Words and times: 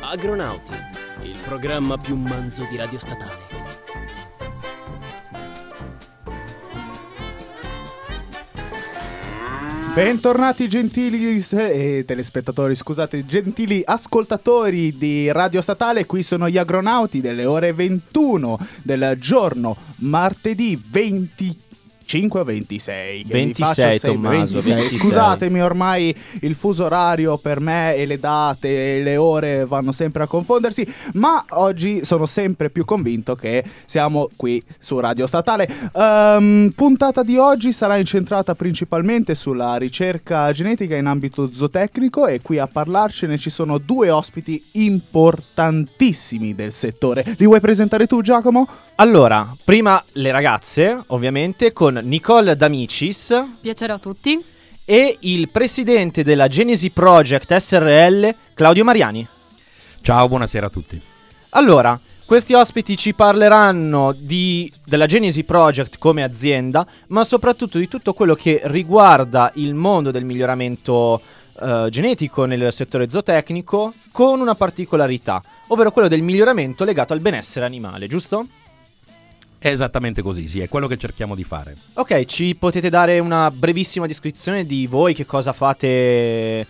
Agronauti, 0.00 0.72
il 1.22 1.38
programma 1.44 1.98
più 1.98 2.16
manzo 2.16 2.66
di 2.70 2.76
Radio 2.76 2.98
Statale. 2.98 3.46
Bentornati 9.94 10.68
gentili 10.68 11.44
eh, 11.50 12.04
telespettatori, 12.06 12.74
scusate, 12.74 13.26
gentili 13.26 13.82
ascoltatori 13.84 14.96
di 14.96 15.30
Radio 15.32 15.60
Statale, 15.60 16.06
qui 16.06 16.22
sono 16.22 16.48
gli 16.48 16.56
agronauti 16.56 17.20
delle 17.20 17.44
ore 17.44 17.72
21 17.72 18.58
del 18.82 19.16
giorno 19.18 19.76
martedì 19.96 20.80
20 20.82 21.66
5 22.08 22.40
o 22.40 22.44
26? 22.44 23.24
26 23.26 24.00
Tommaso 24.00 24.60
26. 24.60 24.74
26. 24.74 24.98
Scusatemi 24.98 25.60
ormai 25.60 26.14
il 26.40 26.54
fuso 26.54 26.86
orario 26.86 27.36
per 27.36 27.60
me 27.60 27.94
e 27.96 28.06
le 28.06 28.18
date 28.18 28.96
e 28.96 29.02
le 29.02 29.18
ore 29.18 29.66
vanno 29.66 29.92
sempre 29.92 30.22
a 30.22 30.26
confondersi 30.26 30.90
Ma 31.14 31.44
oggi 31.50 32.06
sono 32.06 32.24
sempre 32.24 32.70
più 32.70 32.86
convinto 32.86 33.34
che 33.34 33.62
siamo 33.84 34.30
qui 34.36 34.62
su 34.78 34.98
Radio 34.98 35.26
Statale 35.26 35.68
um, 35.92 36.72
Puntata 36.74 37.22
di 37.22 37.36
oggi 37.36 37.72
sarà 37.72 37.98
incentrata 37.98 38.54
principalmente 38.54 39.34
sulla 39.34 39.76
ricerca 39.76 40.50
genetica 40.52 40.96
in 40.96 41.04
ambito 41.04 41.50
zootecnico 41.52 42.26
E 42.26 42.40
qui 42.40 42.58
a 42.58 42.66
parlarcene 42.66 43.36
ci 43.36 43.50
sono 43.50 43.76
due 43.76 44.08
ospiti 44.08 44.64
importantissimi 44.72 46.54
del 46.54 46.72
settore 46.72 47.22
Li 47.36 47.44
vuoi 47.44 47.60
presentare 47.60 48.06
tu 48.06 48.22
Giacomo? 48.22 48.66
Allora, 49.00 49.54
prima 49.64 50.02
le 50.14 50.32
ragazze, 50.32 51.00
ovviamente, 51.08 51.72
con 51.72 51.97
Nicole 52.02 52.56
D'Amicis. 52.56 53.44
Piacere 53.60 53.92
a 53.92 53.98
tutti. 53.98 54.42
E 54.84 55.16
il 55.20 55.48
presidente 55.50 56.24
della 56.24 56.48
Genesi 56.48 56.90
Project 56.90 57.54
SRL, 57.54 58.34
Claudio 58.54 58.84
Mariani. 58.84 59.26
Ciao, 60.00 60.28
buonasera 60.28 60.66
a 60.66 60.70
tutti. 60.70 61.00
Allora, 61.50 61.98
questi 62.24 62.52
ospiti 62.52 62.96
ci 62.96 63.14
parleranno 63.14 64.14
di, 64.16 64.70
della 64.84 65.06
Genesi 65.06 65.44
Project 65.44 65.96
come 65.98 66.22
azienda, 66.22 66.86
ma 67.08 67.24
soprattutto 67.24 67.78
di 67.78 67.88
tutto 67.88 68.12
quello 68.12 68.34
che 68.34 68.60
riguarda 68.64 69.50
il 69.54 69.72
mondo 69.72 70.10
del 70.10 70.24
miglioramento 70.24 71.22
uh, 71.54 71.88
genetico 71.88 72.44
nel 72.44 72.72
settore 72.72 73.08
zootecnico, 73.08 73.94
con 74.12 74.40
una 74.40 74.54
particolarità, 74.54 75.42
ovvero 75.68 75.90
quello 75.90 76.08
del 76.08 76.20
miglioramento 76.20 76.84
legato 76.84 77.14
al 77.14 77.20
benessere 77.20 77.64
animale, 77.64 78.06
giusto? 78.08 78.46
È 79.58 79.68
esattamente 79.68 80.22
così, 80.22 80.46
sì, 80.46 80.60
è 80.60 80.68
quello 80.68 80.86
che 80.86 80.96
cerchiamo 80.96 81.34
di 81.34 81.44
fare. 81.44 81.76
Ok, 81.94 82.24
ci 82.26 82.54
potete 82.54 82.88
dare 82.88 83.18
una 83.18 83.50
brevissima 83.50 84.06
descrizione 84.06 84.64
di 84.64 84.86
voi, 84.86 85.14
che 85.14 85.26
cosa 85.26 85.52
fate 85.52 86.66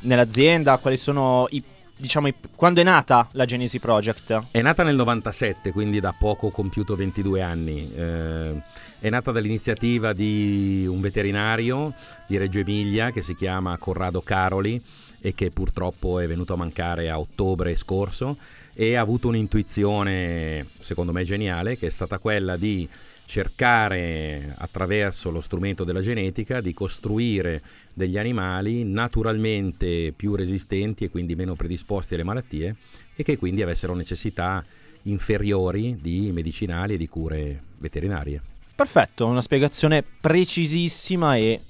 nell'azienda, 0.00 0.78
quali 0.78 0.96
sono 0.96 1.46
i 1.50 1.62
diciamo, 2.02 2.28
quando 2.56 2.80
è 2.80 2.84
nata 2.84 3.28
la 3.32 3.44
Genesi 3.44 3.78
Project? 3.78 4.48
È 4.50 4.60
nata 4.60 4.82
nel 4.82 4.96
97, 4.96 5.70
quindi 5.70 6.00
da 6.00 6.12
poco 6.18 6.50
compiuto 6.50 6.96
22 6.96 7.40
anni. 7.40 7.90
Eh, 7.94 8.62
è 8.98 9.08
nata 9.08 9.30
dall'iniziativa 9.30 10.12
di 10.12 10.84
un 10.88 11.00
veterinario 11.00 11.94
di 12.26 12.36
Reggio 12.36 12.58
Emilia 12.58 13.10
che 13.10 13.22
si 13.22 13.34
chiama 13.34 13.76
Corrado 13.78 14.20
Caroli 14.20 14.80
e 15.20 15.34
che 15.34 15.50
purtroppo 15.50 16.18
è 16.18 16.26
venuto 16.26 16.54
a 16.54 16.56
mancare 16.56 17.08
a 17.08 17.18
ottobre 17.18 17.76
scorso 17.76 18.36
e 18.74 18.94
ha 18.94 19.00
avuto 19.00 19.28
un'intuizione, 19.28 20.66
secondo 20.80 21.12
me 21.12 21.24
geniale, 21.24 21.76
che 21.76 21.86
è 21.88 21.90
stata 21.90 22.18
quella 22.18 22.56
di 22.56 22.88
cercare 23.24 24.54
attraverso 24.58 25.30
lo 25.30 25.40
strumento 25.40 25.84
della 25.84 26.00
genetica 26.00 26.60
di 26.60 26.74
costruire 26.74 27.62
degli 27.94 28.18
animali 28.18 28.84
naturalmente 28.84 30.12
più 30.14 30.34
resistenti 30.34 31.04
e 31.04 31.10
quindi 31.10 31.34
meno 31.34 31.54
predisposti 31.54 32.14
alle 32.14 32.24
malattie 32.24 32.76
e 33.14 33.22
che 33.22 33.38
quindi 33.38 33.62
avessero 33.62 33.94
necessità 33.94 34.64
inferiori 35.04 35.98
di 36.00 36.30
medicinali 36.32 36.94
e 36.94 36.96
di 36.98 37.08
cure 37.08 37.62
veterinarie. 37.78 38.40
Perfetto, 38.74 39.26
una 39.26 39.40
spiegazione 39.40 40.02
precisissima 40.02 41.36
e 41.36 41.60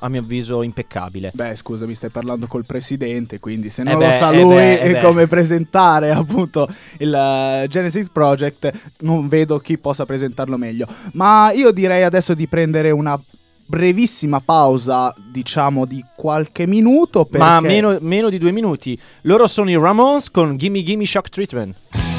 a 0.00 0.08
mio 0.08 0.20
avviso 0.20 0.62
impeccabile. 0.62 1.30
Beh, 1.32 1.56
scusami, 1.56 1.94
stai 1.94 2.10
parlando 2.10 2.46
col 2.46 2.64
presidente, 2.64 3.38
quindi 3.38 3.70
se 3.70 3.82
non 3.82 3.94
eh 3.94 3.96
beh, 3.96 4.06
lo 4.06 4.12
sa 4.12 4.30
eh 4.30 4.42
lui 4.42 4.54
beh, 4.54 4.80
eh 4.80 5.00
come 5.02 5.26
presentare 5.26 6.10
appunto 6.10 6.68
il 6.98 7.64
uh, 7.64 7.66
Genesis 7.68 8.08
Project, 8.10 8.72
non 9.00 9.28
vedo 9.28 9.58
chi 9.58 9.78
possa 9.78 10.04
presentarlo 10.04 10.56
meglio. 10.56 10.86
Ma 11.12 11.52
io 11.52 11.70
direi 11.70 12.02
adesso 12.02 12.34
di 12.34 12.46
prendere 12.46 12.90
una 12.90 13.20
brevissima 13.70 14.40
pausa, 14.40 15.14
diciamo 15.30 15.86
di 15.86 16.04
qualche 16.16 16.66
minuto. 16.66 17.24
Perché... 17.24 17.46
Ma 17.46 17.60
meno, 17.60 17.96
meno 18.00 18.28
di 18.28 18.38
due 18.38 18.50
minuti. 18.50 18.98
Loro 19.22 19.46
sono 19.46 19.70
i 19.70 19.76
Ramones 19.76 20.30
con 20.30 20.56
Gimme 20.56 20.82
Gimme 20.82 21.06
Shock 21.06 21.28
Treatment. 21.28 22.09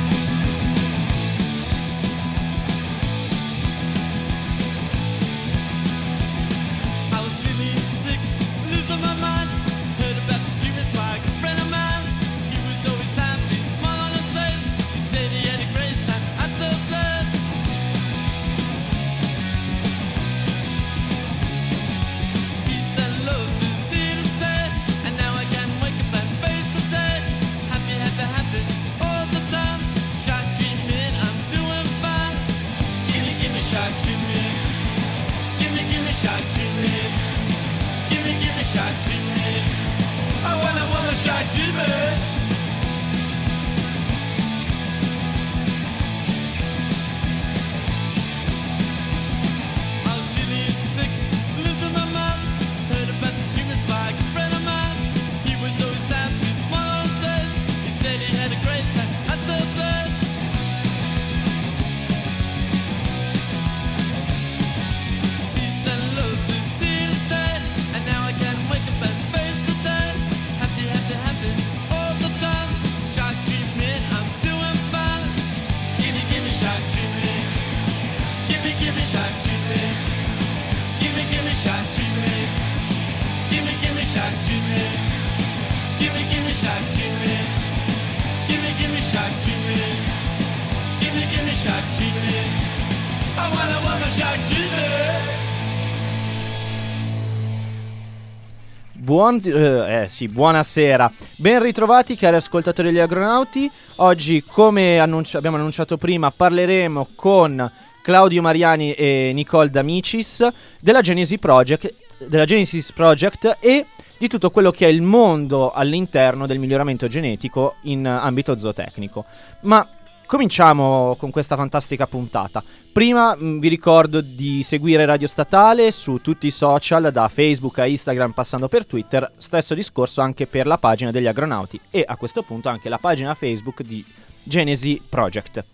Buon, 99.22 99.40
eh, 99.44 100.02
eh, 100.02 100.10
sì, 100.10 100.26
buonasera, 100.26 101.12
ben 101.36 101.62
ritrovati 101.62 102.16
cari 102.16 102.38
ascoltatori 102.38 102.88
degli 102.88 102.98
agronauti. 102.98 103.70
Oggi, 103.98 104.44
come 104.44 104.98
annunci- 104.98 105.38
abbiamo 105.38 105.58
annunciato 105.58 105.96
prima, 105.96 106.32
parleremo 106.32 107.10
con 107.14 107.72
Claudio 108.02 108.42
Mariani 108.42 108.94
e 108.94 109.30
Nicole 109.36 109.70
D'Amicis 109.70 110.48
della 110.80 111.02
Genesis 111.02 111.38
Project, 111.38 111.94
della 112.26 112.46
Genesis 112.46 112.92
Project 112.94 113.58
e 113.60 113.86
di 114.18 114.28
tutto 114.28 114.50
quello 114.50 114.72
che 114.72 114.88
è 114.88 114.90
il 114.90 115.04
mondo 115.04 115.72
all'interno 115.72 116.48
del 116.48 116.58
miglioramento 116.58 117.06
genetico 117.06 117.76
in 117.84 118.08
ambito 118.08 118.58
zootecnico. 118.58 119.26
Ma 119.62 119.88
Cominciamo 120.32 121.18
con 121.20 121.30
questa 121.30 121.58
fantastica 121.58 122.08
puntata. 122.08 122.64
Prima 122.94 123.36
mm, 123.36 123.60
vi 123.60 123.68
ricordo 123.68 124.22
di 124.22 124.64
seguire 124.64 125.04
Radio 125.04 125.28
Statale 125.28 125.92
su 125.92 126.22
tutti 126.22 126.48
i 126.48 126.52
social, 126.52 127.12
da 127.12 127.28
Facebook 127.28 127.80
a 127.80 127.86
Instagram 127.86 128.32
passando 128.32 128.70
per 128.70 128.86
Twitter, 128.86 129.30
stesso 129.36 129.74
discorso 129.74 130.22
anche 130.22 130.48
per 130.48 130.68
la 130.68 130.78
pagina 130.78 131.12
degli 131.12 131.28
agronauti 131.28 131.78
e 131.90 132.06
a 132.08 132.16
questo 132.16 132.44
punto 132.44 132.70
anche 132.70 132.88
la 132.88 132.98
pagina 132.98 133.34
Facebook 133.34 133.82
di 133.82 134.06
Genesi 134.42 135.02
Project. 135.10 135.66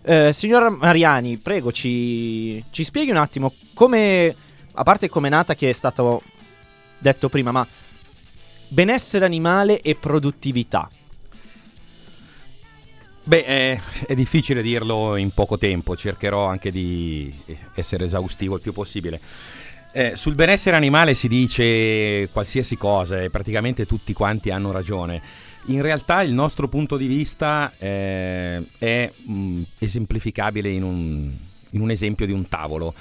Eh, 0.00 0.32
signor 0.32 0.70
Mariani, 0.70 1.36
prego, 1.36 1.70
ci, 1.70 2.64
ci 2.70 2.84
spieghi 2.84 3.10
un 3.10 3.18
attimo 3.18 3.52
come, 3.74 4.34
a 4.72 4.82
parte 4.84 5.10
come 5.10 5.26
è 5.26 5.30
nata 5.30 5.54
che 5.54 5.68
è 5.68 5.74
stato 5.74 6.22
detto 6.96 7.28
prima, 7.28 7.52
ma 7.52 7.66
benessere 8.68 9.26
animale 9.26 9.82
e 9.82 9.94
produttività 9.96 10.88
Beh, 13.28 13.44
è, 13.44 13.80
è, 14.06 14.14
difficile 14.14 14.62
dirlo 14.62 15.14
in 15.16 15.32
poco 15.32 15.58
tempo, 15.58 15.94
cercherò 15.94 16.46
anche 16.46 16.70
di 16.70 17.30
essere 17.74 18.06
esaustivo 18.06 18.54
il 18.54 18.62
più 18.62 18.72
possibile. 18.72 19.20
Eh, 19.92 20.16
sul 20.16 20.34
benessere 20.34 20.76
animale 20.76 21.12
si 21.12 21.28
dice 21.28 22.30
qualsiasi 22.32 22.78
cosa 22.78 23.20
e 23.20 23.28
praticamente 23.28 23.84
tutti 23.84 24.14
quanti 24.14 24.48
hanno 24.48 24.72
ragione. 24.72 25.20
In 25.66 25.82
realtà 25.82 26.22
il 26.22 26.32
nostro 26.32 26.68
punto 26.68 26.96
di 26.96 27.06
vista 27.06 27.70
eh, 27.76 28.64
è 28.78 29.12
mh, 29.14 29.62
esemplificabile 29.76 30.70
in 30.70 30.82
un, 30.82 31.30
in 31.72 31.80
un 31.82 31.90
esempio 31.90 32.24
di 32.24 32.32
un 32.32 32.48
tavolo. 32.48 32.94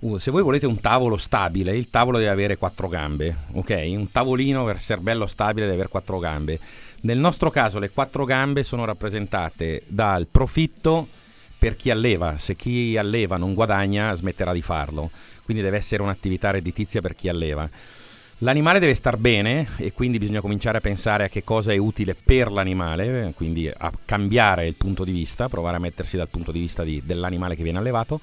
Uh, 0.00 0.18
se 0.18 0.32
voi 0.32 0.42
volete 0.42 0.66
un 0.66 0.80
tavolo 0.80 1.16
stabile, 1.16 1.76
il 1.76 1.88
tavolo 1.88 2.18
deve 2.18 2.30
avere 2.30 2.56
quattro 2.56 2.88
gambe, 2.88 3.36
ok? 3.52 3.86
Un 3.90 4.10
tavolino 4.10 4.64
per 4.64 4.76
essere 4.76 5.00
bello 5.00 5.26
stabile 5.26 5.66
deve 5.66 5.74
avere 5.74 5.88
quattro 5.88 6.18
gambe. 6.18 6.58
Nel 7.00 7.18
nostro 7.18 7.50
caso 7.50 7.78
le 7.78 7.90
quattro 7.90 8.24
gambe 8.24 8.64
sono 8.64 8.84
rappresentate 8.84 9.82
dal 9.86 10.26
profitto 10.26 11.06
per 11.56 11.76
chi 11.76 11.90
alleva, 11.90 12.38
se 12.38 12.54
chi 12.54 12.96
alleva 12.96 13.36
non 13.36 13.54
guadagna 13.54 14.12
smetterà 14.14 14.52
di 14.52 14.62
farlo, 14.62 15.10
quindi 15.44 15.62
deve 15.62 15.76
essere 15.76 16.02
un'attività 16.02 16.50
redditizia 16.50 17.00
per 17.00 17.14
chi 17.14 17.28
alleva. 17.28 17.68
L'animale 18.42 18.78
deve 18.78 18.94
star 18.94 19.16
bene 19.16 19.68
e 19.78 19.92
quindi 19.92 20.18
bisogna 20.18 20.40
cominciare 20.40 20.78
a 20.78 20.80
pensare 20.80 21.24
a 21.24 21.28
che 21.28 21.42
cosa 21.42 21.72
è 21.72 21.76
utile 21.76 22.14
per 22.14 22.50
l'animale, 22.50 23.32
quindi 23.34 23.68
a 23.68 23.90
cambiare 24.04 24.66
il 24.66 24.74
punto 24.74 25.04
di 25.04 25.10
vista, 25.10 25.48
provare 25.48 25.76
a 25.76 25.80
mettersi 25.80 26.16
dal 26.16 26.30
punto 26.30 26.52
di 26.52 26.60
vista 26.60 26.84
di, 26.84 27.02
dell'animale 27.04 27.56
che 27.56 27.64
viene 27.64 27.78
allevato. 27.78 28.20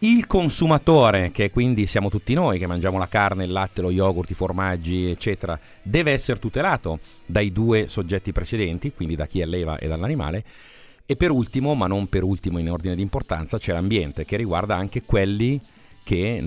Il 0.00 0.28
consumatore, 0.28 1.32
che 1.32 1.50
quindi 1.50 1.88
siamo 1.88 2.08
tutti 2.08 2.32
noi 2.32 2.60
che 2.60 2.68
mangiamo 2.68 2.98
la 2.98 3.08
carne, 3.08 3.44
il 3.44 3.50
latte, 3.50 3.82
lo 3.82 3.90
yogurt, 3.90 4.30
i 4.30 4.34
formaggi, 4.34 5.10
eccetera, 5.10 5.58
deve 5.82 6.12
essere 6.12 6.38
tutelato 6.38 7.00
dai 7.26 7.52
due 7.52 7.88
soggetti 7.88 8.30
precedenti, 8.30 8.92
quindi 8.92 9.16
da 9.16 9.26
chi 9.26 9.42
alleva 9.42 9.76
e 9.76 9.88
dall'animale. 9.88 10.44
E 11.04 11.16
per 11.16 11.32
ultimo, 11.32 11.74
ma 11.74 11.88
non 11.88 12.06
per 12.06 12.22
ultimo 12.22 12.60
in 12.60 12.70
ordine 12.70 12.94
di 12.94 13.02
importanza, 13.02 13.58
c'è 13.58 13.72
l'ambiente 13.72 14.24
che 14.24 14.36
riguarda 14.36 14.76
anche 14.76 15.02
quelli 15.02 15.60
che 16.04 16.36
eh, 16.36 16.42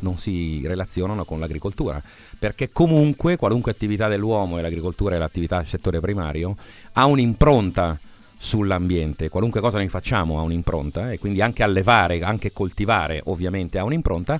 non 0.00 0.18
si 0.18 0.60
relazionano 0.66 1.24
con 1.24 1.38
l'agricoltura, 1.38 2.02
perché 2.36 2.72
comunque 2.72 3.36
qualunque 3.36 3.70
attività 3.70 4.08
dell'uomo 4.08 4.58
e 4.58 4.62
l'agricoltura 4.62 5.14
è 5.14 5.18
l'attività 5.18 5.58
del 5.58 5.66
settore 5.66 6.00
primario 6.00 6.56
ha 6.94 7.06
un'impronta 7.06 7.98
sull'ambiente, 8.38 9.28
qualunque 9.28 9.60
cosa 9.60 9.78
noi 9.78 9.88
facciamo 9.88 10.38
ha 10.38 10.42
un'impronta 10.42 11.10
e 11.10 11.18
quindi 11.18 11.40
anche 11.40 11.62
allevare, 11.62 12.20
anche 12.20 12.52
coltivare 12.52 13.20
ovviamente 13.24 13.78
ha 13.78 13.84
un'impronta 13.84 14.38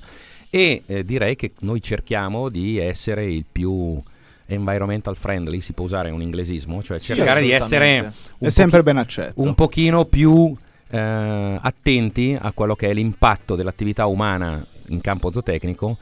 e 0.49 0.83
eh, 0.85 1.03
direi 1.03 1.35
che 1.35 1.53
noi 1.59 1.81
cerchiamo 1.81 2.49
di 2.49 2.77
essere 2.77 3.25
il 3.25 3.45
più 3.49 3.99
environmental 4.45 5.15
friendly, 5.17 5.59
si 5.59 5.73
può 5.73 5.85
usare 5.85 6.09
un 6.11 6.21
inglesismo, 6.21 6.81
cioè 6.81 6.99
cercare 6.99 7.41
di 7.41 7.51
essere 7.51 8.13
è 8.37 8.49
sempre 8.49 8.81
ben 8.81 8.97
accetto. 8.97 9.41
un 9.41 9.53
pochino 9.55 10.05
più 10.05 10.55
eh, 10.89 10.97
attenti 10.97 12.37
a 12.39 12.51
quello 12.53 12.75
che 12.75 12.89
è 12.89 12.93
l'impatto 12.93 13.55
dell'attività 13.55 14.05
umana 14.05 14.65
in 14.87 15.01
campo 15.01 15.31
zootecnico 15.31 15.97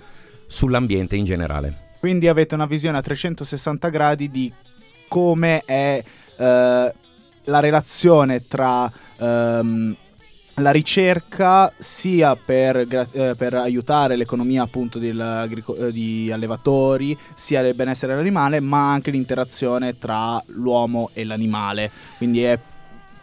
sull'ambiente 0.48 1.16
in 1.16 1.26
generale. 1.26 1.84
Quindi 2.00 2.28
avete 2.28 2.54
una 2.54 2.68
visione 2.68 3.00
a 3.00 3.02
360 3.02 3.90
gradi 3.90 4.30
di 4.30 4.54
come 5.08 5.64
è 5.66 6.04
eh, 6.38 6.94
la 7.46 7.60
relazione 7.60 8.48
tra 8.48 8.92
ehm, 9.18 9.96
la 10.60 10.72
ricerca 10.72 11.72
sia 11.78 12.36
per, 12.36 12.88
eh, 13.12 13.36
per, 13.36 13.54
aiutare 13.56 14.16
l'economia 14.16 14.64
appunto 14.64 15.00
di, 15.00 15.10
eh, 15.10 15.92
di 15.92 16.32
allevatori, 16.32 17.18
sia 17.34 17.60
il 17.60 17.76
benessere 17.76 18.14
dell'animale, 18.14 18.62
ma 18.62 18.92
anche 18.92 19.12
l'interazione 19.12 19.98
tra 20.00 20.42
l'uomo 20.48 21.10
e 21.14 21.26
l'animale. 21.26 21.92
Quindi 22.18 22.44
è 22.44 22.58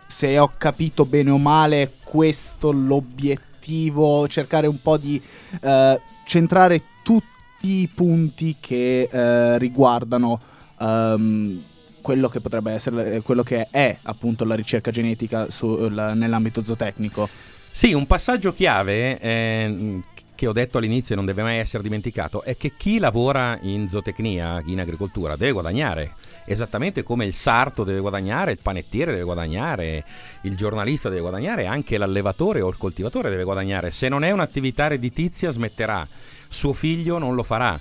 se 0.06 0.38
ho 0.38 0.52
capito 0.58 1.06
bene 1.06 1.30
o 1.30 1.38
male 1.38 1.92
questo 2.04 2.70
l'obiettivo, 2.70 4.28
cercare 4.28 4.66
un 4.66 4.80
po' 4.82 4.98
di 4.98 5.20
eh, 5.62 6.00
centrare 6.26 6.82
tutti 7.02 7.80
i 7.80 7.88
punti 7.92 8.56
che 8.60 9.08
eh, 9.10 9.56
riguardano 9.56 10.38
um, 10.78 11.62
quello 12.02 12.28
che 12.28 12.40
potrebbe 12.40 12.72
essere, 12.72 13.22
quello 13.22 13.42
che 13.42 13.68
è 13.70 13.96
appunto 14.02 14.44
la 14.44 14.54
ricerca 14.54 14.90
genetica 14.90 15.50
su, 15.50 15.88
la, 15.88 16.12
nell'ambito 16.12 16.62
zootecnico. 16.62 17.28
Sì, 17.70 17.94
un 17.94 18.06
passaggio 18.06 18.52
chiave 18.52 19.18
eh, 19.18 20.00
che 20.34 20.46
ho 20.46 20.52
detto 20.52 20.76
all'inizio 20.76 21.14
e 21.14 21.16
non 21.16 21.24
deve 21.24 21.42
mai 21.42 21.56
essere 21.56 21.82
dimenticato 21.82 22.42
è 22.42 22.56
che 22.56 22.72
chi 22.76 22.98
lavora 22.98 23.58
in 23.62 23.88
zootecnia, 23.88 24.62
in 24.66 24.80
agricoltura, 24.80 25.36
deve 25.36 25.52
guadagnare 25.52 26.12
esattamente 26.44 27.02
come 27.02 27.24
il 27.24 27.34
sarto 27.34 27.84
deve 27.84 28.00
guadagnare, 28.00 28.52
il 28.52 28.58
panettiere 28.60 29.12
deve 29.12 29.24
guadagnare, 29.24 30.04
il 30.42 30.56
giornalista 30.56 31.08
deve 31.08 31.20
guadagnare, 31.20 31.66
anche 31.66 31.98
l'allevatore 31.98 32.60
o 32.60 32.68
il 32.68 32.76
coltivatore 32.76 33.30
deve 33.30 33.44
guadagnare. 33.44 33.90
Se 33.90 34.08
non 34.08 34.24
è 34.24 34.30
un'attività 34.30 34.88
redditizia 34.88 35.50
smetterà, 35.50 36.06
suo 36.48 36.72
figlio 36.72 37.18
non 37.18 37.34
lo 37.34 37.42
farà 37.42 37.78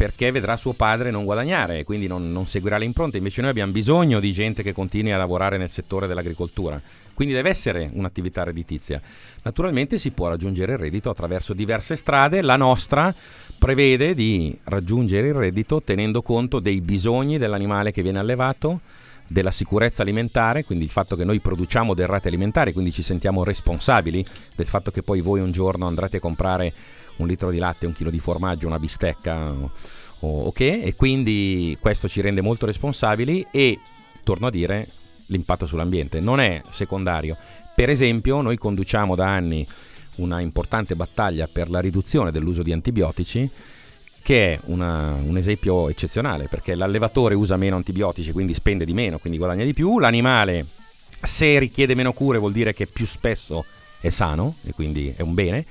perché 0.00 0.30
vedrà 0.30 0.56
suo 0.56 0.72
padre 0.72 1.10
non 1.10 1.26
guadagnare, 1.26 1.84
quindi 1.84 2.06
non, 2.06 2.32
non 2.32 2.46
seguirà 2.46 2.78
le 2.78 2.86
impronte. 2.86 3.18
Invece 3.18 3.42
noi 3.42 3.50
abbiamo 3.50 3.70
bisogno 3.70 4.18
di 4.18 4.32
gente 4.32 4.62
che 4.62 4.72
continui 4.72 5.12
a 5.12 5.18
lavorare 5.18 5.58
nel 5.58 5.68
settore 5.68 6.06
dell'agricoltura. 6.06 6.80
Quindi 7.12 7.34
deve 7.34 7.50
essere 7.50 7.90
un'attività 7.92 8.42
redditizia. 8.42 8.98
Naturalmente 9.42 9.98
si 9.98 10.10
può 10.12 10.28
raggiungere 10.28 10.72
il 10.72 10.78
reddito 10.78 11.10
attraverso 11.10 11.52
diverse 11.52 11.96
strade. 11.96 12.40
La 12.40 12.56
nostra 12.56 13.14
prevede 13.58 14.14
di 14.14 14.58
raggiungere 14.64 15.28
il 15.28 15.34
reddito 15.34 15.82
tenendo 15.82 16.22
conto 16.22 16.60
dei 16.60 16.80
bisogni 16.80 17.36
dell'animale 17.36 17.92
che 17.92 18.00
viene 18.00 18.20
allevato, 18.20 18.80
della 19.30 19.52
sicurezza 19.52 20.02
alimentare, 20.02 20.64
quindi 20.64 20.84
il 20.84 20.90
fatto 20.90 21.14
che 21.14 21.24
noi 21.24 21.38
produciamo 21.38 21.94
derrate 21.94 22.26
alimentari, 22.26 22.72
quindi 22.72 22.90
ci 22.90 23.04
sentiamo 23.04 23.44
responsabili 23.44 24.24
del 24.56 24.66
fatto 24.66 24.90
che 24.90 25.04
poi 25.04 25.20
voi 25.20 25.40
un 25.40 25.52
giorno 25.52 25.86
andrete 25.86 26.16
a 26.16 26.20
comprare 26.20 26.72
un 27.16 27.28
litro 27.28 27.50
di 27.50 27.58
latte, 27.58 27.86
un 27.86 27.92
chilo 27.92 28.10
di 28.10 28.18
formaggio, 28.18 28.66
una 28.66 28.80
bistecca, 28.80 29.54
ok? 30.18 30.60
E 30.60 30.94
quindi 30.96 31.78
questo 31.80 32.08
ci 32.08 32.20
rende 32.20 32.40
molto 32.40 32.66
responsabili 32.66 33.46
e, 33.52 33.78
torno 34.24 34.48
a 34.48 34.50
dire, 34.50 34.88
l'impatto 35.26 35.64
sull'ambiente 35.64 36.18
non 36.18 36.40
è 36.40 36.60
secondario. 36.70 37.36
Per 37.72 37.88
esempio, 37.88 38.40
noi 38.40 38.56
conduciamo 38.56 39.14
da 39.14 39.28
anni 39.28 39.64
una 40.16 40.40
importante 40.40 40.96
battaglia 40.96 41.48
per 41.50 41.70
la 41.70 41.78
riduzione 41.78 42.32
dell'uso 42.32 42.64
di 42.64 42.72
antibiotici, 42.72 43.48
che 44.22 44.54
è 44.54 44.60
una, 44.66 45.18
un 45.22 45.36
esempio 45.36 45.88
eccezionale, 45.88 46.46
perché 46.48 46.74
l'allevatore 46.74 47.34
usa 47.34 47.56
meno 47.56 47.76
antibiotici, 47.76 48.32
quindi 48.32 48.54
spende 48.54 48.84
di 48.84 48.92
meno, 48.92 49.18
quindi 49.18 49.38
guadagna 49.38 49.64
di 49.64 49.72
più, 49.72 49.98
l'animale 49.98 50.66
se 51.22 51.58
richiede 51.58 51.94
meno 51.94 52.12
cure 52.12 52.38
vuol 52.38 52.52
dire 52.52 52.72
che 52.72 52.86
più 52.86 53.06
spesso 53.06 53.64
è 54.00 54.08
sano 54.10 54.56
e 54.64 54.72
quindi 54.72 55.12
è 55.16 55.22
un 55.22 55.34
bene. 55.34 55.64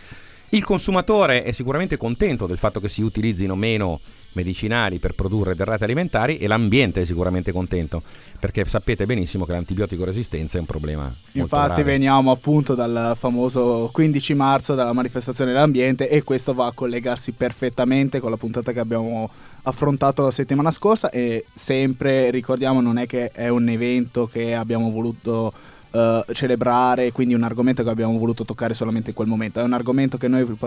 Il 0.50 0.64
consumatore 0.64 1.44
è 1.44 1.52
sicuramente 1.52 1.98
contento 1.98 2.48
del 2.48 2.58
fatto 2.58 2.80
che 2.80 2.90
si 2.90 3.02
utilizzino 3.02 3.56
meno 3.56 4.00
medicinali 4.34 5.00
per 5.00 5.14
produrre 5.14 5.56
derrate 5.56 5.84
alimentari 5.84 6.38
e 6.38 6.48
l'ambiente 6.48 7.02
è 7.02 7.06
sicuramente 7.06 7.52
contento 7.52 8.02
perché 8.40 8.64
sapete 8.66 9.06
benissimo 9.06 9.46
che 9.46 9.52
l'antibiotico 9.52 10.06
resistenza 10.06 10.58
è 10.58 10.62
un 10.62 10.66
problema. 10.66 11.14
Infatti 11.34 11.84
veniamo 11.84 12.32
appunto 12.32 12.74
dal 12.74 13.16
famoso 13.18 13.90
15 13.92 14.34
marzo 14.34 14.76
dalla 14.76 14.94
manifestazione 14.94 15.52
dell'ambiente 15.52 16.08
e 16.08 16.24
questo 16.24 16.54
va 16.54 16.68
a 16.68 16.72
collegarsi 16.72 17.34
perfettamente 17.34 18.20
con 18.20 18.30
la 18.32 18.38
puntata 18.38 18.72
che 18.72 18.80
abbiamo 18.80 19.30
affrontato 19.64 20.24
la 20.24 20.32
settimana 20.32 20.72
scorsa 20.72 21.10
e 21.10 21.44
sempre 21.54 22.32
ricordiamo 22.32 22.80
non 22.80 22.98
è 22.98 23.06
che 23.06 23.30
è 23.30 23.50
un 23.50 23.68
evento 23.68 24.28
che 24.28 24.56
abbiamo 24.56 24.90
voluto 24.90 25.52
uh, 25.92 26.34
celebrare, 26.34 27.12
quindi 27.12 27.34
un 27.34 27.44
argomento 27.44 27.84
che 27.84 27.90
abbiamo 27.90 28.18
voluto 28.18 28.46
toccare 28.46 28.74
solamente 28.74 29.10
in 29.10 29.16
quel 29.16 29.28
momento. 29.28 29.60
È 29.60 29.64
un 29.64 29.74
argomento 29.74 30.18
che 30.18 30.28
noi 30.28 30.42
uh, 30.42 30.58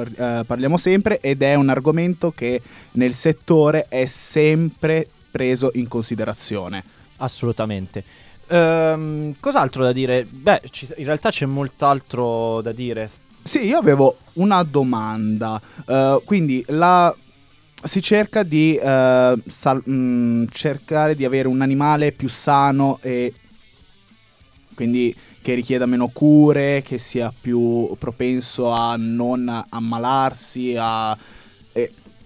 parliamo 0.47 0.77
sempre 0.77 1.21
ed 1.21 1.43
è 1.43 1.55
un 1.55 1.69
argomento 1.69 2.31
che 2.31 2.61
nel 2.93 3.15
settore 3.15 3.87
è 3.89 4.07
sempre 4.07 5.07
preso 5.31 5.71
in 5.75 5.89
considerazione. 5.89 6.83
Assolutamente. 7.19 8.05
Um, 8.49 9.35
cos'altro 9.41 9.83
da 9.83 9.93
dire? 9.93 10.27
Beh, 10.29 10.61
ci, 10.71 10.87
in 10.97 11.05
realtà 11.05 11.31
c'è 11.31 11.47
molt'altro 11.47 12.61
da 12.61 12.73
dire. 12.73 13.11
Sì, 13.43 13.65
io 13.65 13.79
avevo 13.79 14.17
una 14.35 14.63
domanda. 14.63 15.61
Uh, 15.87 16.23
quindi 16.25 16.63
la, 16.69 17.15
si 17.83 18.03
cerca 18.03 18.43
di 18.43 18.79
uh, 18.81 19.41
sal- 19.47 19.83
mh, 19.85 19.93
mm, 19.93 20.45
cercare 20.53 21.15
di 21.15 21.25
avere 21.25 21.49
un 21.49 21.61
animale 21.61 22.13
più 22.13 22.29
sano 22.29 22.99
e 23.01 23.33
quindi 24.83 25.15
che 25.41 25.55
richieda 25.55 25.87
meno 25.87 26.09
cure, 26.09 26.83
che 26.85 26.99
sia 26.99 27.33
più 27.39 27.95
propenso 27.99 28.71
a 28.71 28.97
non 28.97 29.65
ammalarsi. 29.69 30.75
A... 30.77 31.17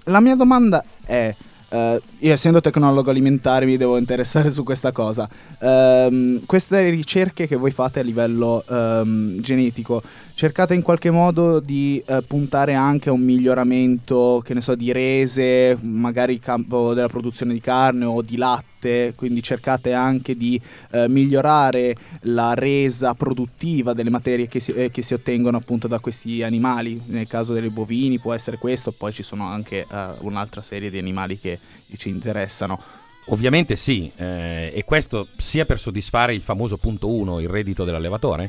la 0.04 0.20
mia 0.20 0.34
domanda 0.34 0.82
è, 1.04 1.34
Uh, 1.68 2.00
io 2.18 2.32
essendo 2.32 2.60
tecnologo 2.60 3.10
alimentare 3.10 3.66
mi 3.66 3.76
devo 3.76 3.96
interessare 3.96 4.50
su 4.50 4.62
questa 4.62 4.92
cosa. 4.92 5.28
Um, 5.58 6.46
queste 6.46 6.90
ricerche 6.90 7.48
che 7.48 7.56
voi 7.56 7.72
fate 7.72 7.98
a 7.98 8.02
livello 8.04 8.62
um, 8.68 9.40
genetico, 9.40 10.00
cercate 10.36 10.74
in 10.74 10.82
qualche 10.82 11.10
modo 11.10 11.60
di 11.60 12.02
uh, 12.06 12.22
puntare 12.26 12.74
anche 12.74 13.08
a 13.08 13.12
un 13.12 13.22
miglioramento, 13.22 14.42
che 14.44 14.52
ne 14.52 14.60
so, 14.60 14.74
di 14.74 14.92
rese, 14.92 15.78
magari 15.80 16.34
in 16.34 16.40
campo 16.40 16.92
della 16.92 17.08
produzione 17.08 17.54
di 17.54 17.60
carne 17.60 18.04
o 18.04 18.20
di 18.20 18.36
latte 18.36 18.76
latte, 18.86 19.14
quindi 19.16 19.42
cercate 19.42 19.92
anche 19.92 20.36
di 20.36 20.60
eh, 20.92 21.08
migliorare 21.08 21.96
la 22.22 22.54
resa 22.54 23.14
produttiva 23.14 23.92
delle 23.92 24.10
materie 24.10 24.46
che 24.46 24.60
si, 24.60 24.72
eh, 24.72 24.90
che 24.90 25.02
si, 25.02 25.14
ottengono 25.14 25.56
appunto 25.56 25.88
da 25.88 25.98
questi 25.98 26.42
animali. 26.42 27.02
Nel 27.06 27.26
caso 27.26 27.52
dei 27.52 27.68
bovini 27.70 28.18
può 28.18 28.32
essere 28.32 28.58
questo, 28.58 28.92
poi 28.92 29.12
ci 29.12 29.22
sono 29.22 29.46
anche 29.46 29.86
eh, 29.90 30.08
un'altra 30.20 30.62
serie 30.62 30.90
di 30.90 30.98
animali 30.98 31.38
che 31.38 31.58
ci 31.96 32.08
interessano. 32.08 32.80
Ovviamente 33.28 33.74
sì, 33.74 34.10
eh, 34.16 34.70
e 34.72 34.84
questo 34.84 35.26
sia 35.36 35.64
per 35.64 35.80
soddisfare 35.80 36.32
il 36.32 36.42
famoso 36.42 36.76
punto 36.76 37.10
1, 37.10 37.40
il 37.40 37.48
reddito 37.48 37.82
dell'allevatore, 37.82 38.48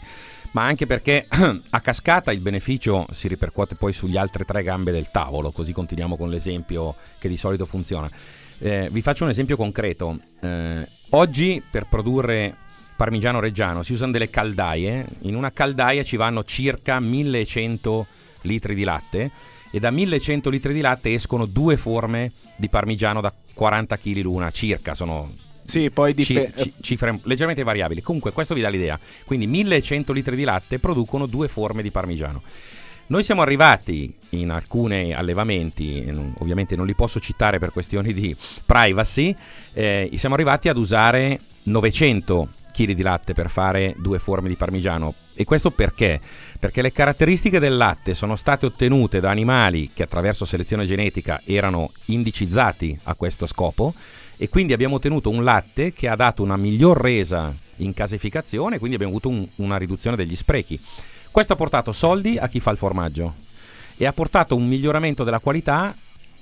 ma 0.57 0.63
anche 0.63 0.87
perché 0.87 1.27
a 1.69 1.81
cascata 1.81 2.31
il 2.31 2.39
beneficio 2.39 3.05
si 3.11 3.27
ripercuote 3.27 3.75
poi 3.75 3.93
sugli 3.93 4.17
altre 4.17 4.43
tre 4.43 4.63
gambe 4.63 4.91
del 4.91 5.11
tavolo, 5.11 5.51
così 5.51 5.71
continuiamo 5.71 6.17
con 6.17 6.31
l'esempio 6.31 6.95
che 7.19 7.29
di 7.29 7.37
solito 7.37 7.67
funziona. 7.67 8.09
Eh, 8.57 8.89
vi 8.91 9.03
faccio 9.03 9.23
un 9.23 9.29
esempio 9.29 9.55
concreto. 9.55 10.17
Eh, 10.41 10.87
oggi 11.11 11.61
per 11.69 11.85
produrre 11.87 12.55
parmigiano 12.95 13.39
reggiano 13.39 13.83
si 13.83 13.93
usano 13.93 14.11
delle 14.11 14.31
caldaie, 14.31 15.05
in 15.21 15.35
una 15.35 15.51
caldaia 15.51 16.03
ci 16.03 16.15
vanno 16.15 16.43
circa 16.43 16.99
1100 16.99 18.07
litri 18.41 18.73
di 18.73 18.83
latte 18.83 19.29
e 19.69 19.79
da 19.79 19.91
1100 19.91 20.49
litri 20.49 20.73
di 20.73 20.81
latte 20.81 21.13
escono 21.13 21.45
due 21.45 21.77
forme 21.77 22.31
di 22.55 22.67
parmigiano 22.67 23.21
da 23.21 23.31
40 23.53 23.95
kg 23.95 24.21
l'una 24.21 24.49
circa, 24.49 24.95
sono 24.95 25.31
sì, 25.67 25.91
poi 25.91 26.13
dipende. 26.13 26.53
C- 26.55 26.71
cifre 26.79 27.19
leggermente 27.23 27.61
variabili. 27.61 28.01
Comunque, 28.01 28.31
questo 28.31 28.53
vi 28.53 28.61
dà 28.61 28.69
l'idea. 28.69 28.97
Quindi 29.25 29.47
1100 29.47 30.13
litri 30.13 30.37
di 30.37 30.45
latte 30.45 30.79
producono 30.79 31.25
due 31.25 31.49
forme 31.49 31.81
di 31.81 31.91
parmigiano. 31.91 32.41
Noi 33.07 33.23
siamo 33.23 33.41
arrivati 33.41 34.13
in 34.29 34.49
alcuni 34.49 35.13
allevamenti, 35.13 36.05
ovviamente 36.39 36.75
non 36.75 36.85
li 36.85 36.93
posso 36.93 37.19
citare 37.19 37.59
per 37.59 37.71
questioni 37.71 38.13
di 38.13 38.35
privacy, 38.65 39.35
eh, 39.73 40.09
siamo 40.15 40.35
arrivati 40.35 40.69
ad 40.69 40.77
usare 40.77 41.39
900 41.63 42.49
kg 42.73 42.91
di 42.91 43.01
latte 43.01 43.33
per 43.33 43.49
fare 43.49 43.93
due 43.97 44.19
forme 44.19 44.49
di 44.49 44.55
parmigiano. 44.55 45.13
E 45.33 45.43
questo 45.43 45.71
perché? 45.71 46.19
Perché 46.59 46.81
le 46.81 46.91
caratteristiche 46.91 47.59
del 47.59 47.77
latte 47.77 48.13
sono 48.13 48.35
state 48.35 48.65
ottenute 48.65 49.19
da 49.19 49.29
animali 49.29 49.91
che 49.93 50.03
attraverso 50.03 50.45
selezione 50.45 50.85
genetica 50.85 51.41
erano 51.45 51.91
indicizzati 52.05 52.97
a 53.03 53.15
questo 53.15 53.45
scopo 53.45 53.93
e 54.37 54.49
quindi 54.49 54.73
abbiamo 54.73 54.95
ottenuto 54.95 55.29
un 55.29 55.43
latte 55.43 55.93
che 55.93 56.07
ha 56.07 56.15
dato 56.15 56.43
una 56.43 56.57
miglior 56.57 56.99
resa 56.99 57.53
in 57.77 57.93
casificazione 57.93 58.75
e 58.75 58.79
quindi 58.79 58.95
abbiamo 58.95 59.13
avuto 59.13 59.29
un, 59.29 59.47
una 59.57 59.77
riduzione 59.77 60.15
degli 60.15 60.35
sprechi. 60.35 60.79
Questo 61.31 61.53
ha 61.53 61.55
portato 61.55 61.91
soldi 61.91 62.37
a 62.37 62.47
chi 62.47 62.59
fa 62.59 62.71
il 62.71 62.77
formaggio 62.77 63.33
e 63.97 64.05
ha 64.05 64.13
portato 64.13 64.55
un 64.55 64.65
miglioramento 64.65 65.23
della 65.23 65.39
qualità 65.39 65.93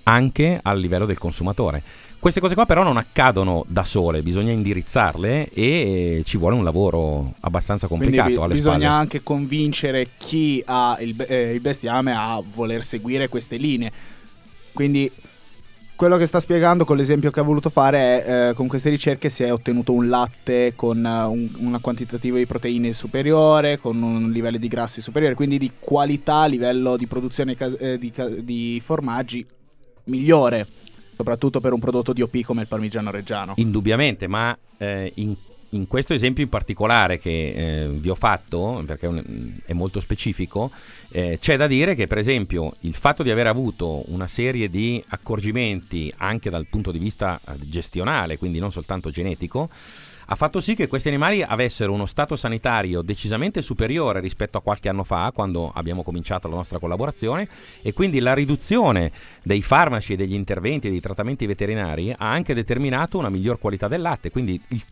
anche 0.04 0.60
al 0.62 0.80
livello 0.80 1.06
del 1.06 1.18
consumatore. 1.18 1.82
Queste 2.20 2.40
cose 2.40 2.56
qua 2.56 2.66
però 2.66 2.82
non 2.82 2.98
accadono 2.98 3.66
da 3.68 3.84
sole, 3.84 4.24
bisogna 4.24 4.52
indirizzarle 4.52 5.50
e 5.50 6.24
ci 6.26 6.38
vuole 6.38 6.56
un 6.56 6.64
lavoro 6.64 7.36
abbastanza 7.42 7.88
complicato. 7.88 8.48
Bisogna 8.48 8.60
spalle. 8.60 8.86
anche 8.86 9.22
convincere 9.22 10.10
chi 10.18 10.62
ha 10.66 10.98
il, 11.00 11.16
eh, 11.28 11.54
il 11.54 11.62
bestiame 11.62 12.14
a 12.16 12.42
voler 12.44 12.84
seguire 12.84 13.30
queste 13.30 13.58
linee. 13.58 13.92
Quindi 14.74 15.10
quello 15.96 16.18
che 16.18 16.26
sta 16.26 16.40
spiegando 16.40 16.84
con 16.84 16.98
l'esempio 16.98 17.32
che 17.32 17.40
ha 17.40 17.44
voluto 17.44 17.70
fare 17.70 18.24
è 18.24 18.50
eh, 18.50 18.54
con 18.54 18.68
queste 18.68 18.90
ricerche 18.90 19.30
si 19.30 19.44
è 19.44 19.52
ottenuto 19.52 19.94
un 19.94 20.10
latte 20.10 20.74
con 20.76 20.98
uh, 20.98 21.32
un, 21.32 21.50
una 21.58 21.80
quantitativa 21.80 22.38
di 22.38 22.46
proteine 22.46 22.94
superiore, 22.94 23.80
con 23.80 24.02
un 24.02 24.32
livello 24.32 24.58
di 24.58 24.68
grassi 24.68 25.02
superiore, 25.02 25.36
quindi 25.36 25.58
di 25.58 25.72
qualità 25.80 26.42
a 26.42 26.48
livello 26.48 26.98
di 26.98 27.08
produzione 27.08 27.56
cas- 27.56 27.78
eh, 27.80 27.98
di, 27.98 28.12
ca- 28.12 28.28
di 28.28 28.82
formaggi 28.84 29.46
migliore 30.06 30.68
soprattutto 31.16 31.62
per 31.62 31.72
un 31.72 31.80
prodotto 31.80 32.12
di 32.12 32.22
OP 32.22 32.42
come 32.42 32.64
il 32.64 32.68
parmigiano 32.68 33.10
reggiano. 33.10 33.54
Indubbiamente, 33.56 34.28
ma 34.28 34.56
eh, 34.78 35.12
in, 35.16 35.34
in, 35.76 35.88
questo 35.88 36.14
esempio 36.14 36.44
in 36.44 36.50
particolare 36.50 37.20
che 37.20 37.84
eh, 37.84 37.88
vi 37.88 38.10
ho 38.10 38.16
fatto, 38.16 38.82
perché 38.86 39.10
è 39.66 39.74
molto 39.74 40.00
specifico, 40.00 40.72
eh, 41.10 41.38
c'è 41.40 41.58
da 41.58 41.68
dire 41.68 41.96
che 41.96 42.08
per 42.08 42.18
esempio 42.18 42.74
il 42.82 42.96
fatto 42.96 43.24
di 43.24 43.32
aver 43.32 43.48
avuto 43.48 44.04
una 44.12 44.28
serie 44.28 44.70
di 44.70 45.04
accorgimenti 45.10 46.12
anche 46.18 46.50
dal 46.50 46.66
punto 46.68 46.92
di 46.92 47.00
vista 47.00 47.40
eh, 47.48 47.54
gestionale, 47.60 48.38
quindi 48.38 48.60
non 48.60 48.72
soltanto 48.72 49.10
genetico, 49.10 49.70
ha 50.28 50.36
fatto 50.36 50.60
sì 50.60 50.74
che 50.74 50.88
questi 50.88 51.08
animali 51.08 51.44
avessero 51.44 51.94
uno 51.94 52.08
stato 52.08 52.36
sanitario 52.36 53.04
decisamente 53.04 53.62
superiore 53.62 54.20
rispetto 54.20 54.58
a 54.58 54.62
qualche 54.62 54.90
anno 54.90 55.04
fa, 55.04 55.32
quando 55.34 55.72
abbiamo 55.74 56.02
cominciato 56.02 56.48
la 56.48 56.56
nostra 56.56 56.80
collaborazione, 56.80 57.48
e 57.84 57.94
quindi 57.94 58.20
la 58.20 58.34
riduzione 58.34 59.12
dei 59.44 59.62
farmaci 59.62 60.14
e 60.14 60.16
degli 60.16 60.34
interventi 60.34 60.88
e 60.88 60.90
dei 60.90 61.00
trattamenti 61.00 61.46
veterinari 61.46 62.12
ha 62.12 62.32
anche 62.32 62.56
determinato 62.56 63.20
una 63.20 63.30
miglior 63.30 63.60
qualità 63.60 63.88
del 63.88 64.02
latte. 64.02 64.32
Quindi 64.32 64.60
il, 64.70 64.84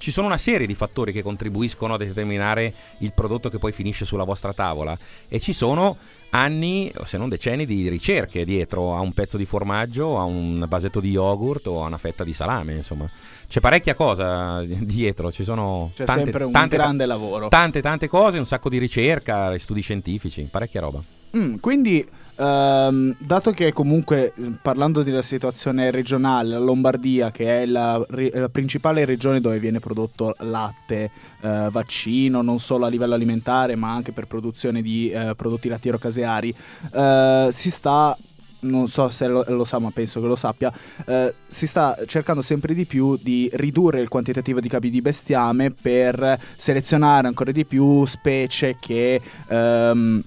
ci 0.00 0.10
sono 0.10 0.26
una 0.26 0.38
serie 0.38 0.66
di 0.66 0.74
fattori 0.74 1.12
che 1.12 1.22
contribuiscono 1.22 1.92
a 1.94 1.98
determinare 1.98 2.72
il 2.98 3.12
prodotto 3.12 3.50
che 3.50 3.58
poi 3.58 3.70
finisce 3.70 4.06
sulla 4.06 4.24
vostra 4.24 4.54
tavola 4.54 4.96
e 5.28 5.38
ci 5.40 5.52
sono 5.52 5.96
anni, 6.30 6.90
se 7.04 7.18
non 7.18 7.28
decenni, 7.28 7.66
di 7.66 7.86
ricerche 7.88 8.44
dietro 8.44 8.96
a 8.96 9.00
un 9.00 9.12
pezzo 9.12 9.36
di 9.36 9.44
formaggio, 9.44 10.18
a 10.18 10.24
un 10.24 10.64
vasetto 10.66 11.00
di 11.00 11.10
yogurt 11.10 11.66
o 11.66 11.84
a 11.84 11.86
una 11.86 11.98
fetta 11.98 12.24
di 12.24 12.32
salame, 12.32 12.76
insomma 12.76 13.08
c'è 13.46 13.60
parecchia 13.60 13.94
cosa 13.94 14.62
dietro, 14.64 15.30
ci 15.30 15.44
sono 15.44 15.90
c'è 15.94 16.06
tante, 16.06 16.22
sempre 16.22 16.44
un 16.44 16.52
tante, 16.52 16.76
grande 16.76 17.04
lavoro. 17.04 17.48
Tante 17.48 17.82
tante 17.82 18.08
cose, 18.08 18.38
un 18.38 18.46
sacco 18.46 18.70
di 18.70 18.78
ricerca, 18.78 19.56
studi 19.58 19.82
scientifici, 19.82 20.48
parecchia 20.50 20.80
roba. 20.80 21.19
Mm, 21.36 21.56
quindi 21.56 22.06
Um, 22.40 23.14
dato 23.18 23.50
che 23.50 23.70
comunque 23.70 24.32
parlando 24.62 25.02
della 25.02 25.20
situazione 25.20 25.90
regionale, 25.90 26.52
la 26.52 26.58
Lombardia, 26.58 27.30
che 27.30 27.64
è 27.64 27.66
la, 27.66 28.02
la 28.08 28.48
principale 28.48 29.04
regione 29.04 29.42
dove 29.42 29.58
viene 29.58 29.78
prodotto 29.78 30.34
latte, 30.38 31.10
uh, 31.42 31.70
vaccino, 31.70 32.40
non 32.40 32.58
solo 32.58 32.86
a 32.86 32.88
livello 32.88 33.12
alimentare, 33.12 33.76
ma 33.76 33.92
anche 33.92 34.12
per 34.12 34.26
produzione 34.26 34.80
di 34.80 35.12
uh, 35.14 35.36
prodotti 35.36 35.68
lattiero-caseari, 35.68 36.54
uh, 36.92 37.50
si 37.50 37.70
sta 37.70 38.16
non 38.60 38.88
so 38.88 39.08
se 39.10 39.26
lo, 39.26 39.44
lo, 39.48 39.64
sa, 39.64 39.78
ma 39.78 39.90
penso 39.90 40.20
che 40.20 40.26
lo 40.26 40.36
sappia, 40.36 40.72
eh, 41.06 41.34
si 41.48 41.66
sta 41.66 41.96
cercando 42.06 42.42
sempre 42.42 42.74
di 42.74 42.84
più 42.84 43.16
di 43.16 43.48
ridurre 43.54 44.02
il 44.02 44.08
quantitativo 44.08 44.60
di 44.60 44.68
capi 44.68 44.90
di 44.90 45.00
bestiame 45.00 45.70
per 45.70 46.38
selezionare 46.56 47.26
ancora 47.26 47.52
di 47.52 47.64
più 47.64 48.04
specie 48.04 48.76
che... 48.78 49.20
Ehm, 49.48 50.22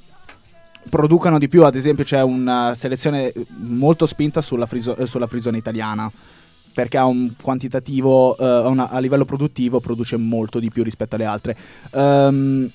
producano 0.89 1.39
di 1.39 1.47
più, 1.47 1.63
ad 1.63 1.75
esempio 1.75 2.03
c'è 2.03 2.21
una 2.21 2.73
selezione 2.75 3.33
molto 3.57 4.05
spinta 4.05 4.41
sulla, 4.41 4.65
friso- 4.65 5.05
sulla 5.05 5.27
frisone 5.27 5.57
italiana 5.57 6.11
perché 6.73 6.97
ha 6.97 7.05
un 7.05 7.33
quantitativo 7.39 8.35
uh, 8.37 8.69
una, 8.69 8.89
a 8.89 8.99
livello 8.99 9.25
produttivo 9.25 9.79
produce 9.79 10.17
molto 10.17 10.59
di 10.59 10.71
più 10.71 10.83
rispetto 10.83 11.15
alle 11.15 11.25
altre. 11.25 11.57
Um, 11.91 12.69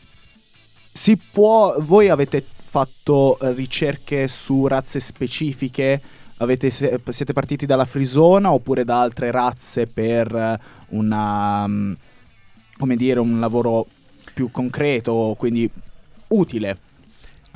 si 0.93 1.17
può, 1.17 1.77
voi 1.81 2.09
avete 2.09 2.45
fatto 2.45 3.39
eh, 3.41 3.53
ricerche 3.53 4.29
su 4.29 4.67
razze 4.67 5.01
specifiche? 5.01 6.01
Avete, 6.39 6.71
siete 6.71 7.33
partiti 7.33 7.67
dalla 7.67 7.85
frisona 7.85 8.53
oppure 8.53 8.85
da 8.85 9.01
altre 9.01 9.31
razze 9.31 9.87
per 9.87 10.35
eh, 10.35 10.59
una, 10.91 11.69
come 12.79 12.97
dire, 12.97 13.21
un 13.21 13.41
lavoro 13.41 13.87
più 14.33 14.51
concreto, 14.51 15.35
quindi 15.39 15.69
utile? 16.29 16.88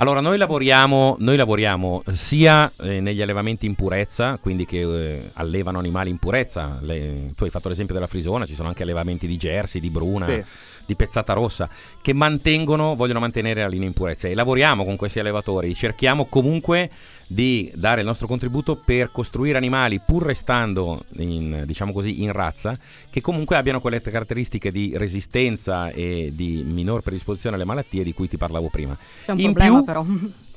Allora, 0.02 0.20
noi 0.20 0.36
lavoriamo, 0.36 1.14
noi 1.20 1.36
lavoriamo 1.36 2.02
sia 2.10 2.72
eh, 2.80 2.98
negli 2.98 3.22
allevamenti 3.22 3.66
in 3.66 3.76
purezza, 3.76 4.36
quindi 4.42 4.66
che 4.66 4.80
eh, 4.80 5.30
allevano 5.34 5.78
animali 5.78 6.10
in 6.10 6.18
purezza. 6.18 6.80
Le, 6.80 7.30
tu 7.36 7.44
hai 7.44 7.50
fatto 7.50 7.68
l'esempio 7.68 7.94
della 7.94 8.08
Frisona, 8.08 8.44
ci 8.44 8.56
sono 8.56 8.66
anche 8.66 8.82
allevamenti 8.82 9.28
di 9.28 9.36
Jersey, 9.36 9.80
di 9.80 9.90
Bruna. 9.90 10.26
Sì 10.26 10.44
di 10.84 10.96
pezzata 10.96 11.32
rossa 11.32 11.68
che 12.00 12.12
mantengono, 12.12 12.96
vogliono 12.96 13.20
mantenere 13.20 13.60
la 13.60 13.68
linea 13.68 13.86
in 13.86 13.92
purezza 13.92 14.26
e 14.26 14.34
lavoriamo 14.34 14.84
con 14.84 14.96
questi 14.96 15.20
allevatori, 15.20 15.76
cerchiamo 15.76 16.24
comunque 16.26 16.90
di 17.32 17.70
dare 17.74 18.00
il 18.00 18.06
nostro 18.06 18.26
contributo 18.26 18.76
per 18.76 19.10
costruire 19.10 19.56
animali 19.56 20.00
pur 20.00 20.24
restando 20.24 21.04
in, 21.16 21.62
diciamo 21.66 21.92
così, 21.92 22.22
in 22.22 22.32
razza 22.32 22.76
che 23.10 23.20
comunque 23.20 23.56
abbiano 23.56 23.80
quelle 23.80 24.00
caratteristiche 24.00 24.70
di 24.70 24.92
resistenza 24.96 25.90
e 25.90 26.30
di 26.34 26.62
minor 26.64 27.02
predisposizione 27.02 27.56
alle 27.56 27.64
malattie 27.64 28.04
di 28.04 28.12
cui 28.12 28.28
ti 28.28 28.36
parlavo 28.36 28.68
prima. 28.68 28.96
C'è 29.24 29.32
un 29.32 29.38
in 29.38 29.52
problema 29.52 29.76
più, 29.76 29.84
però. 29.84 30.06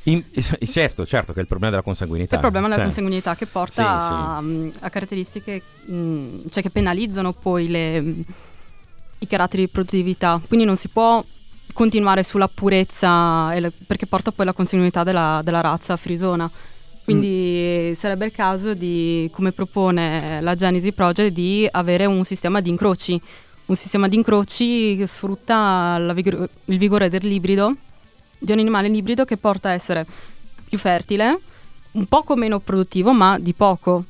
In, 0.03 0.23
certo, 0.67 1.05
certo, 1.05 1.31
che 1.31 1.39
è 1.39 1.41
il 1.41 1.47
problema 1.47 1.71
della 1.71 1.83
consanguinità. 1.83 2.35
il 2.35 2.41
problema 2.41 2.67
della 2.67 2.77
cioè. 2.77 2.85
consanguinità 2.85 3.35
che 3.35 3.45
porta 3.45 3.73
sì, 3.73 3.81
a, 3.81 4.43
sì. 4.43 4.73
a, 4.79 4.89
caratteristiche, 4.89 5.61
mh, 5.85 6.49
cioè 6.49 6.61
che 6.61 6.69
penalizzano 6.69 7.31
poi 7.33 7.67
le, 7.67 8.15
i 9.19 9.27
caratteri 9.27 9.63
di 9.63 9.69
produttività, 9.69 10.39
quindi 10.45 10.65
non 10.65 10.77
si 10.77 10.89
può 10.89 11.23
continuare 11.75 12.23
sulla 12.23 12.47
purezza 12.47 13.53
perché 13.85 14.05
porta 14.05 14.31
poi 14.31 14.45
alla 14.45 14.53
continuità 14.53 15.03
della, 15.03 15.41
della 15.43 15.59
razza 15.59 15.97
frisona. 15.97 16.49
Quindi 17.03 17.91
mm. 17.91 17.93
sarebbe 17.95 18.25
il 18.25 18.31
caso 18.31 18.73
di, 18.73 19.29
come 19.33 19.51
propone 19.51 20.39
la 20.39 20.55
Genesi 20.55 20.93
Project, 20.93 21.33
di 21.33 21.67
avere 21.69 22.05
un 22.05 22.23
sistema 22.23 22.61
di 22.61 22.69
incroci. 22.69 23.21
Un 23.65 23.75
sistema 23.75 24.07
di 24.07 24.15
incroci 24.15 24.95
che 24.95 25.05
sfrutta 25.05 25.99
vigor- 26.13 26.49
il 26.65 26.77
vigore 26.77 27.09
dell'ibrido, 27.09 27.75
di 28.39 28.51
un 28.53 28.59
animale 28.59 28.87
ibrido 28.87 29.25
che 29.25 29.35
porta 29.35 29.69
a 29.69 29.73
essere 29.73 30.05
più 30.67 30.77
fertile, 30.77 31.39
un 31.91 32.05
poco 32.05 32.35
meno 32.37 32.59
produttivo, 32.59 33.11
ma 33.11 33.37
di 33.37 33.53
poco. 33.53 34.05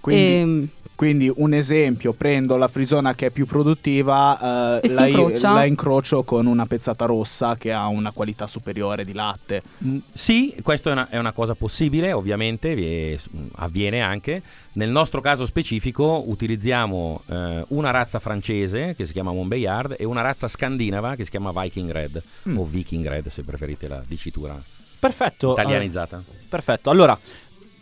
Quindi, 0.00 0.22
e, 0.22 0.68
Quindi 0.96 1.30
un 1.36 1.52
esempio, 1.52 2.12
prendo 2.14 2.56
la 2.56 2.68
frisona 2.68 3.14
che 3.14 3.26
è 3.26 3.30
più 3.30 3.44
produttiva, 3.46 4.80
E 4.80 4.88
eh, 4.88 4.92
la, 4.94 5.06
incrocia. 5.06 5.50
la 5.52 5.64
incrocio 5.66 6.22
con 6.24 6.46
una 6.46 6.64
pezzata 6.66 7.04
rossa 7.04 7.56
che 7.58 7.70
ha 7.72 7.86
una 7.86 8.12
qualità 8.12 8.46
superiore 8.46 9.04
di 9.04 9.12
latte. 9.12 9.62
Mm, 9.84 9.98
Sì, 10.12 10.54
questa 10.62 10.88
è 10.88 10.92
una, 10.92 11.08
è 11.10 11.18
una 11.18 11.32
cosa 11.32 11.54
possibile, 11.54 12.12
ovviamente, 12.12 12.74
vi- 12.74 13.14
mm, 13.36 13.46
avviene 13.56 14.00
anche. 14.00 14.40
Nel 14.72 14.90
nostro 14.90 15.20
caso 15.20 15.44
specifico 15.46 16.22
utilizziamo 16.26 17.22
eh, 17.30 17.64
una 17.68 17.90
razza 17.90 18.18
francese 18.18 18.94
che 18.96 19.06
si 19.06 19.12
chiama 19.12 19.32
Montbéliard 19.32 19.96
e 19.98 20.04
una 20.04 20.22
razza 20.22 20.48
scandinava 20.48 21.14
che 21.14 21.24
si 21.24 21.30
chiama 21.30 21.52
Viking 21.54 21.90
Red 21.90 22.22
Mm. 22.48 22.58
o 22.58 22.64
Viking 22.64 23.06
Red 23.06 23.28
se 23.28 23.42
preferite 23.42 23.86
la 23.88 24.02
dicitura 24.06 24.58
Perfetto. 24.98 25.52
italianizzata. 25.52 26.22
eh, 26.26 26.34
perfetto. 26.48 26.90
Allora, 26.90 27.18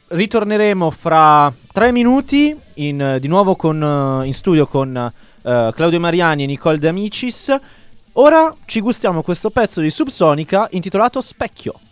ritorneremo 0.09 0.91
fra 0.91 1.53
tre 1.73 1.93
minuti 1.93 2.57
in, 2.75 3.01
eh, 3.01 3.21
di 3.21 3.29
nuovo 3.29 3.57
con, 3.57 3.83
eh, 4.23 4.27
in 4.27 4.35
studio 4.35 4.67
con 4.67 4.97
eh, 4.97 5.71
Claudio 5.75 6.01
Mariani 6.01 6.45
e 6.45 6.47
Nicole 6.47 6.79
De 6.79 6.89
Amicis. 6.89 7.57
Ora 8.15 8.55
ci 8.65 8.81
gustiamo 8.81 9.23
questo 9.23 9.51
pezzo 9.51 9.81
di 9.81 9.91
Subsonica 9.91 10.69
intitolato 10.71 11.21
Specchio. 11.21 11.75
Specchio, 11.75 11.84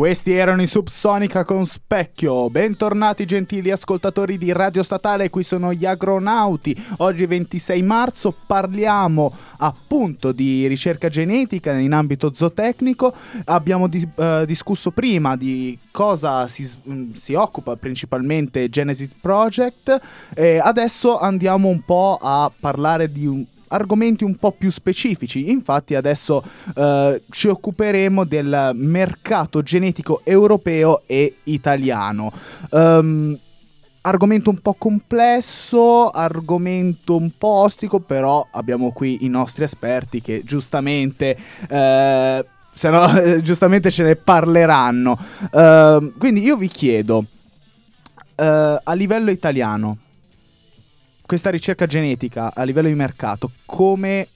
Questi 0.00 0.32
erano 0.32 0.62
i 0.62 0.66
Subsonica 0.66 1.44
con 1.44 1.66
Specchio. 1.66 2.48
Bentornati 2.48 3.26
gentili 3.26 3.70
ascoltatori 3.70 4.38
di 4.38 4.50
Radio 4.50 4.82
Statale, 4.82 5.28
qui 5.28 5.42
sono 5.42 5.74
gli 5.74 5.84
agronauti. 5.84 6.74
Oggi 7.00 7.26
26 7.26 7.82
marzo 7.82 8.34
parliamo 8.46 9.30
appunto 9.58 10.32
di 10.32 10.66
ricerca 10.68 11.10
genetica 11.10 11.74
in 11.74 11.92
ambito 11.92 12.32
zootecnico. 12.34 13.12
Abbiamo 13.44 13.88
di- 13.88 14.08
eh, 14.16 14.44
discusso 14.46 14.90
prima 14.90 15.36
di 15.36 15.78
cosa 15.90 16.48
si, 16.48 16.66
mh, 16.82 17.12
si 17.12 17.34
occupa 17.34 17.76
principalmente 17.76 18.70
Genesis 18.70 19.12
Project 19.20 20.00
e 20.34 20.60
adesso 20.60 21.18
andiamo 21.18 21.68
un 21.68 21.84
po' 21.84 22.16
a 22.18 22.50
parlare 22.58 23.12
di 23.12 23.26
un 23.26 23.44
argomenti 23.70 24.24
un 24.24 24.36
po' 24.36 24.52
più 24.52 24.70
specifici. 24.70 25.50
Infatti 25.50 25.94
adesso 25.94 26.42
eh, 26.74 27.22
ci 27.30 27.48
occuperemo 27.48 28.24
del 28.24 28.72
mercato 28.74 29.62
genetico 29.62 30.20
europeo 30.24 31.02
e 31.06 31.36
italiano. 31.44 32.32
Ehm, 32.70 33.38
argomento 34.02 34.50
un 34.50 34.60
po' 34.60 34.74
complesso, 34.74 36.10
argomento 36.10 37.16
un 37.16 37.30
po' 37.36 37.48
ostico, 37.48 38.00
però 38.00 38.46
abbiamo 38.50 38.92
qui 38.92 39.24
i 39.24 39.28
nostri 39.28 39.64
esperti 39.64 40.20
che 40.20 40.42
giustamente... 40.44 41.36
eh, 41.68 42.44
se 42.72 42.88
no, 42.88 43.06
giustamente 43.42 43.90
ce 43.90 44.04
ne 44.04 44.16
parleranno. 44.16 45.18
Ehm, 45.52 46.12
quindi 46.16 46.40
io 46.40 46.56
vi 46.56 46.68
chiedo, 46.68 47.24
eh, 48.36 48.80
a 48.82 48.92
livello 48.94 49.30
italiano, 49.30 49.98
questa 51.30 51.50
ricerca 51.50 51.86
genetica 51.86 52.52
a 52.52 52.64
livello 52.64 52.88
di 52.88 52.94
mercato 52.96 53.52
come 53.64 54.26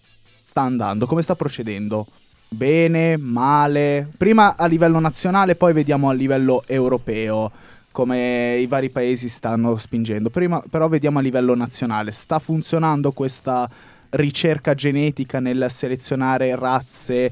sta 0.45 0.61
andando, 0.61 1.07
come 1.07 1.23
sta 1.23 1.35
procedendo? 1.35 2.07
Bene, 2.49 3.17
male? 3.17 4.09
Prima 4.17 4.55
a 4.57 4.67
livello 4.67 5.01
nazionale, 5.01 5.57
poi 5.57 5.73
vediamo 5.73 6.09
a 6.09 6.13
livello 6.13 6.63
europeo 6.69 7.51
come 7.91 8.59
i 8.59 8.69
vari 8.69 8.91
paesi 8.91 9.29
stanno 9.29 9.77
spingendo. 9.77 10.31
Prima 10.31 10.63
però 10.71 10.87
vediamo 10.87 11.19
a 11.19 11.23
livello 11.23 11.57
nazionale, 11.57 12.13
sta 12.13 12.39
funzionando 12.39 13.11
questa 13.11 13.69
ricerca 14.11 14.75
genetica 14.75 15.41
nel 15.41 15.67
selezionare 15.71 16.55
razze 16.55 17.29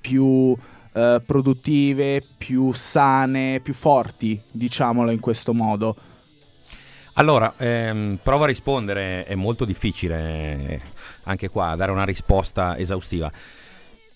più 0.00 0.56
eh, 0.92 1.22
produttive, 1.24 2.20
più 2.36 2.72
sane, 2.72 3.60
più 3.62 3.74
forti, 3.74 4.40
diciamolo 4.50 5.12
in 5.12 5.20
questo 5.20 5.54
modo. 5.54 5.94
Allora, 7.14 7.54
ehm, 7.56 8.18
provo 8.22 8.44
a 8.44 8.48
rispondere, 8.48 9.24
è 9.24 9.34
molto 9.36 9.64
difficile 9.64 10.66
eh, 10.66 10.80
anche 11.24 11.48
qua 11.48 11.76
dare 11.76 11.92
una 11.92 12.04
risposta 12.04 12.76
esaustiva. 12.76 13.30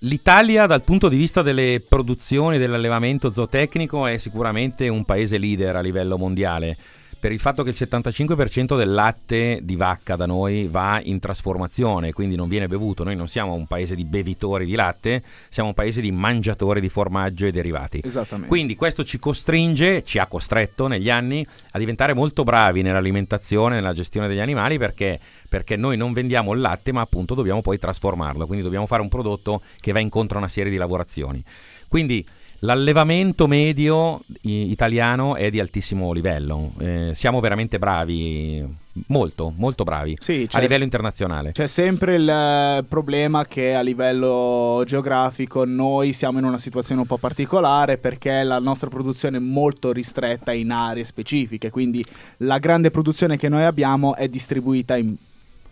L'Italia 0.03 0.67
dal 0.67 0.83
punto 0.83 1.09
di 1.09 1.17
vista 1.17 1.43
delle 1.43 1.83
produzioni 1.87 2.59
dell'allevamento 2.59 3.33
zootecnico 3.33 4.07
è 4.07 4.19
sicuramente 4.19 4.89
un 4.89 5.05
paese 5.05 5.39
leader 5.39 5.77
a 5.77 5.81
livello 5.81 6.17
mondiale 6.17 6.77
per 7.18 7.33
il 7.33 7.40
fatto 7.40 7.62
che 7.64 7.70
il 7.70 7.76
75% 7.78 8.76
del 8.76 8.92
latte 8.92 9.59
di 9.62 9.74
vacca 9.74 10.14
da 10.14 10.26
noi 10.26 10.68
va 10.70 11.00
in 11.02 11.18
trasformazione, 11.18 12.12
quindi 12.12 12.37
non 12.37 12.48
viene 12.48 12.68
bevuto. 12.68 13.02
Noi 13.02 13.16
non 13.16 13.26
siamo 13.26 13.54
un 13.54 13.66
paese 13.66 13.96
di 13.96 14.04
bevitori 14.04 14.64
di 14.66 14.74
latte, 14.74 15.22
siamo 15.48 15.70
un 15.70 15.74
paese 15.74 16.00
di 16.00 16.12
mangiatori 16.12 16.81
di 16.81 16.88
formaggio 16.88 17.46
e 17.46 17.50
derivati. 17.50 18.00
Esattamente. 18.04 18.48
Quindi 18.48 18.76
questo 18.76 19.02
ci 19.04 19.18
costringe, 19.18 20.04
ci 20.04 20.18
ha 20.18 20.26
costretto 20.26 20.87
negli 20.87 21.11
anni 21.11 21.44
a 21.72 21.78
diventare 21.78 22.14
molto 22.14 22.44
bravi 22.44 22.83
nell'alimentazione, 22.83 23.76
nella 23.76 23.92
gestione 23.92 24.28
degli 24.28 24.40
animali 24.40 24.78
perché, 24.78 25.18
perché 25.48 25.76
noi 25.76 25.96
non 25.96 26.12
vendiamo 26.12 26.52
il 26.52 26.61
latte 26.61 26.92
ma 26.92 27.00
appunto 27.00 27.35
dobbiamo 27.35 27.62
poi 27.62 27.78
trasformarlo, 27.78 28.46
quindi 28.46 28.64
dobbiamo 28.64 28.87
fare 28.87 29.02
un 29.02 29.09
prodotto 29.09 29.62
che 29.81 29.90
va 29.92 29.98
incontro 29.98 30.37
a 30.37 30.40
una 30.40 30.48
serie 30.48 30.70
di 30.70 30.76
lavorazioni. 30.76 31.42
Quindi 31.88 32.24
L'allevamento 32.62 33.47
medio 33.47 34.21
italiano 34.42 35.37
è 35.37 35.49
di 35.49 35.61
altissimo 35.61 36.12
livello, 36.12 36.73
eh, 36.81 37.12
siamo 37.14 37.38
veramente 37.38 37.79
bravi, 37.79 38.66
molto, 39.07 39.53
molto 39.57 39.85
bravi 39.85 40.16
sì, 40.18 40.44
a 40.51 40.59
livello 40.59 40.83
internazionale. 40.83 41.53
C'è 41.53 41.68
sempre 41.68 42.16
il 42.16 42.85
problema 42.88 43.44
che 43.44 43.77
a 43.77 43.81
livello 43.81 44.83
geografico 44.85 45.64
noi 45.64 46.12
siamo 46.12 46.40
in 46.40 46.44
una 46.47 46.59
situazione 46.59 47.01
un 47.01 47.07
po' 47.07 47.16
particolare 47.16 47.97
perché 47.97 48.42
la 48.42 48.59
nostra 48.59 48.88
produzione 48.88 49.37
è 49.37 49.40
molto 49.40 49.92
ristretta 49.92 50.53
in 50.53 50.73
aree 50.73 51.05
specifiche, 51.05 51.71
quindi 51.71 52.05
la 52.38 52.59
grande 52.59 52.90
produzione 52.90 53.37
che 53.37 53.49
noi 53.49 53.62
abbiamo 53.62 54.16
è 54.16 54.27
distribuita 54.27 54.97
in, 54.97 55.14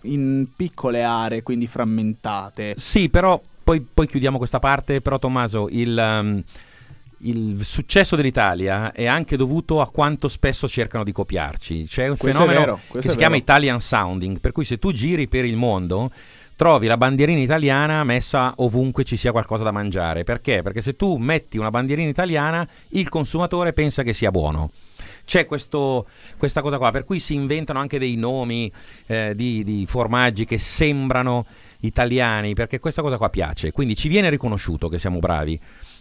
in 0.02 0.46
piccole 0.54 1.02
aree, 1.02 1.42
quindi 1.42 1.66
frammentate. 1.66 2.74
Sì, 2.76 3.08
però 3.08 3.40
poi, 3.64 3.80
poi, 3.80 4.06
chiudiamo 4.06 4.38
questa 4.38 4.60
parte, 4.60 5.00
però 5.00 5.18
Tommaso, 5.18 5.66
il... 5.68 6.20
Um, 6.20 6.42
il 7.20 7.64
successo 7.64 8.16
dell'Italia 8.16 8.92
è 8.92 9.06
anche 9.06 9.36
dovuto 9.36 9.80
a 9.80 9.88
quanto 9.88 10.28
spesso 10.28 10.68
cercano 10.68 11.04
di 11.04 11.12
copiarci. 11.12 11.86
C'è 11.86 12.08
un 12.08 12.16
questo 12.16 12.44
fenomeno 12.44 12.80
che 12.92 13.02
si 13.02 13.16
chiama 13.16 13.36
Italian 13.36 13.80
Sounding, 13.80 14.40
per 14.40 14.52
cui 14.52 14.64
se 14.64 14.78
tu 14.78 14.92
giri 14.92 15.26
per 15.28 15.44
il 15.44 15.56
mondo 15.56 16.10
trovi 16.56 16.86
la 16.86 16.96
bandierina 16.96 17.40
italiana 17.40 18.02
messa 18.02 18.54
ovunque 18.56 19.04
ci 19.04 19.16
sia 19.16 19.30
qualcosa 19.30 19.62
da 19.62 19.70
mangiare. 19.70 20.24
Perché? 20.24 20.62
Perché 20.62 20.80
se 20.82 20.96
tu 20.96 21.16
metti 21.16 21.58
una 21.58 21.70
bandierina 21.70 22.08
italiana, 22.08 22.66
il 22.88 23.08
consumatore 23.08 23.72
pensa 23.72 24.02
che 24.02 24.12
sia 24.12 24.30
buono. 24.30 24.72
C'è 25.24 25.46
questo, 25.46 26.06
questa 26.36 26.62
cosa 26.62 26.78
qua, 26.78 26.90
per 26.90 27.04
cui 27.04 27.18
si 27.18 27.34
inventano 27.34 27.78
anche 27.78 27.98
dei 27.98 28.16
nomi 28.16 28.70
eh, 29.06 29.32
di, 29.34 29.64
di 29.64 29.84
formaggi 29.86 30.44
che 30.44 30.56
sembrano 30.56 31.44
italiani, 31.80 32.54
perché 32.54 32.78
questa 32.78 33.02
cosa 33.02 33.16
qua 33.16 33.28
piace. 33.28 33.72
Quindi 33.72 33.96
ci 33.96 34.08
viene 34.08 34.30
riconosciuto 34.30 34.88
che 34.88 34.98
siamo 34.98 35.18
bravi 35.18 35.58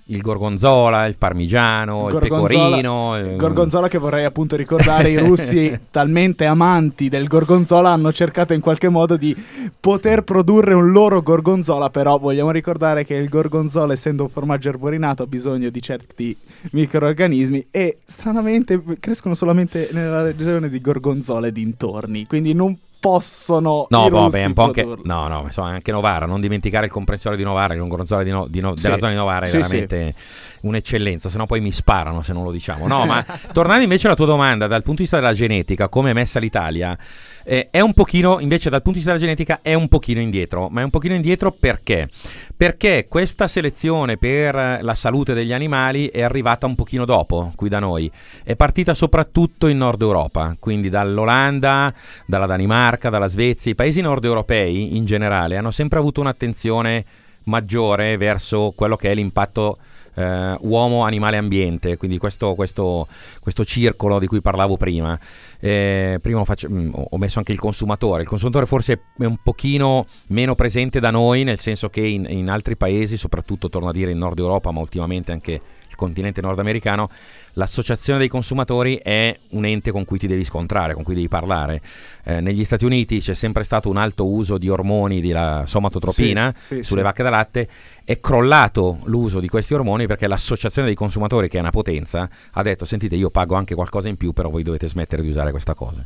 il 0.07 0.21
gorgonzola, 0.21 1.05
il 1.05 1.17
parmigiano, 1.17 2.07
il, 2.09 2.13
il 2.13 2.19
pecorino. 2.19 3.17
Il 3.17 3.35
gorgonzola 3.37 3.87
che 3.87 3.97
vorrei 3.97 4.25
appunto 4.25 4.55
ricordare, 4.55 5.09
i 5.09 5.17
russi 5.19 5.79
talmente 5.89 6.45
amanti 6.45 7.09
del 7.09 7.27
gorgonzola 7.27 7.89
hanno 7.89 8.11
cercato 8.11 8.53
in 8.53 8.61
qualche 8.61 8.89
modo 8.89 9.17
di 9.17 9.35
poter 9.79 10.23
produrre 10.23 10.75
un 10.75 10.91
loro 10.91 11.21
gorgonzola, 11.21 11.89
però 11.89 12.19
vogliamo 12.19 12.51
ricordare 12.51 13.03
che 13.03 13.15
il 13.15 13.29
gorgonzola 13.29 13.93
essendo 13.93 14.23
un 14.23 14.29
formaggio 14.29 14.69
erborinato 14.69 15.23
ha 15.23 15.27
bisogno 15.27 15.69
di 15.69 15.81
certi 15.81 16.37
microorganismi 16.71 17.67
e 17.71 17.97
stranamente 18.05 18.81
crescono 18.99 19.33
solamente 19.33 19.89
nella 19.91 20.21
regione 20.21 20.69
di 20.69 20.81
gorgonzola 20.81 21.47
e 21.47 21.51
dintorni, 21.51 22.27
quindi 22.27 22.53
non 22.53 22.77
possono 23.05 23.85
no, 23.87 24.09
vabbè, 24.09 24.45
un 24.45 24.53
po' 24.53 24.63
anche, 24.63 24.83
no, 24.83 25.27
no, 25.27 25.43
insomma, 25.45 25.69
anche 25.69 25.91
Novara, 25.91 26.25
non 26.25 26.41
dimenticare 26.41 26.87
il 26.87 26.91
comprensore 26.91 27.37
di 27.37 27.43
Novara, 27.43 27.79
un 27.79 27.87
gorgonzola 27.87 28.23
di 28.23 28.31
no, 28.31 28.47
di 28.49 28.59
no, 28.61 28.75
sì. 28.75 28.81
della 28.81 28.97
zona 28.97 29.11
di 29.11 29.15
Novara 29.15 29.45
è 29.45 29.47
sì, 29.47 29.57
veramente 29.57 30.15
sì. 30.17 30.57
un'eccellenza, 30.61 31.29
se 31.29 31.37
no 31.37 31.45
poi 31.45 31.61
mi 31.61 31.71
sparano 31.71 32.23
se 32.23 32.33
non 32.33 32.43
lo 32.43 32.49
diciamo. 32.49 32.87
No, 32.87 33.05
ma 33.05 33.23
tornando 33.53 33.83
invece 33.83 34.07
alla 34.07 34.15
tua 34.15 34.25
domanda, 34.25 34.65
dal 34.65 34.81
punto 34.81 34.95
di 34.95 35.01
vista 35.03 35.19
della 35.19 35.33
genetica, 35.33 35.87
come 35.87 36.09
è 36.09 36.13
messa 36.13 36.39
l'Italia, 36.39 36.97
eh, 37.45 37.67
è 37.69 37.79
un 37.79 37.93
pochino, 37.93 38.39
invece 38.39 38.69
dal 38.69 38.81
punto 38.81 38.97
di 38.97 39.05
vista 39.05 39.11
della 39.13 39.23
genetica, 39.23 39.59
è 39.61 39.73
un 39.75 39.87
pochino 39.87 40.19
indietro, 40.19 40.67
ma 40.69 40.81
è 40.81 40.83
un 40.83 40.89
pochino 40.89 41.13
indietro 41.13 41.51
perché? 41.51 42.09
Perché 42.57 43.05
questa 43.07 43.47
selezione 43.47 44.17
per 44.17 44.79
la 44.81 44.95
salute 44.95 45.33
degli 45.33 45.53
animali 45.53 46.07
è 46.07 46.23
arrivata 46.23 46.65
un 46.65 46.75
pochino 46.75 47.05
dopo 47.05 47.51
qui 47.55 47.69
da 47.69 47.79
noi. 47.79 48.11
È 48.43 48.55
partita 48.55 48.93
soprattutto 48.93 49.67
in 49.67 49.77
Nord 49.77 50.01
Europa, 50.01 50.55
quindi 50.59 50.89
dall'Olanda, 50.89 51.93
dalla 52.25 52.47
Danimarca, 52.47 53.09
dalla 53.09 53.27
Svezia. 53.27 53.71
I 53.71 53.75
paesi 53.75 54.01
nord 54.01 54.23
europei 54.25 54.97
in 54.97 55.05
generale 55.05 55.57
hanno 55.57 55.71
sempre 55.71 55.99
avuto 55.99 56.21
un'attenzione 56.21 57.05
maggiore 57.43 58.17
verso 58.17 58.73
quello 58.75 58.95
che 58.95 59.11
è 59.11 59.13
l'impatto 59.13 59.77
eh, 60.15 60.57
uomo, 60.61 61.03
animale, 61.03 61.37
ambiente, 61.37 61.97
quindi 61.97 62.17
questo, 62.17 62.55
questo, 62.55 63.07
questo, 63.39 63.65
circolo 63.65 64.19
di 64.19 64.27
cui 64.27 64.41
parlavo 64.41 64.77
prima. 64.77 65.17
Eh, 65.65 66.19
prima 66.21 66.41
ho, 66.41 66.45
faccio, 66.45 66.69
mm, 66.69 66.91
ho, 66.93 67.17
messo 67.17 67.39
anche 67.39 67.51
il 67.51 67.57
consumatore, 67.57 68.21
il 68.21 68.27
consumatore 68.27 68.67
forse 68.67 69.01
è 69.17 69.25
un 69.25 69.37
pochino 69.41 70.05
meno 70.27 70.53
presente 70.53 70.99
da 70.99 71.09
noi, 71.09 71.43
nel 71.43 71.57
senso 71.57 71.89
che 71.89 72.01
in, 72.01 72.27
in 72.29 72.49
altri 72.49 72.77
paesi, 72.77 73.17
soprattutto 73.17 73.67
torno 73.67 73.89
a 73.89 73.91
dire 73.91 74.11
in 74.11 74.19
Nord 74.19 74.37
Europa, 74.37 74.69
ma 74.69 74.79
ultimamente 74.79 75.31
anche 75.31 75.59
il 75.89 75.95
continente 75.95 76.41
nordamericano, 76.41 77.09
l'associazione 77.53 78.19
dei 78.19 78.27
consumatori 78.27 78.99
è 79.01 79.35
un 79.51 79.65
ente 79.65 79.91
con 79.91 80.05
cui 80.05 80.19
ti 80.19 80.27
devi 80.27 80.43
scontrare, 80.43 80.93
con 80.93 81.03
cui 81.03 81.15
devi 81.15 81.27
parlare. 81.27 81.81
Eh, 82.23 82.41
negli 82.41 82.63
Stati 82.63 82.85
Uniti 82.85 83.19
c'è 83.19 83.33
sempre 83.33 83.63
stato 83.63 83.89
un 83.89 83.97
alto 83.97 84.27
uso 84.27 84.57
di 84.57 84.69
ormoni, 84.69 85.21
di 85.21 85.31
la 85.31 85.63
somatotropina 85.65 86.53
sì, 86.57 86.75
sì, 86.75 86.83
sulle 86.83 86.99
sì. 86.99 87.05
vacche 87.05 87.23
da 87.23 87.29
latte, 87.29 87.69
è 88.03 88.19
crollato 88.19 88.99
l'uso 89.05 89.39
di 89.39 89.47
questi 89.47 89.73
ormoni 89.73 90.05
perché 90.05 90.27
l'associazione 90.27 90.87
dei 90.87 90.95
consumatori, 90.95 91.47
che 91.47 91.57
è 91.57 91.61
una 91.61 91.71
potenza, 91.71 92.29
ha 92.51 92.61
detto 92.61 92.85
sentite 92.85 93.15
io 93.15 93.29
pago 93.29 93.55
anche 93.55 93.73
qualcosa 93.73 94.09
in 94.09 94.17
più, 94.17 94.33
però 94.33 94.49
voi 94.49 94.63
dovete 94.63 94.87
smettere 94.87 95.21
di 95.21 95.29
usare 95.29 95.51
questa 95.55 95.73
cosa. 95.73 96.05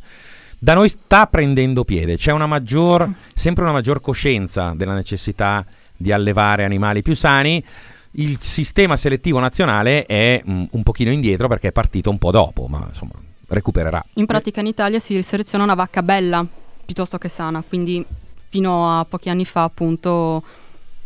Da 0.58 0.74
noi 0.74 0.90
sta 0.90 1.26
prendendo 1.28 1.84
piede, 1.84 2.18
c'è 2.18 2.32
una 2.32 2.48
maggior, 2.48 3.10
sempre 3.34 3.64
una 3.64 3.74
maggior 3.74 4.02
coscienza 4.02 4.74
della 4.76 4.94
necessità 4.94 5.66
di 5.96 6.12
allevare 6.12 6.64
animali 6.64 7.02
più 7.02 7.16
sani 7.16 7.64
il 8.14 8.38
sistema 8.42 8.98
selettivo 8.98 9.40
nazionale 9.40 10.06
è 10.06 10.42
mh, 10.44 10.52
mm, 10.52 10.64
un 10.72 10.84
pochino 10.84 11.12
indietro 11.12 11.48
perché 11.48 11.68
è 11.68 11.72
partito 11.72 12.10
un 12.10 12.18
po' 12.18 12.32
dopo, 12.32 12.68
ma 12.68 12.84
insomma 12.88 13.14
recupererà. 13.48 14.04
In 14.14 14.26
pratica 14.26 14.62
in 14.62 14.68
Italia 14.68 15.00
si 15.00 15.22
seleziona 15.22 15.64
una 15.64 15.76
vacca 15.76 16.02
bella 16.02 16.46
piuttosto 16.86 17.18
che 17.18 17.30
sana, 17.30 17.64
quindi 17.68 18.04
fino 18.50 19.00
a 19.00 19.06
pochi 19.06 19.30
anni 19.30 19.46
fa 19.46 19.64
appunto 19.64 20.44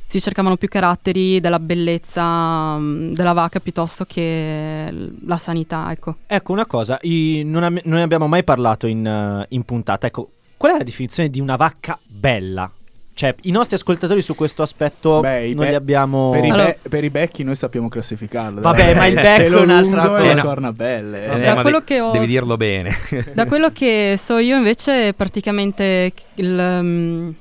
si 0.05 0.21
cercavano 0.21 0.57
più 0.57 0.67
caratteri 0.67 1.39
della 1.39 1.59
bellezza 1.59 2.23
um, 2.23 3.13
della 3.13 3.33
vacca 3.33 3.59
piuttosto 3.59 4.05
che 4.05 4.93
la 5.25 5.37
sanità, 5.37 5.91
ecco. 5.91 6.17
Ecco 6.27 6.51
una 6.51 6.65
cosa, 6.65 6.99
non, 7.01 7.63
am- 7.63 7.81
non, 7.83 7.97
ne 7.97 8.03
abbiamo 8.03 8.27
mai 8.27 8.43
parlato 8.43 8.87
in, 8.87 9.05
uh, 9.05 9.45
in 9.49 9.63
puntata, 9.63 10.07
ecco, 10.07 10.29
qual 10.57 10.73
è 10.73 10.77
la 10.77 10.83
definizione 10.83 11.29
di 11.29 11.39
una 11.39 11.55
vacca 11.55 11.97
bella? 12.05 12.71
Cioè, 13.15 13.35
i 13.41 13.51
nostri 13.51 13.75
ascoltatori 13.75 14.21
su 14.21 14.33
questo 14.33 14.63
aspetto 14.63 15.19
Beh, 15.19 15.49
non 15.49 15.65
be- 15.65 15.69
li 15.69 15.75
abbiamo. 15.75 16.31
Per 16.31 16.43
i, 16.43 16.51
be- 16.51 16.79
per 16.89 17.03
i, 17.03 17.09
becchi 17.11 17.43
noi 17.43 17.55
sappiamo 17.55 17.87
classificarlo. 17.87 18.61
Vabbè, 18.61 18.95
ma 18.95 19.05
il 19.05 19.13
becco 19.21 19.57
è 19.57 19.61
un'altra 19.61 20.07
cosa. 20.07 20.31
E 20.31 20.33
le 20.33 20.41
corna 20.41 20.71
belle. 20.71 21.25
Eh, 21.31 21.39
da 21.41 21.61
quello 21.61 21.79
de- 21.79 21.85
che 21.85 22.01
ho... 22.01 22.11
Devi 22.11 22.25
dirlo 22.25 22.57
bene. 22.57 22.91
da 23.33 23.45
quello 23.45 23.69
che 23.71 24.15
so 24.17 24.37
io, 24.39 24.57
invece, 24.57 25.13
praticamente 25.13 26.11
il. 26.35 26.57
Um, 26.57 27.35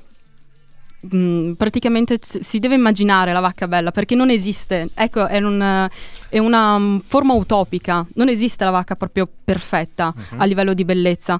praticamente 1.57 2.17
si 2.21 2.59
deve 2.59 2.75
immaginare 2.75 3.33
la 3.33 3.41
vacca 3.41 3.67
bella 3.67 3.91
perché 3.91 4.15
non 4.15 4.29
esiste, 4.29 4.89
ecco, 4.93 5.27
è, 5.27 5.37
un, 5.41 5.89
è 6.29 6.37
una 6.37 6.75
um, 6.75 7.01
forma 7.05 7.33
utopica, 7.33 8.05
non 8.15 8.29
esiste 8.29 8.63
la 8.63 8.71
vacca 8.71 8.95
proprio 8.95 9.27
perfetta 9.43 10.13
uh-huh. 10.15 10.41
a 10.41 10.45
livello 10.45 10.73
di 10.73 10.85
bellezza 10.85 11.39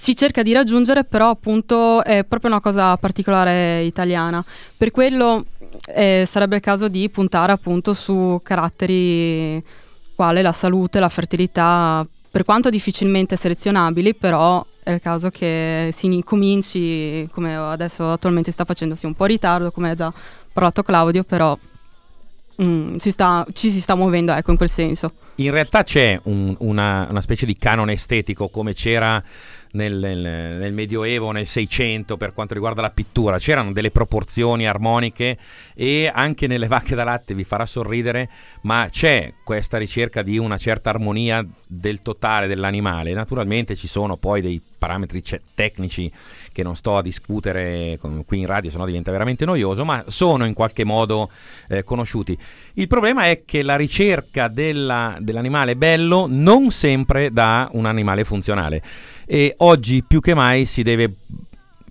si 0.00 0.16
cerca 0.16 0.42
di 0.42 0.54
raggiungere, 0.54 1.04
però 1.04 1.28
appunto 1.28 2.02
è 2.02 2.24
proprio 2.24 2.50
una 2.50 2.62
cosa 2.62 2.96
particolare 2.96 3.82
italiana. 3.82 4.42
Per 4.74 4.90
quello 4.90 5.44
eh, 5.94 6.24
sarebbe 6.26 6.56
il 6.56 6.62
caso 6.62 6.88
di 6.88 7.10
puntare 7.10 7.52
appunto 7.52 7.92
su 7.92 8.40
caratteri 8.42 9.62
quale 10.14 10.40
la 10.40 10.52
salute, 10.52 11.00
la 11.00 11.10
fertilità, 11.10 12.06
per 12.30 12.44
quanto 12.44 12.70
difficilmente 12.70 13.36
selezionabili, 13.36 14.14
però 14.14 14.64
è 14.92 14.94
il 14.94 15.00
caso 15.00 15.30
che 15.30 15.90
si 15.94 16.22
cominci, 16.24 17.28
come 17.32 17.56
adesso 17.56 18.10
attualmente 18.10 18.50
sta 18.52 18.64
facendo, 18.64 18.96
un 19.02 19.14
po' 19.14 19.24
in 19.24 19.30
ritardo, 19.30 19.70
come 19.70 19.90
ha 19.90 19.94
già 19.94 20.12
parlato 20.52 20.82
Claudio, 20.82 21.24
però 21.24 21.56
mm, 22.62 22.96
si 22.96 23.10
sta, 23.10 23.46
ci 23.52 23.70
si 23.70 23.80
sta 23.80 23.94
muovendo 23.94 24.32
ecco, 24.32 24.50
in 24.50 24.56
quel 24.56 24.70
senso. 24.70 25.12
In 25.36 25.50
realtà 25.50 25.82
c'è 25.82 26.18
un, 26.24 26.54
una, 26.58 27.06
una 27.08 27.20
specie 27.20 27.46
di 27.46 27.56
canone 27.56 27.94
estetico 27.94 28.48
come 28.48 28.74
c'era 28.74 29.22
nel, 29.72 29.94
nel, 29.94 30.18
nel, 30.18 30.72
Medioevo, 30.72 31.30
nel 31.30 31.46
Seicento, 31.46 32.16
per 32.16 32.32
quanto 32.32 32.54
riguarda 32.54 32.80
la 32.80 32.90
pittura. 32.90 33.38
C'erano 33.38 33.72
delle 33.72 33.90
proporzioni 33.90 34.66
armoniche 34.66 35.36
e 35.74 36.10
anche 36.12 36.46
nelle 36.46 36.66
vacche 36.66 36.94
da 36.94 37.04
latte 37.04 37.34
vi 37.34 37.44
farà 37.44 37.66
sorridere, 37.66 38.28
ma 38.62 38.88
c'è 38.90 39.34
questa 39.44 39.78
ricerca 39.78 40.22
di 40.22 40.38
una 40.38 40.58
certa 40.58 40.90
armonia 40.90 41.44
del 41.66 42.02
totale 42.02 42.46
dell'animale. 42.46 43.12
Naturalmente 43.12 43.76
ci 43.76 43.88
sono 43.88 44.16
poi 44.16 44.40
dei 44.40 44.60
parametri 44.80 45.22
ce- 45.22 45.42
tecnici 45.54 46.10
che 46.52 46.62
non 46.62 46.74
sto 46.74 46.96
a 46.96 47.02
discutere 47.02 47.96
con- 48.00 48.24
qui 48.24 48.38
in 48.38 48.46
radio, 48.46 48.70
sennò 48.70 48.86
diventa 48.86 49.10
veramente 49.10 49.44
noioso, 49.44 49.84
ma 49.84 50.04
sono 50.06 50.46
in 50.46 50.54
qualche 50.54 50.84
modo 50.84 51.30
eh, 51.68 51.84
conosciuti. 51.84 52.36
Il 52.74 52.86
problema 52.86 53.26
è 53.26 53.42
che 53.44 53.62
la 53.62 53.76
ricerca 53.76 54.48
della- 54.48 55.16
dell'animale 55.20 55.76
bello 55.76 56.26
non 56.28 56.70
sempre 56.70 57.30
dà 57.30 57.68
un 57.72 57.84
animale 57.84 58.24
funzionale 58.24 58.82
e 59.32 59.54
oggi 59.58 60.02
più 60.02 60.18
che 60.18 60.34
mai 60.34 60.64
si 60.64 60.82
deve 60.82 61.08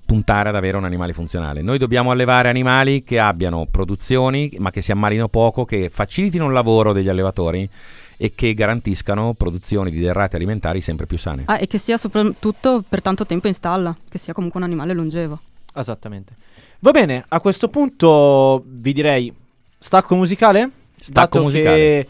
puntare 0.05 0.49
ad 0.49 0.55
avere 0.57 0.75
un 0.75 0.83
animale 0.83 1.13
funzionale. 1.13 1.61
Noi 1.61 1.77
dobbiamo 1.77 2.11
allevare 2.11 2.49
animali 2.49 3.01
che 3.01 3.17
abbiano 3.17 3.65
produzioni, 3.65 4.51
ma 4.57 4.71
che 4.71 4.81
si 4.81 4.91
ammalino 4.91 5.29
poco, 5.29 5.63
che 5.63 5.89
facilitino 5.89 6.47
il 6.47 6.51
lavoro 6.51 6.91
degli 6.91 7.07
allevatori 7.07 7.69
e 8.17 8.33
che 8.35 8.53
garantiscano 8.53 9.35
produzioni 9.35 9.89
di 9.89 10.01
derrate 10.01 10.35
alimentari 10.35 10.81
sempre 10.81 11.05
più 11.05 11.17
sane. 11.17 11.43
Ah, 11.45 11.57
e 11.57 11.67
che 11.67 11.77
sia 11.77 11.95
soprattutto 11.95 12.83
per 12.85 13.01
tanto 13.01 13.25
tempo 13.25 13.47
in 13.47 13.53
stalla, 13.53 13.95
che 14.09 14.17
sia 14.17 14.33
comunque 14.33 14.59
un 14.59 14.65
animale 14.65 14.93
longevo. 14.93 15.39
Esattamente. 15.73 16.33
Va 16.79 16.91
bene, 16.91 17.23
a 17.25 17.39
questo 17.39 17.69
punto 17.69 18.61
vi 18.65 18.91
direi 18.91 19.33
stacco 19.77 20.13
musicale? 20.13 20.71
Stacco 20.99 21.37
Dato 21.37 21.41
musicale. 21.41 21.75
che 21.77 22.07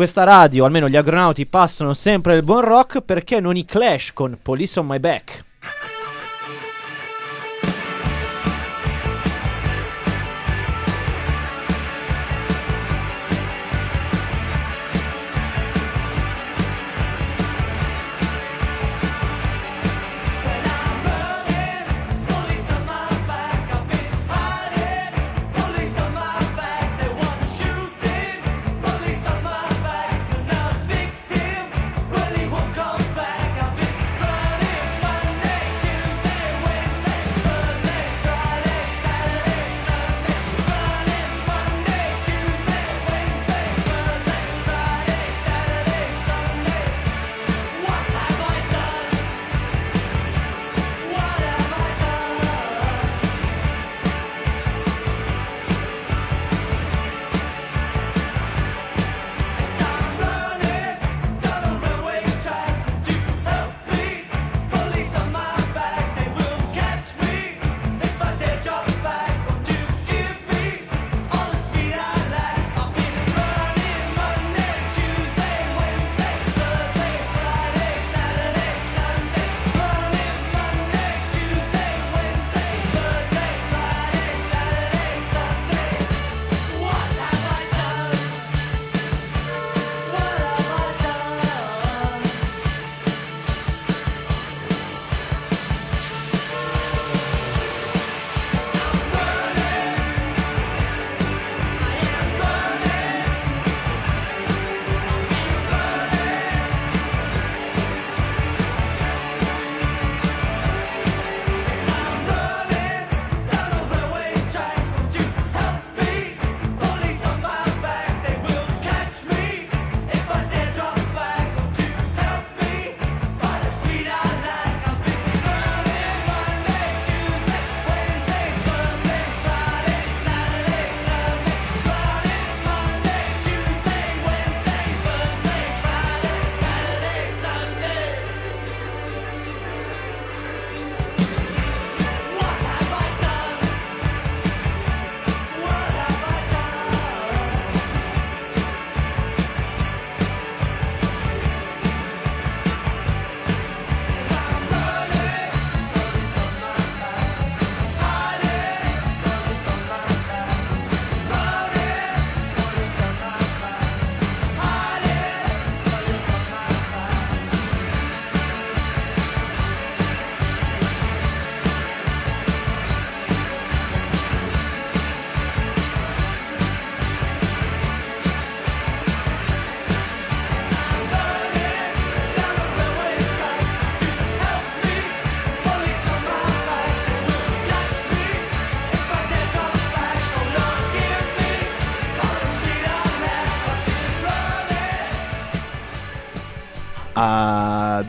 questa 0.00 0.24
radio, 0.24 0.64
almeno 0.64 0.88
gli 0.88 0.96
agronauti, 0.96 1.44
passano 1.44 1.92
sempre 1.92 2.34
il 2.34 2.42
buon 2.42 2.62
rock, 2.62 3.02
perché 3.02 3.38
non 3.38 3.54
i 3.54 3.66
Clash 3.66 4.14
con 4.14 4.38
Police 4.40 4.80
on 4.80 4.86
My 4.86 4.98
Back? 4.98 5.44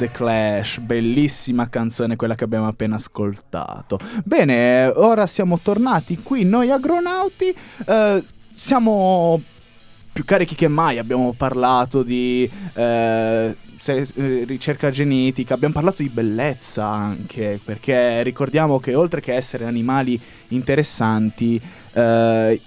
The 0.02 0.10
Clash, 0.10 0.80
bellissima 0.80 1.70
canzone 1.70 2.16
quella 2.16 2.34
che 2.34 2.44
abbiamo 2.44 2.66
appena 2.66 2.96
ascoltato. 2.96 4.00
Bene, 4.24 4.88
ora 4.88 5.28
siamo 5.28 5.60
tornati 5.60 6.24
qui 6.24 6.44
noi 6.44 6.72
agronauti, 6.72 7.56
eh, 7.86 8.24
siamo 8.52 9.40
più 10.12 10.26
carichi 10.26 10.56
che 10.56 10.68
mai, 10.68 10.98
abbiamo 10.98 11.34
parlato 11.38 12.02
di 12.02 12.50
eh, 12.74 13.56
eh, 13.86 14.44
ricerca 14.48 14.90
genetica, 14.90 15.54
abbiamo 15.54 15.76
parlato 15.76 16.02
di 16.02 16.10
bellezza 16.10 16.88
anche, 16.88 17.60
perché 17.64 18.24
ricordiamo 18.24 18.80
che 18.80 18.96
oltre 18.96 19.22
che 19.22 19.36
essere 19.36 19.66
animali 19.66 20.20
interessanti, 20.48 21.62
eh, 21.94 22.60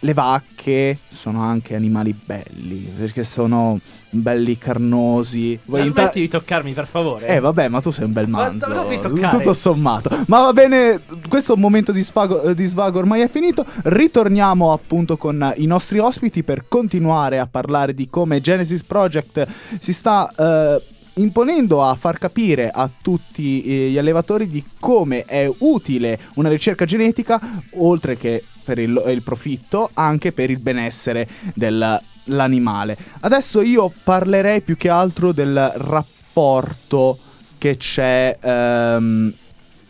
le 0.00 0.14
vacche 0.14 0.98
sono 1.08 1.40
anche 1.42 1.74
animali 1.74 2.14
belli, 2.14 2.90
perché 2.96 3.24
sono 3.24 3.80
belli 4.10 4.56
carnosi. 4.56 5.58
Ma 5.64 5.80
inta- 5.80 6.02
smetti 6.02 6.20
di 6.20 6.28
toccarmi, 6.28 6.72
per 6.72 6.86
favore. 6.86 7.26
eh 7.26 7.40
vabbè, 7.40 7.68
ma 7.68 7.80
tu 7.80 7.90
sei 7.90 8.04
un 8.04 8.12
bel 8.12 8.28
Ma 8.28 8.38
manzo. 8.38 8.72
non 8.72 8.86
mi 8.86 8.98
toccare. 8.98 9.36
Tutto 9.36 9.54
sommato. 9.54 10.10
Ma 10.26 10.42
va 10.42 10.52
bene, 10.52 11.00
questo 11.28 11.56
momento 11.56 11.92
di, 11.92 12.02
sfago- 12.02 12.42
eh, 12.42 12.54
di 12.54 12.66
svago 12.66 12.98
ormai 12.98 13.22
è 13.22 13.28
finito. 13.28 13.64
Ritorniamo 13.84 14.72
appunto 14.72 15.16
con 15.16 15.52
i 15.56 15.66
nostri 15.66 15.98
ospiti 15.98 16.42
per 16.42 16.66
continuare 16.68 17.38
a 17.38 17.46
parlare 17.46 17.92
di 17.94 18.08
come 18.08 18.40
Genesis 18.40 18.82
Project 18.84 19.46
si 19.80 19.92
sta 19.92 20.32
eh, 20.36 20.82
imponendo 21.14 21.82
a 21.82 21.96
far 21.96 22.18
capire 22.18 22.70
a 22.70 22.88
tutti 23.02 23.62
eh, 23.64 23.90
gli 23.90 23.98
allevatori 23.98 24.46
di 24.46 24.64
come 24.78 25.24
è 25.24 25.50
utile 25.58 26.18
una 26.34 26.48
ricerca 26.48 26.84
genetica, 26.84 27.40
oltre 27.78 28.16
che 28.16 28.44
per 28.68 28.78
il, 28.78 29.02
il 29.06 29.22
profitto, 29.22 29.88
anche 29.94 30.32
per 30.32 30.50
il 30.50 30.58
benessere 30.58 31.26
dell'animale. 31.54 32.98
Adesso 33.20 33.62
io 33.62 33.90
parlerei 34.04 34.60
più 34.60 34.76
che 34.76 34.90
altro 34.90 35.32
del 35.32 35.72
rapporto 35.74 37.18
che 37.56 37.78
c'è 37.78 38.36
ehm, 38.38 39.32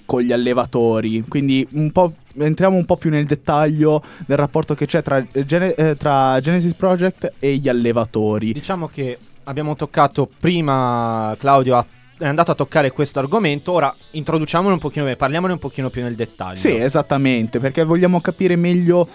con 0.05 0.21
gli 0.21 0.31
allevatori. 0.31 1.25
Quindi 1.27 1.67
un 1.73 1.91
po', 1.91 2.14
entriamo 2.37 2.77
un 2.77 2.85
po' 2.85 2.97
più 2.97 3.11
nel 3.11 3.27
dettaglio 3.27 4.01
del 4.27 4.37
rapporto 4.37 4.77
che 4.77 4.87
c'è 4.87 5.03
tra, 5.03 5.19
eh, 5.19 5.75
eh, 5.77 5.97
tra 5.97 6.38
Genesis 6.41 6.75
Project 6.75 7.33
e 7.41 7.57
gli 7.57 7.69
allevatori. 7.69 8.53
Diciamo 8.53 8.87
che 8.87 9.19
abbiamo 9.43 9.75
toccato 9.75 10.31
prima, 10.38 11.35
Claudio 11.37 11.79
ha- 11.79 11.87
è 12.18 12.26
andato 12.26 12.50
a 12.50 12.54
toccare 12.54 12.90
questo 12.90 13.18
argomento, 13.18 13.72
ora 13.72 13.94
introduciamolo 14.12 14.74
un 14.74 14.81
pochino, 14.81 15.14
parliamone 15.16 15.52
un 15.52 15.59
pochino 15.59 15.88
più 15.88 16.02
nel 16.02 16.14
dettaglio. 16.14 16.57
Sì, 16.57 16.74
esattamente, 16.74 17.59
perché 17.59 17.85
vogliamo 17.85 18.20
capire 18.20 18.57
meglio 18.57 19.09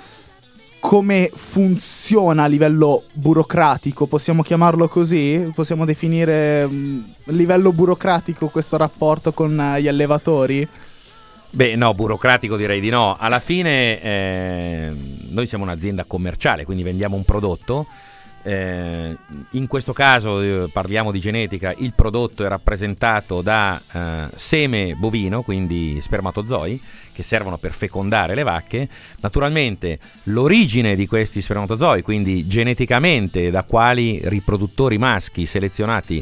come 0.79 1.31
funziona 1.33 2.43
a 2.43 2.47
livello 2.47 3.03
burocratico, 3.13 4.05
possiamo 4.05 4.41
chiamarlo 4.41 4.89
così? 4.89 5.49
Possiamo 5.55 5.85
definire 5.85 6.67
mm, 6.67 6.99
a 7.27 7.31
livello 7.31 7.71
burocratico 7.71 8.47
questo 8.49 8.75
rapporto 8.75 9.31
con 9.31 9.57
eh, 9.57 9.81
gli 9.81 9.87
allevatori? 9.87 10.67
Beh, 11.51 11.75
no, 11.75 11.93
burocratico 11.93 12.57
direi 12.57 12.81
di 12.81 12.89
no. 12.89 13.15
Alla 13.17 13.39
fine 13.39 14.01
eh, 14.01 14.91
noi 15.29 15.47
siamo 15.47 15.63
un'azienda 15.63 16.03
commerciale, 16.03 16.65
quindi 16.65 16.83
vendiamo 16.83 17.15
un 17.15 17.23
prodotto. 17.23 17.87
Eh, 18.45 19.15
in 19.51 19.67
questo 19.67 19.93
caso 19.93 20.41
eh, 20.41 20.69
parliamo 20.71 21.12
di 21.12 21.19
genetica, 21.19 21.73
il 21.77 21.93
prodotto 21.95 22.43
è 22.43 22.47
rappresentato 22.49 23.41
da 23.41 23.82
eh, 23.91 24.27
seme 24.36 24.95
bovino, 24.95 25.43
quindi 25.43 25.99
spermatozoi, 26.01 26.82
che 27.13 27.23
servono 27.23 27.58
per 27.58 27.71
fecondare 27.71 28.36
le 28.36 28.43
vacche. 28.43 28.88
Naturalmente 29.21 29.97
l'origine 30.23 30.95
di 30.95 31.08
questi 31.08 31.41
spermatozoi, 31.41 32.01
quindi 32.01 32.45
geneticamente 32.45 33.49
da 33.49 33.63
quali 33.63 34.19
riproduttori 34.25 34.97
maschi 34.97 35.45
selezionati 35.45 36.21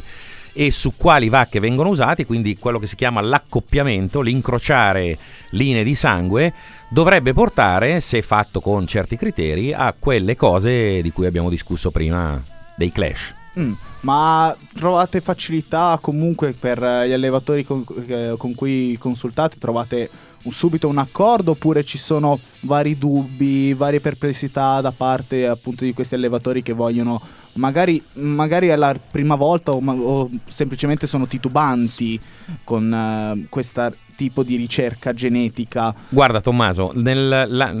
e 0.52 0.70
su 0.70 0.92
quali 0.96 1.28
vacche 1.28 1.60
vengono 1.60 1.88
usati, 1.88 2.26
quindi 2.26 2.58
quello 2.58 2.78
che 2.78 2.86
si 2.86 2.96
chiama 2.96 3.20
l'accoppiamento, 3.20 4.20
l'incrociare 4.20 5.16
linee 5.50 5.84
di 5.84 5.94
sangue, 5.94 6.52
dovrebbe 6.88 7.32
portare, 7.32 8.00
se 8.00 8.22
fatto 8.22 8.60
con 8.60 8.86
certi 8.86 9.16
criteri, 9.16 9.72
a 9.72 9.94
quelle 9.98 10.36
cose 10.36 11.00
di 11.00 11.10
cui 11.10 11.26
abbiamo 11.26 11.48
discusso 11.48 11.90
prima 11.90 12.42
dei 12.76 12.92
clash. 12.92 13.34
Mm, 13.58 13.72
ma 14.00 14.54
trovate 14.72 15.20
facilità 15.20 15.98
comunque 16.00 16.54
per 16.58 16.82
eh, 16.82 17.08
gli 17.08 17.12
allevatori 17.12 17.64
con, 17.64 17.84
eh, 18.06 18.34
con 18.38 18.54
cui 18.54 18.96
consultate? 18.98 19.58
Trovate 19.58 20.08
un- 20.44 20.52
subito 20.52 20.88
un 20.88 20.96
accordo 20.96 21.50
oppure 21.50 21.84
ci 21.84 21.98
sono 21.98 22.38
vari 22.60 22.96
dubbi, 22.96 23.74
varie 23.74 24.00
perplessità 24.00 24.80
da 24.80 24.92
parte 24.92 25.46
appunto 25.46 25.84
di 25.84 25.92
questi 25.92 26.14
allevatori 26.14 26.62
che 26.62 26.72
vogliono 26.72 27.20
magari, 27.54 28.02
magari 28.14 28.68
è 28.68 28.76
la 28.76 28.94
prima 29.10 29.34
volta 29.34 29.72
o, 29.72 29.82
o 29.84 30.30
semplicemente 30.46 31.06
sono 31.06 31.26
titubanti 31.26 32.18
con 32.64 32.92
eh, 32.92 33.46
questo 33.48 33.92
tipo 34.16 34.42
di 34.42 34.56
ricerca 34.56 35.12
genetica? 35.12 35.94
Guarda 36.08 36.40
Tommaso, 36.40 36.92
nel- 36.94 37.46
la- 37.48 37.74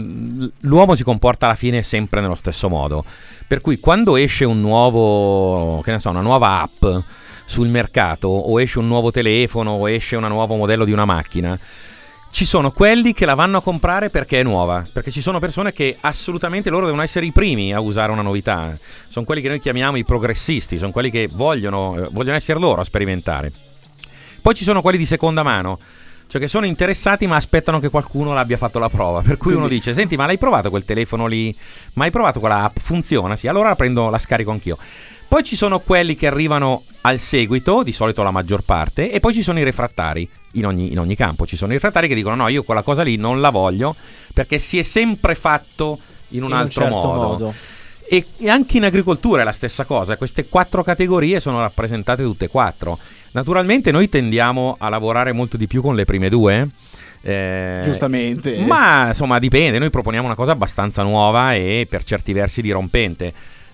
l'uomo 0.60 0.94
si 0.94 1.02
comporta 1.04 1.46
alla 1.46 1.54
fine 1.54 1.82
sempre 1.82 2.20
nello 2.20 2.34
stesso 2.34 2.68
modo. 2.68 3.04
Per 3.46 3.60
cui 3.60 3.78
quando 3.78 4.16
esce 4.16 4.44
un 4.44 4.60
nuovo, 4.60 5.80
che 5.82 5.92
ne 5.92 5.98
so, 6.00 6.10
una 6.10 6.20
nuova 6.22 6.62
app 6.62 6.84
sul 7.44 7.68
mercato, 7.68 8.28
o 8.28 8.60
esce 8.60 8.78
un 8.78 8.86
nuovo 8.88 9.10
telefono, 9.10 9.72
o 9.72 9.90
esce 9.90 10.16
un 10.16 10.24
nuovo 10.26 10.54
modello 10.56 10.84
di 10.86 10.92
una 10.92 11.04
macchina, 11.04 11.58
ci 12.32 12.46
sono 12.46 12.70
quelli 12.70 13.12
che 13.12 13.26
la 13.26 13.34
vanno 13.34 13.58
a 13.58 13.62
comprare 13.62 14.08
perché 14.08 14.40
è 14.40 14.42
nuova, 14.42 14.86
perché 14.90 15.10
ci 15.10 15.20
sono 15.20 15.38
persone 15.38 15.70
che 15.74 15.98
assolutamente 16.00 16.70
loro 16.70 16.86
devono 16.86 17.02
essere 17.02 17.26
i 17.26 17.30
primi 17.30 17.74
a 17.74 17.80
usare 17.80 18.10
una 18.10 18.22
novità. 18.22 18.74
Sono 19.06 19.26
quelli 19.26 19.42
che 19.42 19.50
noi 19.50 19.60
chiamiamo 19.60 19.98
i 19.98 20.04
progressisti, 20.04 20.78
sono 20.78 20.92
quelli 20.92 21.10
che 21.10 21.28
vogliono, 21.30 21.94
eh, 21.94 22.08
vogliono 22.10 22.36
essere 22.36 22.58
loro 22.58 22.80
a 22.80 22.84
sperimentare. 22.84 23.52
Poi 24.40 24.54
ci 24.54 24.64
sono 24.64 24.80
quelli 24.80 24.96
di 24.96 25.04
seconda 25.04 25.42
mano, 25.42 25.76
cioè 26.26 26.40
che 26.40 26.48
sono 26.48 26.64
interessati 26.64 27.26
ma 27.26 27.36
aspettano 27.36 27.78
che 27.80 27.90
qualcuno 27.90 28.32
l'abbia 28.32 28.56
fatto 28.56 28.78
la 28.78 28.88
prova. 28.88 29.20
Per 29.20 29.36
cui 29.36 29.52
uno 29.52 29.68
dice: 29.68 29.92
Senti, 29.92 30.16
ma 30.16 30.24
l'hai 30.24 30.38
provato 30.38 30.70
quel 30.70 30.86
telefono 30.86 31.26
lì? 31.26 31.54
Ma 31.94 32.04
hai 32.04 32.10
provato 32.10 32.40
quella 32.40 32.62
app? 32.62 32.78
Funziona? 32.80 33.36
Sì, 33.36 33.46
allora 33.46 33.68
la 33.68 33.76
prendo, 33.76 34.08
la 34.08 34.18
scarico 34.18 34.50
anch'io. 34.50 34.78
Poi 35.28 35.44
ci 35.44 35.54
sono 35.54 35.80
quelli 35.80 36.16
che 36.16 36.28
arrivano 36.28 36.84
al 37.02 37.18
seguito, 37.18 37.82
di 37.82 37.92
solito 37.92 38.22
la 38.22 38.30
maggior 38.30 38.62
parte, 38.62 39.10
e 39.10 39.20
poi 39.20 39.34
ci 39.34 39.42
sono 39.42 39.58
i 39.58 39.64
refrattari. 39.64 40.26
In 40.52 40.66
ogni, 40.66 40.92
in 40.92 40.98
ogni 40.98 41.16
campo 41.16 41.46
ci 41.46 41.56
sono 41.56 41.70
i 41.72 41.74
refrattari 41.74 42.08
che 42.08 42.14
dicono: 42.14 42.34
No, 42.34 42.48
io 42.48 42.62
quella 42.62 42.82
cosa 42.82 43.02
lì 43.02 43.16
non 43.16 43.40
la 43.40 43.50
voglio 43.50 43.94
perché 44.34 44.58
si 44.58 44.78
è 44.78 44.82
sempre 44.82 45.34
fatto 45.34 45.98
in 46.28 46.42
un 46.42 46.50
In 46.50 46.56
altro 46.56 46.82
certo 46.82 46.96
modo. 46.96 47.54
E, 48.08 48.26
e 48.36 48.50
anche 48.50 48.76
in 48.76 48.84
agricoltura 48.84 49.40
è 49.40 49.44
la 49.44 49.52
stessa 49.52 49.84
cosa, 49.84 50.16
queste 50.18 50.46
quattro 50.46 50.82
categorie 50.82 51.40
sono 51.40 51.60
rappresentate 51.60 52.22
tutte 52.22 52.44
e 52.46 52.48
quattro. 52.48 52.98
Naturalmente 53.30 53.90
noi 53.90 54.10
tendiamo 54.10 54.74
a 54.78 54.90
lavorare 54.90 55.32
molto 55.32 55.56
di 55.56 55.66
più 55.66 55.80
con 55.80 55.94
le 55.94 56.04
prime 56.04 56.28
due. 56.28 56.68
eh, 57.22 57.80
Giustamente. 57.82 58.62
Ma 58.66 59.08
insomma 59.08 59.38
dipende, 59.38 59.78
noi 59.78 59.88
proponiamo 59.88 60.26
una 60.26 60.34
cosa 60.36 60.52
abbastanza 60.52 61.02
nuova 61.02 61.54
e 61.54 61.86
per 61.88 62.04
certi 62.04 62.34
versi 62.34 62.60
dirompente. 62.60 63.32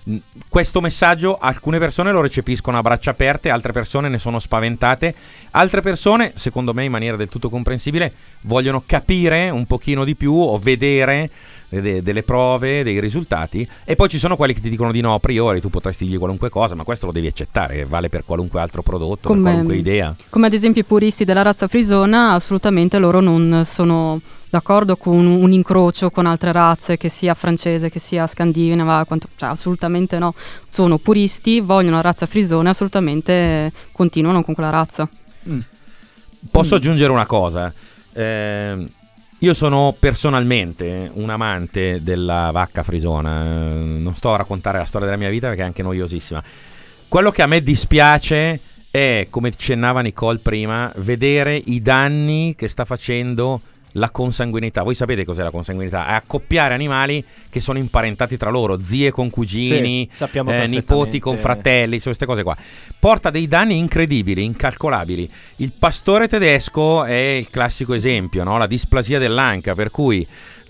Mm, 0.09 0.15
Questo 0.49 0.81
messaggio 0.81 1.37
alcune 1.39 1.77
persone 1.77 2.11
lo 2.11 2.21
recepiscono 2.21 2.77
a 2.77 2.81
braccia 2.81 3.11
aperte, 3.11 3.49
altre 3.49 3.71
persone 3.71 4.09
ne 4.09 4.17
sono 4.17 4.39
spaventate, 4.39 5.13
altre 5.51 5.81
persone, 5.81 6.31
secondo 6.35 6.73
me 6.73 6.85
in 6.85 6.91
maniera 6.91 7.15
del 7.17 7.29
tutto 7.29 7.49
comprensibile, 7.49 8.11
vogliono 8.43 8.81
capire 8.85 9.49
un 9.49 9.65
pochino 9.65 10.03
di 10.03 10.15
più 10.15 10.33
o 10.33 10.57
vedere 10.57 11.29
de- 11.69 11.81
de- 11.81 12.01
delle 12.01 12.23
prove, 12.23 12.81
dei 12.83 12.99
risultati 12.99 13.67
e 13.85 13.95
poi 13.95 14.09
ci 14.09 14.17
sono 14.17 14.35
quelli 14.35 14.53
che 14.55 14.61
ti 14.61 14.69
dicono 14.69 14.91
di 14.91 15.01
no 15.01 15.13
a 15.13 15.19
priori, 15.19 15.61
tu 15.61 15.69
potresti 15.69 16.05
dirgli 16.05 16.17
qualunque 16.17 16.49
cosa, 16.49 16.73
ma 16.73 16.83
questo 16.83 17.05
lo 17.05 17.11
devi 17.11 17.27
accettare, 17.27 17.85
vale 17.85 18.09
per 18.09 18.23
qualunque 18.25 18.59
altro 18.59 18.81
prodotto, 18.81 19.27
per 19.27 19.37
Come- 19.37 19.41
qualunque 19.51 19.75
idea. 19.75 20.15
Come 20.29 20.47
ad 20.47 20.53
esempio 20.53 20.81
i 20.81 20.85
puristi 20.85 21.25
della 21.25 21.43
razza 21.43 21.67
frisona, 21.67 22.31
assolutamente 22.33 22.97
loro 22.97 23.19
non 23.19 23.61
sono 23.65 24.19
d'accordo 24.49 24.95
con 24.97 25.25
un, 25.25 25.51
incrocio 25.51 26.09
con 26.09 26.25
altre 26.25 26.51
razze, 26.51 26.97
che 26.97 27.09
sia 27.09 27.33
francese, 27.33 27.89
che 27.89 27.99
sia 27.99 28.27
scandinava, 28.27 29.05
quanto- 29.05 29.27
cioè 29.35 29.49
assolutamente 29.49 30.17
no. 30.19 30.33
Sono 30.67 30.97
puristi, 30.97 31.59
vogliono 31.59 31.95
la 31.95 32.01
razza 32.01 32.25
frisona 32.25 32.69
e 32.69 32.71
assolutamente 32.71 33.71
continuano 33.91 34.43
con 34.43 34.53
quella 34.53 34.69
razza. 34.69 35.07
Posso 36.51 36.75
Mm. 36.75 36.77
aggiungere 36.77 37.11
una 37.11 37.25
cosa? 37.25 37.73
Ehm, 38.13 38.87
io 39.39 39.53
sono 39.53 39.95
personalmente 39.97 41.09
un 41.13 41.29
amante 41.29 41.99
della 42.01 42.49
vacca 42.51 42.83
frisona. 42.83 43.65
eh, 43.69 43.73
Non 43.99 44.15
sto 44.15 44.33
a 44.33 44.37
raccontare 44.37 44.77
la 44.77 44.85
storia 44.85 45.07
della 45.07 45.19
mia 45.19 45.29
vita 45.29 45.47
perché 45.47 45.61
è 45.61 45.65
anche 45.65 45.83
noiosissima. 45.83 46.43
Quello 47.07 47.31
che 47.31 47.41
a 47.41 47.47
me 47.47 47.61
dispiace 47.61 48.59
è, 48.91 49.27
come 49.29 49.49
accennava 49.49 50.01
Nicole 50.01 50.39
prima, 50.39 50.91
vedere 50.97 51.55
i 51.55 51.81
danni 51.81 52.55
che 52.55 52.67
sta 52.67 52.85
facendo 52.85 53.61
la 53.93 54.09
consanguinità. 54.09 54.83
Voi 54.83 54.95
sapete 54.95 55.25
cos'è 55.25 55.43
la 55.43 55.51
consanguinità? 55.51 56.07
È 56.07 56.13
accoppiare 56.13 56.73
animali 56.73 57.23
che 57.49 57.59
sono 57.59 57.77
imparentati 57.77 58.37
tra 58.37 58.49
loro, 58.49 58.79
zie 58.81 59.11
con 59.11 59.29
cugini, 59.29 60.09
Sì, 60.11 60.25
eh, 60.33 60.67
nipoti 60.67 61.19
con 61.19 61.37
fratelli, 61.37 61.95
insomma, 61.95 62.15
queste 62.15 62.25
cose 62.25 62.43
qua. 62.43 62.55
Porta 62.99 63.29
dei 63.29 63.47
danni 63.47 63.77
incredibili, 63.77 64.43
incalcolabili. 64.43 65.29
Il 65.57 65.71
pastore 65.77 66.27
tedesco 66.27 67.03
è 67.03 67.13
il 67.13 67.49
classico 67.49 67.93
esempio, 67.93 68.43
no? 68.43 68.57
la 68.57 68.67
displasia 68.67 69.19
dell'anca, 69.19 69.73
per 69.73 69.89
cui 69.89 70.27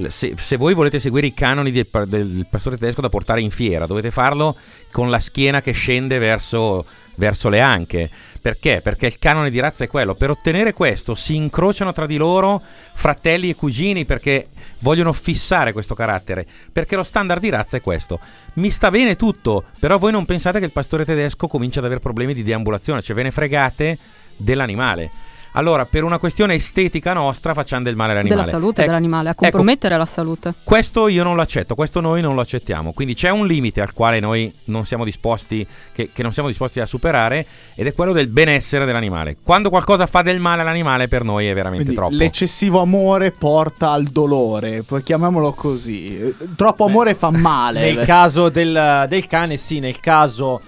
se, 0.08 0.34
se 0.38 0.56
voi 0.56 0.74
volete 0.74 1.00
seguire 1.00 1.28
i 1.28 1.34
canoni 1.34 1.72
del, 1.72 1.88
del 2.08 2.48
pastore 2.50 2.78
tedesco 2.78 3.02
da 3.02 3.10
portare 3.10 3.42
in 3.42 3.52
fiera, 3.52 3.86
dovete 3.86 4.12
farlo 4.12 4.56
con 4.92 5.10
la 5.10 5.20
schiena 5.20 5.62
che 5.62 5.72
scende 5.72 6.18
verso, 6.18 6.86
verso 7.16 7.50
le 7.50 7.60
anche. 7.60 8.10
Perché? 8.42 8.80
Perché 8.82 9.06
il 9.06 9.20
canone 9.20 9.50
di 9.50 9.60
razza 9.60 9.84
è 9.84 9.88
quello. 9.88 10.16
Per 10.16 10.30
ottenere 10.30 10.74
questo 10.74 11.16
si 11.16 11.36
incrociano 11.36 11.94
tra 11.94 12.06
di 12.06 12.18
loro 12.18 12.62
fratelli 12.94 13.50
e 13.50 13.56
cugini 13.56 14.06
perché 14.06 14.50
vogliono 14.80 15.14
fissare 15.14 15.74
questo 15.74 15.94
carattere. 15.94 16.46
Perché 16.72 16.96
lo 16.96 17.04
standard 17.04 17.42
di 17.42 17.50
razza 17.50 17.78
è 17.78 17.82
questo. 17.82 18.20
Mi 18.54 18.70
sta 18.70 18.90
bene 18.90 19.16
tutto, 19.16 19.64
però 19.80 19.98
voi 19.98 20.12
non 20.12 20.26
pensate 20.26 20.60
che 20.60 20.66
il 20.66 20.72
pastore 20.72 21.06
tedesco 21.06 21.48
comincia 21.48 21.80
ad 21.80 21.86
avere 21.86 22.00
problemi 22.00 22.34
di 22.34 22.44
deambulazione, 22.44 23.02
cioè 23.02 23.16
ve 23.16 23.24
ne 23.24 23.32
fregate 23.32 23.98
dell'animale. 24.38 25.12
Allora, 25.54 25.86
per 25.86 26.04
una 26.04 26.20
questione 26.20 26.54
estetica 26.54 27.14
nostra, 27.14 27.54
facciamo 27.54 27.84
del 27.84 27.96
male 27.96 28.12
all'animale. 28.12 28.42
Della 28.42 28.52
salute 28.52 28.82
Ecco, 28.82 28.90
dell'animale, 28.90 29.30
a 29.30 29.32
ecco, 29.32 29.42
compromettere 29.42 29.98
la 29.98 30.06
salute. 30.06 30.54
questo 30.64 31.08
io 31.08 31.24
non 31.24 31.36
lo 31.36 31.42
accetto, 31.42 31.76
questo 31.76 32.02
noi 32.02 32.22
non 32.22 32.36
lo 32.36 32.42
accettiamo. 32.42 32.94
Quindi 32.94 33.16
c'è 33.16 33.30
un 33.30 33.48
limite 33.48 33.82
al 33.82 33.94
quale 33.94 34.20
noi 34.20 34.54
non 34.66 34.86
siamo 34.86 35.04
disposti, 35.04 35.66
che, 35.92 36.12
che 36.14 36.24
non 36.24 36.34
siamo 36.34 36.48
disposti 36.48 36.80
a 36.80 36.86
superare, 36.86 37.46
ed 37.76 37.88
è 37.88 37.94
quello 37.94 38.14
del 38.14 38.28
benessere 38.28 38.86
dell'animale. 38.86 39.38
Quando 39.42 39.70
qualcosa 39.70 40.06
fa 40.06 40.22
del 40.22 40.40
male 40.40 40.62
all'animale, 40.62 41.08
per 41.08 41.24
noi 41.24 41.48
è 41.48 41.54
veramente 41.54 41.86
Quindi 41.86 42.02
troppo. 42.02 42.16
l'eccessivo 42.16 42.82
amore 42.82 43.32
porta 43.32 43.92
al 43.92 44.04
dolore, 44.04 44.84
poi 44.84 45.02
chiamiamolo 45.04 45.54
così. 45.54 46.34
Troppo 46.56 46.86
amore 46.86 47.16
fa 47.16 47.32
male. 47.32 47.80
Nel 47.80 48.06
caso 48.06 48.50
del, 48.50 49.06
del 49.08 49.28
cane, 49.28 49.58
sì, 49.58 49.80
nel 49.80 50.00
caso. 50.00 50.62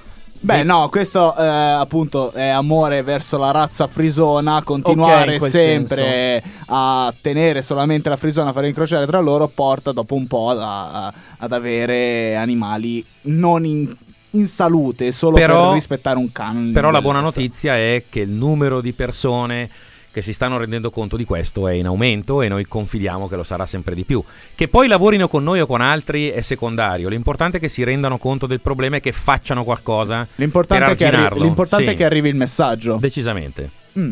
Beh, 0.44 0.64
no, 0.64 0.90
questo 0.90 1.36
eh, 1.38 1.46
appunto 1.46 2.32
è 2.32 2.48
amore 2.48 3.04
verso 3.04 3.38
la 3.38 3.52
razza 3.52 3.86
frisona. 3.88 4.64
Continuare 4.64 5.28
Ok, 5.28 5.32
in 5.34 5.38
quel 5.38 5.52
sempre 5.52 6.44
a 6.68 7.14
tenere 7.22 7.62
solamente 7.62 8.10
la 8.10 8.18
frisona, 8.18 8.50
a 8.50 8.54
fare 8.54 8.68
incrociare 8.68 9.06
tra 9.06 9.20
loro, 9.20 9.48
porta 9.48 9.92
dopo 9.92 10.16
un 10.16 10.26
po' 10.26 10.50
a- 10.50 11.06
a- 11.08 11.14
ad 11.38 11.52
avere 11.54 12.36
animali 12.36 13.06
non 13.24 13.66
in 13.66 13.96
in 14.34 14.48
salute 14.48 15.12
solo 15.12 15.36
Però- 15.36 15.66
per 15.66 15.74
rispettare 15.74 16.18
un 16.18 16.32
canone. 16.32 16.72
Però 16.72 16.90
la 16.90 17.02
buona 17.02 17.20
bellezza. 17.20 17.40
notizia 17.42 17.76
è 17.76 18.06
che 18.10 18.22
il 18.22 18.30
numero 18.30 18.80
di 18.80 18.94
persone 18.94 19.70
che 20.12 20.22
si 20.22 20.34
stanno 20.34 20.58
rendendo 20.58 20.90
conto 20.92 21.16
di 21.16 21.24
questo 21.24 21.68
è 21.68 21.74
in 21.74 21.86
aumento 21.86 22.42
e 22.42 22.48
noi 22.50 22.66
confidiamo 22.66 23.28
che 23.30 23.36
lo 23.38 23.44
sarà 23.44 23.66
sempre 23.66 23.96
di 23.96 24.04
più. 24.04 24.22
Che 24.54 24.68
poi 24.68 24.88
lavorino 24.88 25.28
con 25.28 25.42
noi 25.44 25.62
o 25.62 25.66
con 25.66 25.80
altri 25.82 26.30
è 26.30 26.42
secondario, 26.42 27.08
l'importante 27.10 27.58
è 27.58 27.60
che 27.60 27.70
si 27.70 27.84
rendano 27.84 28.18
conto 28.18 28.46
del 28.46 28.60
problema 28.60 28.98
e 28.98 29.00
che 29.00 29.12
facciano 29.14 29.64
qualcosa 29.64 30.28
L'importante, 30.36 30.84
per 30.84 30.94
è 30.94 30.98
che, 30.98 31.06
arri- 31.06 31.16
arginarlo. 31.16 31.44
l'importante 31.44 31.86
Sì. 31.86 31.92
è 31.92 31.96
che 31.96 32.06
arrivi 32.06 32.28
il 32.30 32.36
messaggio. 32.36 32.98
decisamente. 33.00 33.70
Mm. 33.98 34.12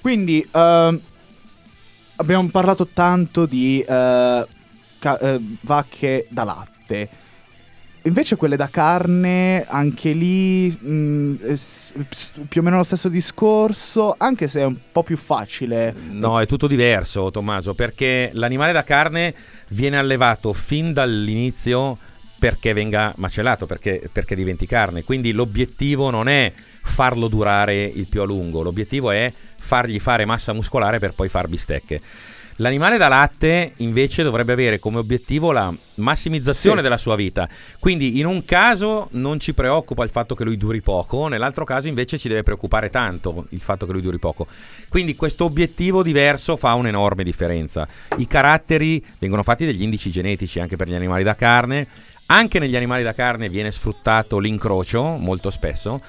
Quindi 0.00 0.46
ehm, 0.52 1.00
abbiamo 2.16 2.48
parlato 2.50 2.88
tanto 2.92 3.46
di 3.46 3.80
eh, 3.80 4.46
ca- 4.98 5.18
eh, 5.18 5.40
vacche 5.60 6.26
da 6.30 6.44
latte. 6.44 7.08
Invece 8.06 8.36
quelle 8.36 8.56
da 8.56 8.68
carne, 8.68 9.64
anche 9.66 10.12
lì 10.12 10.78
mm, 10.80 11.34
eh, 11.42 11.58
più 12.48 12.60
o 12.60 12.64
meno 12.64 12.76
lo 12.76 12.84
stesso 12.84 13.08
discorso, 13.08 14.14
anche 14.16 14.46
se 14.46 14.60
è 14.60 14.64
un 14.64 14.76
po' 14.92 15.02
più 15.02 15.16
facile. 15.16 15.92
No, 16.10 16.40
è 16.40 16.46
tutto 16.46 16.68
diverso, 16.68 17.30
Tommaso, 17.32 17.74
perché 17.74 18.30
l'animale 18.32 18.70
da 18.70 18.84
carne 18.84 19.34
viene 19.70 19.98
allevato 19.98 20.52
fin 20.52 20.92
dall'inizio 20.92 21.98
perché 22.38 22.72
venga 22.72 23.12
macellato, 23.16 23.66
perché, 23.66 24.08
perché 24.12 24.36
diventi 24.36 24.66
carne. 24.66 25.02
Quindi 25.02 25.32
l'obiettivo 25.32 26.10
non 26.10 26.28
è 26.28 26.52
farlo 26.84 27.26
durare 27.26 27.84
il 27.84 28.06
più 28.06 28.20
a 28.20 28.24
lungo, 28.24 28.62
l'obiettivo 28.62 29.10
è 29.10 29.32
fargli 29.58 29.98
fare 29.98 30.24
massa 30.24 30.52
muscolare 30.52 31.00
per 31.00 31.12
poi 31.12 31.28
far 31.28 31.48
bistecche. 31.48 32.00
L'animale 32.56 32.96
da 32.96 33.08
latte 33.08 33.72
invece 33.78 34.22
dovrebbe 34.22 34.52
avere 34.52 34.78
come 34.78 34.96
obiettivo 34.96 35.52
la 35.52 35.72
massimizzazione 35.96 36.78
Sì. 36.78 36.82
della 36.82 36.96
sua 36.96 37.14
vita. 37.14 37.46
Quindi 37.78 38.18
in 38.18 38.24
un 38.24 38.46
caso 38.46 39.08
non 39.12 39.38
ci 39.38 39.52
preoccupa 39.52 40.04
il 40.04 40.10
fatto 40.10 40.34
che 40.34 40.44
lui 40.44 40.56
duri 40.56 40.80
poco, 40.80 41.28
nell'altro 41.28 41.64
caso 41.64 41.86
invece 41.86 42.16
ci 42.16 42.28
deve 42.28 42.42
preoccupare 42.42 42.88
tanto 42.88 43.46
il 43.50 43.60
fatto 43.60 43.84
che 43.84 43.92
lui 43.92 44.00
duri 44.00 44.18
poco. 44.18 44.46
Quindi 44.88 45.14
questo 45.16 45.44
obiettivo 45.44 46.02
diverso 46.02 46.56
fa 46.56 46.72
un'enorme 46.74 47.24
differenza. 47.24 47.86
I 48.16 48.26
caratteri 48.26 49.04
vengono 49.18 49.42
fatti 49.42 49.66
degli 49.66 49.82
indici 49.82 50.10
genetici 50.10 50.58
anche 50.58 50.76
per 50.76 50.88
gli 50.88 50.94
animali 50.94 51.24
da 51.24 51.34
carne. 51.34 51.86
Anche 52.28 52.58
negli 52.58 52.74
animali 52.74 53.04
da 53.04 53.12
carne 53.14 53.48
viene 53.48 53.70
sfruttato 53.70 54.38
l'incrocio 54.38 55.02
molto 55.16 55.50
spesso, 55.50 56.00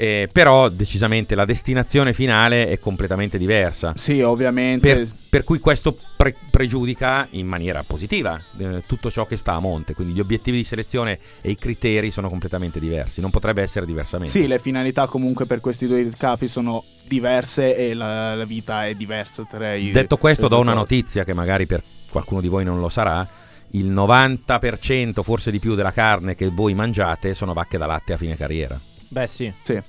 eh, 0.00 0.28
però 0.30 0.68
decisamente 0.68 1.34
la 1.34 1.44
destinazione 1.44 2.12
finale 2.12 2.68
è 2.68 2.78
completamente 2.78 3.36
diversa. 3.36 3.94
Sì, 3.96 4.20
ovviamente. 4.20 4.94
Per, 4.94 5.08
per 5.28 5.42
cui 5.42 5.58
questo 5.58 5.98
pre- 6.16 6.36
pregiudica 6.50 7.26
in 7.30 7.48
maniera 7.48 7.82
positiva 7.84 8.40
eh, 8.58 8.84
tutto 8.86 9.10
ciò 9.10 9.26
che 9.26 9.36
sta 9.36 9.54
a 9.54 9.58
monte, 9.58 9.94
quindi 9.94 10.14
gli 10.14 10.20
obiettivi 10.20 10.58
di 10.58 10.64
selezione 10.64 11.18
e 11.42 11.50
i 11.50 11.56
criteri 11.56 12.12
sono 12.12 12.28
completamente 12.28 12.78
diversi, 12.78 13.20
non 13.20 13.30
potrebbe 13.30 13.60
essere 13.60 13.86
diversamente. 13.86 14.30
Sì, 14.30 14.46
le 14.46 14.60
finalità 14.60 15.08
comunque 15.08 15.46
per 15.46 15.58
questi 15.58 15.88
due 15.88 16.08
capi 16.16 16.46
sono 16.46 16.84
diverse 17.08 17.76
e 17.76 17.92
la, 17.92 18.36
la 18.36 18.44
vita 18.44 18.86
è 18.86 18.94
diversa 18.94 19.44
tra 19.50 19.74
i 19.74 19.90
Detto 19.90 20.16
questo, 20.16 20.46
do 20.46 20.60
una 20.60 20.74
notizia 20.74 21.24
che 21.24 21.34
magari 21.34 21.66
per 21.66 21.82
qualcuno 22.08 22.40
di 22.40 22.46
voi 22.46 22.62
non 22.62 22.78
lo 22.78 22.88
sarà. 22.88 23.26
Il 23.72 23.90
90%, 23.90 25.22
forse 25.24 25.50
di 25.50 25.58
più, 25.58 25.74
della 25.74 25.92
carne 25.92 26.36
che 26.36 26.48
voi 26.48 26.74
mangiate 26.74 27.34
sono 27.34 27.52
vacche 27.52 27.78
da 27.78 27.86
latte 27.86 28.12
a 28.12 28.16
fine 28.16 28.36
carriera. 28.36 28.78
Beh, 29.08 29.26
sì. 29.26 29.52
Sì, 29.62 29.74
sì, 29.74 29.82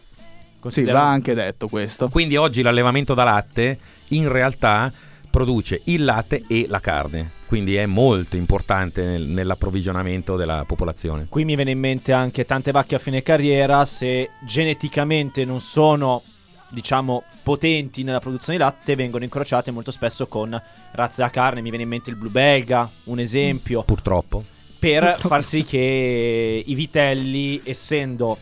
Considera- 0.59 0.99
va 0.99 1.09
anche 1.09 1.33
detto 1.33 1.67
questo. 1.67 2.09
Quindi 2.09 2.35
oggi 2.37 2.61
l'allevamento 2.61 3.13
da 3.13 3.23
latte 3.23 3.77
in 4.09 4.29
realtà 4.31 4.91
produce 5.29 5.81
il 5.85 6.03
latte 6.03 6.43
e 6.47 6.65
la 6.67 6.79
carne. 6.79 7.31
Quindi 7.45 7.75
è 7.75 7.85
molto 7.85 8.35
importante 8.35 9.03
nel- 9.03 9.23
nell'approvvigionamento 9.27 10.35
della 10.35 10.63
popolazione. 10.67 11.25
Qui 11.29 11.45
mi 11.45 11.55
viene 11.55 11.71
in 11.71 11.79
mente 11.79 12.11
anche 12.13 12.45
tante 12.45 12.71
vacche 12.71 12.95
a 12.95 12.99
fine 12.99 13.23
carriera, 13.23 13.85
se 13.85 14.29
geneticamente 14.45 15.45
non 15.45 15.59
sono, 15.59 16.21
diciamo, 16.69 17.23
potenti 17.41 18.03
nella 18.03 18.19
produzione 18.19 18.57
di 18.57 18.63
latte, 18.63 18.95
vengono 18.95 19.23
incrociate 19.23 19.71
molto 19.71 19.89
spesso 19.91 20.27
con 20.27 20.59
razze 20.91 21.21
da 21.23 21.29
carne. 21.31 21.61
Mi 21.61 21.69
viene 21.69 21.83
in 21.83 21.89
mente 21.89 22.11
il 22.11 22.15
blu 22.17 22.29
belga, 22.29 22.87
un 23.05 23.19
esempio, 23.19 23.81
Purtroppo. 23.83 24.43
per 24.77 25.17
far 25.19 25.43
sì 25.43 25.63
che 25.63 26.63
i 26.65 26.73
vitelli, 26.75 27.61
essendo 27.63 28.37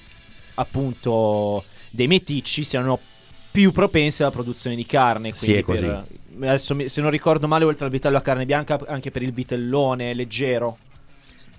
appunto 0.59 1.63
dei 1.89 2.07
meticci, 2.07 2.63
siano 2.63 2.99
più 3.51 3.71
propensi 3.71 4.21
alla 4.21 4.31
produzione 4.31 4.75
di 4.75 4.85
carne. 4.85 5.33
Sì, 5.33 5.45
Quindi 5.45 5.59
è 5.59 5.63
così. 5.63 5.81
per- 6.39 6.49
adesso 6.49 6.75
se 6.87 7.01
non 7.01 7.09
ricordo 7.09 7.47
male, 7.47 7.65
oltre 7.65 7.85
al 7.85 7.91
vitello 7.91 8.17
a 8.17 8.21
carne 8.21 8.45
bianca, 8.45 8.79
anche 8.87 9.09
per 9.11 9.23
il 9.23 9.33
vitellone 9.33 10.13
leggero. 10.13 10.77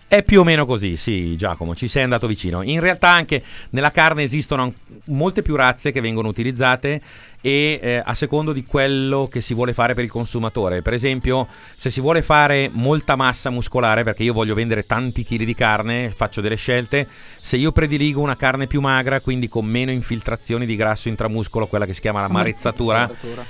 È 0.07 0.22
più 0.22 0.40
o 0.40 0.44
meno 0.44 0.64
così, 0.64 0.96
sì, 0.96 1.36
Giacomo, 1.36 1.74
ci 1.74 1.86
sei 1.86 2.03
andato 2.03 2.26
vicino. 2.26 2.62
In 2.62 2.80
realtà 2.80 3.11
anche 3.11 3.42
nella 3.70 3.90
carne 3.90 4.22
esistono 4.22 4.72
molte 5.07 5.42
più 5.42 5.55
razze 5.55 5.92
che 5.92 6.01
vengono 6.01 6.28
utilizzate 6.28 7.03
e 7.41 7.78
eh, 7.80 8.03
a 8.05 8.14
secondo 8.14 8.53
di 8.53 8.64
quello 8.64 9.28
che 9.30 9.41
si 9.41 9.55
vuole 9.55 9.72
fare 9.72 9.95
per 9.95 10.05
il 10.05 10.11
consumatore. 10.11 10.82
Per 10.82 10.93
esempio, 10.93 11.47
se 11.76 11.91
si 11.91 12.01
vuole 12.01 12.22
fare 12.22 12.68
molta 12.72 13.16
massa 13.16 13.51
muscolare, 13.51 14.03
perché 14.03 14.24
io 14.24 14.32
voglio 14.32 14.55
vendere 14.55 14.86
tanti 14.86 15.22
chili 15.22 15.45
di 15.45 15.55
carne, 15.55 16.12
faccio 16.14 16.41
delle 16.41 16.57
scelte. 16.57 17.07
Se 17.41 17.57
io 17.57 17.72
prediligo 17.72 18.20
una 18.20 18.36
carne 18.36 18.66
più 18.66 18.80
magra, 18.80 19.20
quindi 19.20 19.49
con 19.49 19.64
meno 19.64 19.91
infiltrazioni 19.91 20.66
di 20.66 20.76
grasso 20.76 21.09
intramuscolo, 21.09 21.66
quella 21.66 21.86
che 21.86 21.95
si 21.95 22.01
chiama 22.01 22.20
la 22.20 22.28
marezzatura, 22.28 23.09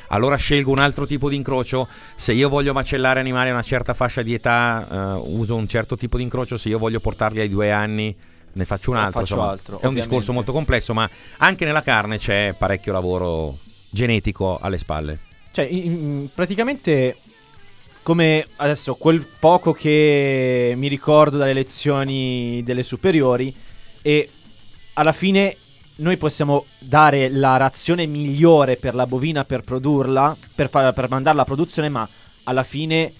allora 0.09 0.37
scelgo 0.37 0.71
un 0.71 0.79
altro 0.79 1.07
tipo 1.07 1.29
di 1.29 1.37
incrocio. 1.37 1.89
Se 2.15 2.33
io 2.33 2.49
voglio 2.49 2.73
macellare 2.73 3.21
animali 3.21 3.49
a 3.49 3.53
una 3.53 3.63
certa 3.63 3.95
fascia 3.95 4.23
di 4.23 4.35
età, 4.35 5.17
eh, 5.17 5.23
uso 5.25 5.57
un 5.57 5.67
certo 5.67 5.97
tipo 5.97 6.19
di 6.19 6.23
incrocio. 6.23 6.57
Se 6.57 6.69
io 6.69 6.79
voglio 6.79 7.01
portarli 7.01 7.41
ai 7.41 7.49
due 7.49 7.73
anni, 7.73 8.15
ne 8.53 8.65
faccio 8.65 8.91
un 8.91 8.99
altro. 8.99 9.21
faccio 9.21 9.43
altro, 9.43 9.65
è 9.65 9.69
un 9.71 9.77
ovviamente. 9.77 10.09
discorso 10.09 10.33
molto 10.33 10.53
complesso, 10.53 10.93
ma 10.93 11.09
anche 11.39 11.65
nella 11.65 11.83
carne 11.83 12.19
c'è 12.19 12.55
parecchio 12.57 12.93
lavoro 12.93 13.59
genetico 13.91 14.59
alle 14.61 14.79
spalle. 14.79 15.19
Cioè, 15.51 15.65
in- 15.67 15.93
in- 15.93 16.29
praticamente, 16.35 17.17
come 18.03 18.47
adesso 18.57 18.95
quel 18.95 19.27
poco 19.39 19.73
che 19.73 20.73
mi 20.77 20.89
ricordo 20.89 21.37
dalle 21.37 21.53
lezioni 21.53 22.63
delle 22.65 22.83
superiori, 22.83 23.55
e 24.03 24.31
alla 24.95 25.13
fine 25.13 25.57
noi 25.97 26.17
possiamo 26.17 26.67
dare 26.79 27.29
la 27.29 27.57
razione 27.57 28.07
migliore 28.07 28.77
per 28.77 28.95
la 28.95 29.07
bovina 29.07 29.45
per 29.45 29.63
produrla, 29.63 30.37
per, 30.55 30.69
far- 30.71 30.95
per 30.95 31.09
mandarla 31.09 31.43
a 31.43 31.45
produzione, 31.45 31.89
ma 31.89 32.09
alla 32.45 32.63
fine. 32.63 33.13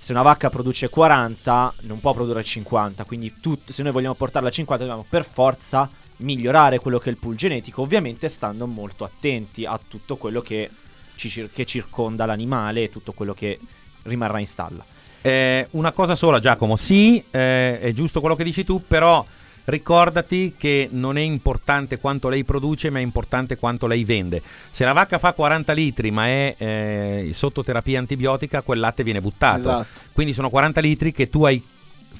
Se 0.00 0.12
una 0.12 0.22
vacca 0.22 0.48
produce 0.48 0.88
40, 0.88 1.74
non 1.82 1.98
può 1.98 2.14
produrre 2.14 2.44
50. 2.44 3.04
Quindi, 3.04 3.34
tut- 3.40 3.70
se 3.72 3.82
noi 3.82 3.90
vogliamo 3.90 4.14
portarla 4.14 4.48
a 4.48 4.52
50, 4.52 4.84
dobbiamo 4.84 5.06
per 5.08 5.24
forza 5.24 5.88
migliorare 6.18 6.78
quello 6.78 6.98
che 6.98 7.08
è 7.08 7.12
il 7.12 7.18
pool 7.18 7.36
genetico. 7.36 7.82
Ovviamente, 7.82 8.28
stando 8.28 8.66
molto 8.66 9.04
attenti 9.04 9.64
a 9.64 9.78
tutto 9.86 10.16
quello 10.16 10.40
che 10.40 10.70
ci 11.16 11.48
che 11.52 11.66
circonda 11.66 12.26
l'animale 12.26 12.84
e 12.84 12.90
tutto 12.90 13.12
quello 13.12 13.34
che 13.34 13.58
rimarrà 14.04 14.38
in 14.38 14.46
stalla. 14.46 14.84
Eh, 15.20 15.66
una 15.72 15.92
cosa 15.92 16.14
sola, 16.14 16.38
Giacomo. 16.38 16.76
Sì, 16.76 17.22
eh, 17.30 17.80
è 17.80 17.92
giusto 17.92 18.20
quello 18.20 18.36
che 18.36 18.44
dici 18.44 18.64
tu, 18.64 18.80
però 18.86 19.24
ricordati 19.64 20.54
che 20.56 20.88
non 20.92 21.18
è 21.18 21.20
importante 21.20 21.98
quanto 21.98 22.28
lei 22.28 22.44
produce, 22.44 22.88
ma 22.88 23.00
è 23.00 23.02
importante 23.02 23.58
quanto 23.58 23.86
lei 23.86 24.04
vende. 24.04 24.40
Se 24.70 24.84
la 24.84 24.92
vacca 24.92 25.18
fa 25.18 25.32
40 25.32 25.72
litri, 25.72 26.10
ma 26.10 26.26
è 26.26 26.54
eh, 26.56 27.30
sotto 27.34 27.62
terapia 27.62 27.98
antibiotica, 27.98 28.62
quel 28.62 28.80
latte 28.80 29.02
viene 29.02 29.20
buttato. 29.20 29.58
Esatto. 29.58 29.86
Quindi 30.12 30.32
sono 30.32 30.48
40 30.48 30.80
litri 30.80 31.12
che 31.12 31.28
tu 31.28 31.44
hai 31.44 31.62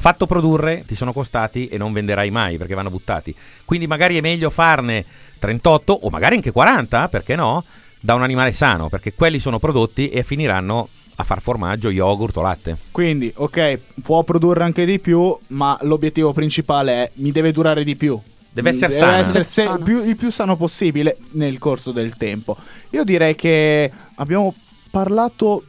fatto 0.01 0.27
produrre, 0.27 0.85
ti 0.87 0.95
sono 0.95 1.13
costati 1.13 1.69
e 1.69 1.77
non 1.77 1.93
venderai 1.93 2.31
mai 2.31 2.57
perché 2.57 2.75
vanno 2.75 2.91
buttati. 2.91 3.35
Quindi 3.65 3.87
magari 3.87 4.17
è 4.17 4.21
meglio 4.21 4.49
farne 4.51 5.05
38 5.39 5.93
o 6.03 6.11
magari 6.11 6.37
anche 6.37 6.53
40, 6.53 7.09
perché 7.09 7.35
no? 7.35 7.65
Da 8.01 8.15
un 8.15 8.23
animale 8.23 8.53
sano, 8.53 8.89
perché 8.89 9.13
quelli 9.13 9.39
sono 9.41 9.59
prodotti 9.59 10.09
e 10.09 10.23
finiranno 10.23 10.89
a 11.17 11.25
far 11.25 11.41
formaggio, 11.43 11.91
yogurt 11.91 12.37
o 12.37 12.43
latte. 12.43 12.77
Quindi, 12.93 13.33
ok, 13.35 13.79
può 14.03 14.23
produrre 14.23 14.63
anche 14.63 14.85
di 14.85 15.01
più, 15.01 15.37
ma 15.49 15.77
l'obiettivo 15.83 16.33
principale 16.33 16.93
è 16.93 17.11
mi 17.15 17.33
deve 17.33 17.51
durare 17.51 17.83
di 17.83 17.97
più. 17.97 18.21
Deve 18.51 18.71
essere 18.71 18.93
Deve 18.93 19.01
sana. 19.01 19.17
essere 19.19 19.45
se- 19.45 19.65
Sano. 19.65 19.79
più- 19.79 20.05
il 20.05 20.15
più 20.17 20.31
sano 20.31 20.57
possibile 20.57 21.17
nel 21.33 21.59
corso 21.59 21.91
del 21.91 22.17
tempo. 22.17 22.57
Io 22.91 23.03
direi 23.03 23.35
che 23.35 23.91
abbiamo 24.17 24.55
parlato 24.93 25.65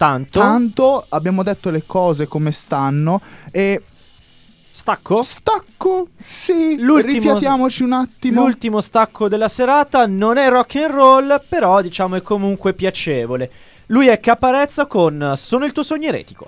Tanto, 0.00 0.40
tanto, 0.40 1.04
abbiamo 1.10 1.42
detto 1.42 1.68
le 1.68 1.84
cose 1.84 2.26
come 2.26 2.52
stanno 2.52 3.20
e 3.50 3.82
stacco. 4.70 5.20
stacco, 5.20 6.06
sì, 6.16 6.76
L'ultimo- 6.78 7.12
rifiatiamoci 7.12 7.82
un 7.82 7.92
attimo. 7.92 8.40
L'ultimo 8.40 8.80
stacco 8.80 9.28
della 9.28 9.48
serata 9.48 10.06
non 10.06 10.38
è 10.38 10.48
rock 10.48 10.76
and 10.76 10.90
roll, 10.90 11.42
però 11.46 11.82
diciamo 11.82 12.16
è 12.16 12.22
comunque 12.22 12.72
piacevole. 12.72 13.50
Lui 13.88 14.06
è 14.06 14.18
Caparezza 14.20 14.86
con 14.86 15.34
Sono 15.36 15.66
il 15.66 15.72
tuo 15.72 15.82
sogno 15.82 16.08
eretico. 16.08 16.46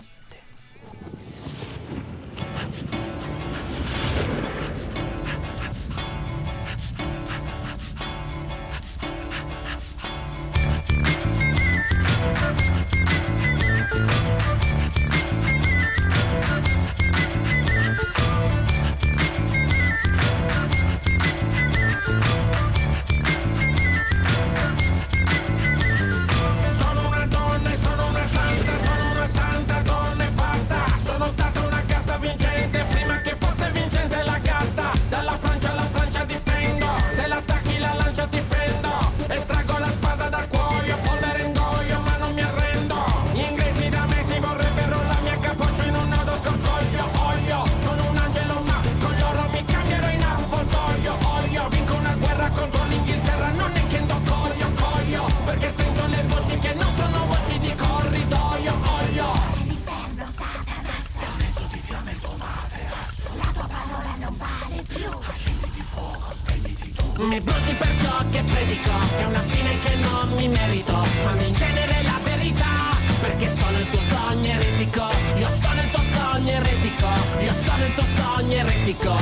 Mi 67.23 67.41
bruci 67.41 67.73
per 67.75 67.95
ciò 68.03 68.25
che 68.31 68.43
predico 68.43 68.91
È 69.16 69.25
una 69.25 69.39
fine 69.39 69.79
che 69.81 69.95
non 69.97 70.33
mi 70.35 70.49
merito. 70.49 71.07
Quando 71.23 71.45
in 71.45 71.55
genere 71.55 72.03
la 72.03 72.18
verità 72.25 72.97
Perché 73.20 73.47
sono 73.47 73.79
il 73.79 73.89
tuo 73.91 74.01
sogno 74.11 74.51
eretico. 74.51 75.09
Io 75.37 75.49
sono 75.49 75.81
il 75.81 75.91
tuo 75.91 76.03
sogno 76.14 76.51
eretico 76.51 77.09
Io 77.39 77.53
sono 77.53 77.85
il 77.85 77.95
tuo 77.95 78.05
sogno 78.16 78.57
eretico 78.57 79.22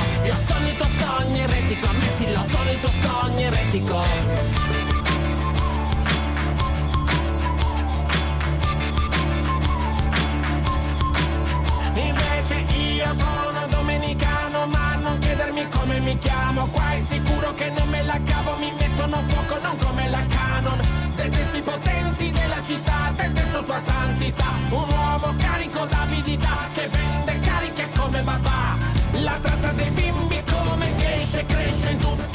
chiamo 16.21 16.65
Qua 16.67 16.93
è 16.93 16.99
sicuro 16.99 17.53
che 17.53 17.69
non 17.77 17.89
me 17.89 18.01
la 18.03 18.19
cavo, 18.23 18.57
mi 18.57 18.71
mettono 18.79 19.17
fuoco 19.27 19.59
non 19.61 19.77
come 19.77 20.09
la 20.09 20.23
canon. 20.29 20.79
Detesto 21.15 21.57
i 21.57 21.61
potenti 21.61 22.31
della 22.31 22.61
città, 22.63 23.13
detesto 23.15 23.61
sua 23.63 23.79
santità. 23.79 24.49
Un 24.69 24.87
uomo 24.89 25.35
carico 25.37 25.85
d'avidità 25.85 26.69
che 26.73 26.87
vende 26.87 27.39
cariche 27.39 27.87
come 27.97 28.21
papà. 28.21 28.77
La 29.23 29.37
tratta 29.41 29.71
dei 29.73 29.89
bimbi 29.89 30.41
come 30.43 30.87
geisha 30.97 31.43
cresce 31.45 31.91
in 31.91 31.97
tutto 31.99 32.30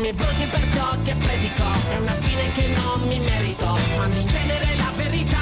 Mi 0.00 0.12
bruci 0.12 0.46
per 0.50 0.60
ciò 0.74 0.94
che 1.04 1.14
predico. 1.14 1.64
È 1.88 1.96
una 1.96 2.12
fine 2.12 2.52
che 2.52 2.66
non 2.68 3.00
mi 3.08 3.18
merito. 3.18 3.78
Quando 3.94 4.18
in 4.18 4.26
genere 4.26 4.76
la 4.76 4.92
verità 4.94 5.38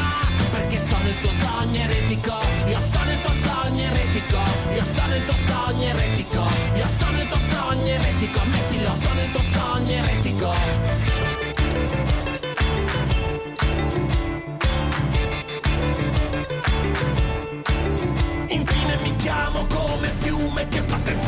Perché 0.53 0.77
sono 0.77 1.09
il 1.09 1.21
tuo 1.21 1.31
sogno 1.43 1.81
eretico. 1.81 2.35
Io 2.69 2.79
sono 2.79 3.11
il 3.11 3.21
tuo 3.21 3.33
sogno 3.43 3.83
eretico. 3.83 4.39
Io 4.75 4.83
sono 4.83 5.15
il 5.17 5.25
tuo 5.25 5.35
sogno 5.49 5.89
eretico. 5.89 6.43
Io 6.77 6.87
sono 6.87 7.21
il 7.21 7.29
tuo 7.29 7.39
sogno 7.51 7.87
eretico. 7.87 8.41
Ammettilo, 8.41 8.91
sono 9.03 9.21
il 9.23 9.31
tuo 9.33 9.43
sogno 9.53 9.93
eretico. 9.93 10.53
Infine 18.49 18.97
mi 19.03 19.17
chiamo 19.17 19.67
come 19.67 20.09
fiume 20.21 20.69
che 20.69 20.83
batte 20.83 21.24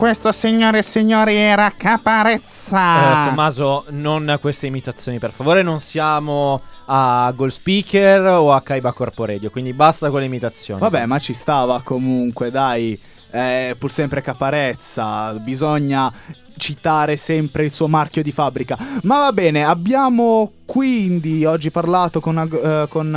questo, 0.00 0.32
signore 0.32 0.78
e 0.78 0.82
signori, 0.82 1.36
era 1.36 1.74
Caparezza. 1.76 3.24
Eh, 3.24 3.28
Tommaso, 3.28 3.84
non 3.90 4.38
queste 4.40 4.66
imitazioni, 4.66 5.18
per 5.18 5.30
favore. 5.30 5.62
Non 5.62 5.78
siamo 5.78 6.58
a 6.86 7.30
Gold 7.36 7.50
Speaker 7.50 8.24
o 8.28 8.54
a 8.54 8.62
Kaiba 8.62 8.92
Corpo 8.92 9.26
Radio. 9.26 9.50
Quindi 9.50 9.74
basta 9.74 10.08
con 10.08 10.20
le 10.20 10.24
imitazioni. 10.24 10.80
Vabbè, 10.80 11.04
ma 11.04 11.18
ci 11.18 11.34
stava 11.34 11.82
comunque, 11.84 12.50
dai. 12.50 12.98
Eh, 13.30 13.76
pur 13.78 13.92
sempre 13.92 14.22
Caparezza. 14.22 15.34
Bisogna 15.34 16.10
citare 16.56 17.18
sempre 17.18 17.64
il 17.64 17.70
suo 17.70 17.86
marchio 17.86 18.22
di 18.22 18.32
fabbrica. 18.32 18.78
Ma 19.02 19.18
va 19.18 19.32
bene, 19.32 19.66
abbiamo 19.66 20.50
quindi 20.64 21.44
oggi 21.44 21.70
parlato 21.70 22.20
con, 22.20 22.38
eh, 22.38 22.86
con, 22.88 23.14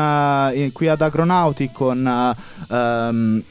eh, 0.53 0.69
qui 0.73 0.89
ad 0.89 0.99
Agronauti 0.99 1.69
con 1.71 2.05
eh, 2.05 2.75
ehm, 2.75 3.43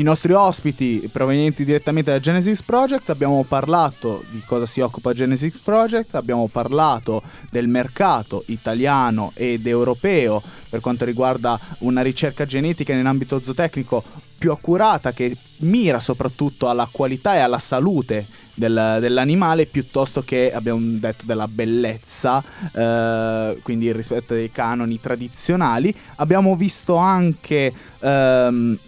i 0.00 0.02
nostri 0.02 0.32
ospiti 0.32 1.10
provenienti 1.12 1.62
direttamente 1.62 2.10
da 2.10 2.18
Genesis 2.18 2.62
Project. 2.62 3.10
Abbiamo 3.10 3.44
parlato 3.46 4.24
di 4.30 4.42
cosa 4.46 4.64
si 4.64 4.80
occupa 4.80 5.12
Genesis 5.12 5.58
Project, 5.62 6.14
abbiamo 6.14 6.48
parlato 6.48 7.22
del 7.50 7.68
mercato 7.68 8.42
italiano 8.46 9.32
ed 9.34 9.66
europeo 9.66 10.42
per 10.70 10.80
quanto 10.80 11.04
riguarda 11.04 11.60
una 11.80 12.00
ricerca 12.00 12.46
genetica 12.46 12.94
in 12.94 13.04
ambito 13.04 13.40
zootecnico 13.40 14.02
più 14.38 14.50
accurata 14.52 15.12
che 15.12 15.36
mira 15.58 16.00
soprattutto 16.00 16.70
alla 16.70 16.88
qualità 16.90 17.34
e 17.34 17.40
alla 17.40 17.58
salute 17.58 18.26
del- 18.54 18.96
dell'animale 19.00 19.66
piuttosto 19.66 20.22
che 20.22 20.50
abbiamo 20.50 20.80
detto 20.98 21.26
della 21.26 21.46
bellezza, 21.46 22.42
eh, 22.72 23.58
quindi 23.62 23.86
il 23.86 23.94
rispetto 23.94 24.32
dei 24.32 24.50
canoni 24.50 24.98
tradizionali. 24.98 25.94
Abbiamo 26.16 26.56
visto 26.56 26.96
anche 26.96 27.70
ehm, 28.00 28.78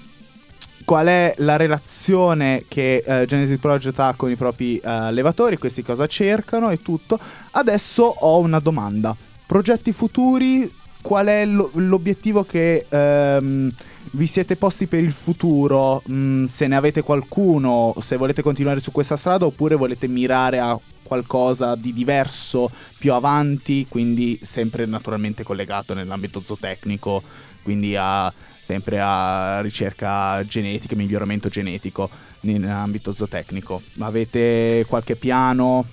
qual 0.85 1.07
è 1.07 1.35
la 1.39 1.57
relazione 1.57 2.64
che 2.68 3.03
eh, 3.05 3.26
Genesis 3.26 3.59
Project 3.59 3.99
ha 3.99 4.14
con 4.16 4.30
i 4.30 4.37
propri 4.37 4.76
eh, 4.76 4.89
allevatori, 4.89 5.59
questi 5.59 5.83
cosa 5.83 6.07
cercano 6.07 6.70
e 6.70 6.80
tutto. 6.80 7.18
Adesso 7.53 8.03
ho 8.03 8.39
una 8.39 8.59
domanda. 8.59 9.14
Progetti 9.47 9.93
futuri, 9.93 10.70
qual 11.03 11.26
è 11.26 11.45
lo- 11.45 11.70
l'obiettivo 11.74 12.45
che 12.45 12.87
ehm, 12.89 13.70
vi 14.12 14.26
siete 14.26 14.57
posti 14.57 14.87
per 14.87 15.03
il 15.03 15.12
futuro? 15.12 16.03
Mm, 16.11 16.47
se 16.47 16.66
ne 16.66 16.76
avete 16.76 17.03
qualcuno, 17.03 17.95
se 18.01 18.16
volete 18.16 18.43
continuare 18.43 18.80
su 18.80 18.93
questa 18.93 19.16
strada 19.16 19.45
oppure 19.45 19.74
volete 19.74 20.07
mirare 20.09 20.59
a 20.59 20.78
qualcosa 21.03 21.74
di 21.74 21.93
diverso 21.93 22.70
più 22.99 23.12
avanti, 23.12 23.87
quindi 23.89 24.39
sempre 24.41 24.87
naturalmente 24.87 25.43
collegato 25.43 25.93
nell'ambito 25.93 26.41
zootecnico, 26.45 27.22
quindi 27.62 27.95
a 27.97 28.33
sempre 28.72 28.98
a 29.00 29.60
ricerca 29.60 30.42
genetica, 30.46 30.96
miglioramento 30.96 31.50
genetico 31.50 32.08
in 32.42 32.64
ambito 32.64 33.12
zootecnico. 33.12 33.82
Avete 33.98 34.86
qualche 34.88 35.14
piano? 35.14 35.86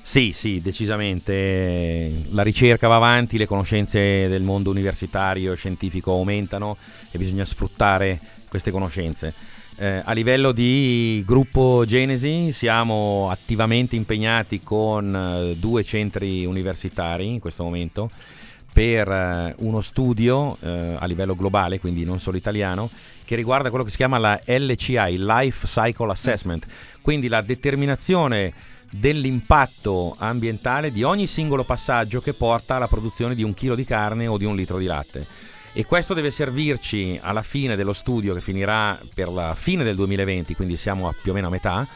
Sì, 0.00 0.30
sì, 0.32 0.60
decisamente. 0.60 2.12
La 2.30 2.42
ricerca 2.42 2.86
va 2.86 2.96
avanti, 2.96 3.38
le 3.38 3.46
conoscenze 3.46 4.28
del 4.28 4.42
mondo 4.42 4.70
universitario 4.70 5.52
e 5.52 5.56
scientifico 5.56 6.12
aumentano 6.12 6.76
e 7.10 7.18
bisogna 7.18 7.44
sfruttare 7.44 8.20
queste 8.48 8.70
conoscenze. 8.70 9.34
Eh, 9.76 10.00
a 10.04 10.12
livello 10.12 10.52
di 10.52 11.24
gruppo 11.26 11.82
Genesi 11.84 12.52
siamo 12.52 13.28
attivamente 13.30 13.96
impegnati 13.96 14.60
con 14.60 15.12
eh, 15.12 15.56
due 15.56 15.82
centri 15.82 16.44
universitari 16.44 17.26
in 17.26 17.40
questo 17.40 17.64
momento 17.64 18.08
per 18.74 19.08
eh, 19.08 19.54
uno 19.60 19.80
studio 19.80 20.58
eh, 20.60 20.96
a 20.98 21.06
livello 21.06 21.36
globale, 21.36 21.78
quindi 21.78 22.04
non 22.04 22.18
solo 22.18 22.36
italiano, 22.36 22.90
che 23.24 23.36
riguarda 23.36 23.68
quello 23.68 23.84
che 23.84 23.90
si 23.90 23.96
chiama 23.96 24.18
la 24.18 24.38
LCI, 24.44 25.16
Life 25.16 25.64
Cycle 25.68 26.10
Assessment, 26.10 26.66
quindi 27.00 27.28
la 27.28 27.40
determinazione 27.40 28.52
dell'impatto 28.90 30.16
ambientale 30.18 30.90
di 30.90 31.04
ogni 31.04 31.28
singolo 31.28 31.62
passaggio 31.62 32.20
che 32.20 32.32
porta 32.32 32.74
alla 32.74 32.88
produzione 32.88 33.36
di 33.36 33.44
un 33.44 33.54
chilo 33.54 33.76
di 33.76 33.84
carne 33.84 34.26
o 34.26 34.36
di 34.36 34.44
un 34.44 34.56
litro 34.56 34.78
di 34.78 34.86
latte. 34.86 35.24
E 35.72 35.84
questo 35.84 36.12
deve 36.12 36.32
servirci 36.32 37.18
alla 37.22 37.42
fine 37.42 37.76
dello 37.76 37.92
studio 37.92 38.34
che 38.34 38.40
finirà 38.40 38.98
per 39.14 39.28
la 39.28 39.54
fine 39.56 39.84
del 39.84 39.94
2020, 39.94 40.56
quindi 40.56 40.76
siamo 40.76 41.06
a 41.06 41.14
più 41.20 41.30
o 41.30 41.34
meno 41.34 41.46
a 41.46 41.50
metà, 41.50 41.86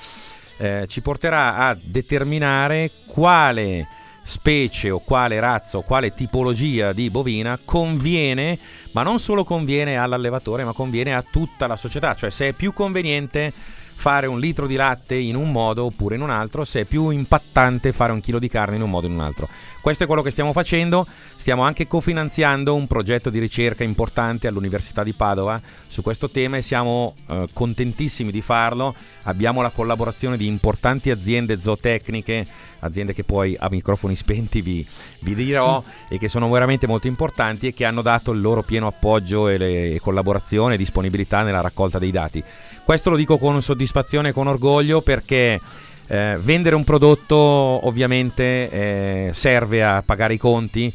eh, 0.58 0.84
ci 0.88 1.00
porterà 1.00 1.56
a 1.56 1.76
determinare 1.80 2.90
quale 3.06 3.86
specie 4.28 4.90
o 4.90 4.98
quale 4.98 5.40
razza 5.40 5.78
o 5.78 5.82
quale 5.82 6.12
tipologia 6.12 6.92
di 6.92 7.08
bovina 7.08 7.58
conviene, 7.64 8.58
ma 8.92 9.02
non 9.02 9.18
solo 9.20 9.42
conviene 9.42 9.96
all'allevatore, 9.96 10.64
ma 10.64 10.74
conviene 10.74 11.14
a 11.14 11.24
tutta 11.28 11.66
la 11.66 11.76
società, 11.76 12.14
cioè 12.14 12.28
se 12.28 12.48
è 12.48 12.52
più 12.52 12.74
conveniente 12.74 13.50
fare 13.98 14.28
un 14.28 14.38
litro 14.38 14.66
di 14.68 14.76
latte 14.76 15.16
in 15.16 15.34
un 15.34 15.50
modo 15.50 15.86
oppure 15.86 16.14
in 16.14 16.20
un 16.20 16.30
altro, 16.30 16.64
se 16.64 16.80
è 16.80 16.84
più 16.84 17.08
impattante 17.08 17.92
fare 17.92 18.12
un 18.12 18.20
chilo 18.20 18.38
di 18.38 18.48
carne 18.48 18.76
in 18.76 18.82
un 18.82 18.90
modo 18.90 19.06
o 19.06 19.10
in 19.10 19.16
un 19.16 19.22
altro. 19.22 19.48
Questo 19.80 20.04
è 20.04 20.06
quello 20.06 20.22
che 20.22 20.30
stiamo 20.30 20.52
facendo, 20.52 21.06
stiamo 21.36 21.62
anche 21.62 21.88
cofinanziando 21.88 22.74
un 22.74 22.86
progetto 22.86 23.30
di 23.30 23.38
ricerca 23.38 23.82
importante 23.82 24.46
all'Università 24.46 25.02
di 25.02 25.14
Padova 25.14 25.60
su 25.88 26.02
questo 26.02 26.28
tema 26.28 26.58
e 26.58 26.62
siamo 26.62 27.14
eh, 27.28 27.48
contentissimi 27.52 28.30
di 28.30 28.40
farlo. 28.40 28.94
Abbiamo 29.22 29.62
la 29.62 29.70
collaborazione 29.70 30.36
di 30.36 30.46
importanti 30.46 31.10
aziende 31.10 31.58
zootecniche, 31.60 32.46
aziende 32.80 33.14
che 33.14 33.24
poi 33.24 33.56
a 33.58 33.68
microfoni 33.70 34.16
spenti 34.16 34.60
vi, 34.60 34.86
vi 35.20 35.34
dirò 35.34 35.82
e 36.08 36.18
che 36.18 36.28
sono 36.28 36.48
veramente 36.48 36.86
molto 36.86 37.06
importanti 37.06 37.68
e 37.68 37.74
che 37.74 37.84
hanno 37.84 38.02
dato 38.02 38.32
il 38.32 38.40
loro 38.40 38.62
pieno 38.62 38.86
appoggio 38.86 39.48
e, 39.48 39.58
le, 39.58 39.98
collaborazione 40.00 40.74
e 40.74 40.78
disponibilità 40.78 41.42
nella 41.42 41.60
raccolta 41.60 41.98
dei 41.98 42.10
dati. 42.10 42.42
Questo 42.84 43.10
lo 43.10 43.16
dico 43.16 43.38
con 43.38 43.60
soddisfazione 43.60 44.30
e 44.30 44.32
con 44.32 44.46
orgoglio 44.46 45.00
perché 45.02 45.60
eh, 46.06 46.38
vendere 46.40 46.74
un 46.74 46.84
prodotto 46.84 47.36
ovviamente 47.36 48.70
eh, 48.70 49.30
serve 49.32 49.84
a 49.84 50.02
pagare 50.02 50.34
i 50.34 50.38
conti, 50.38 50.92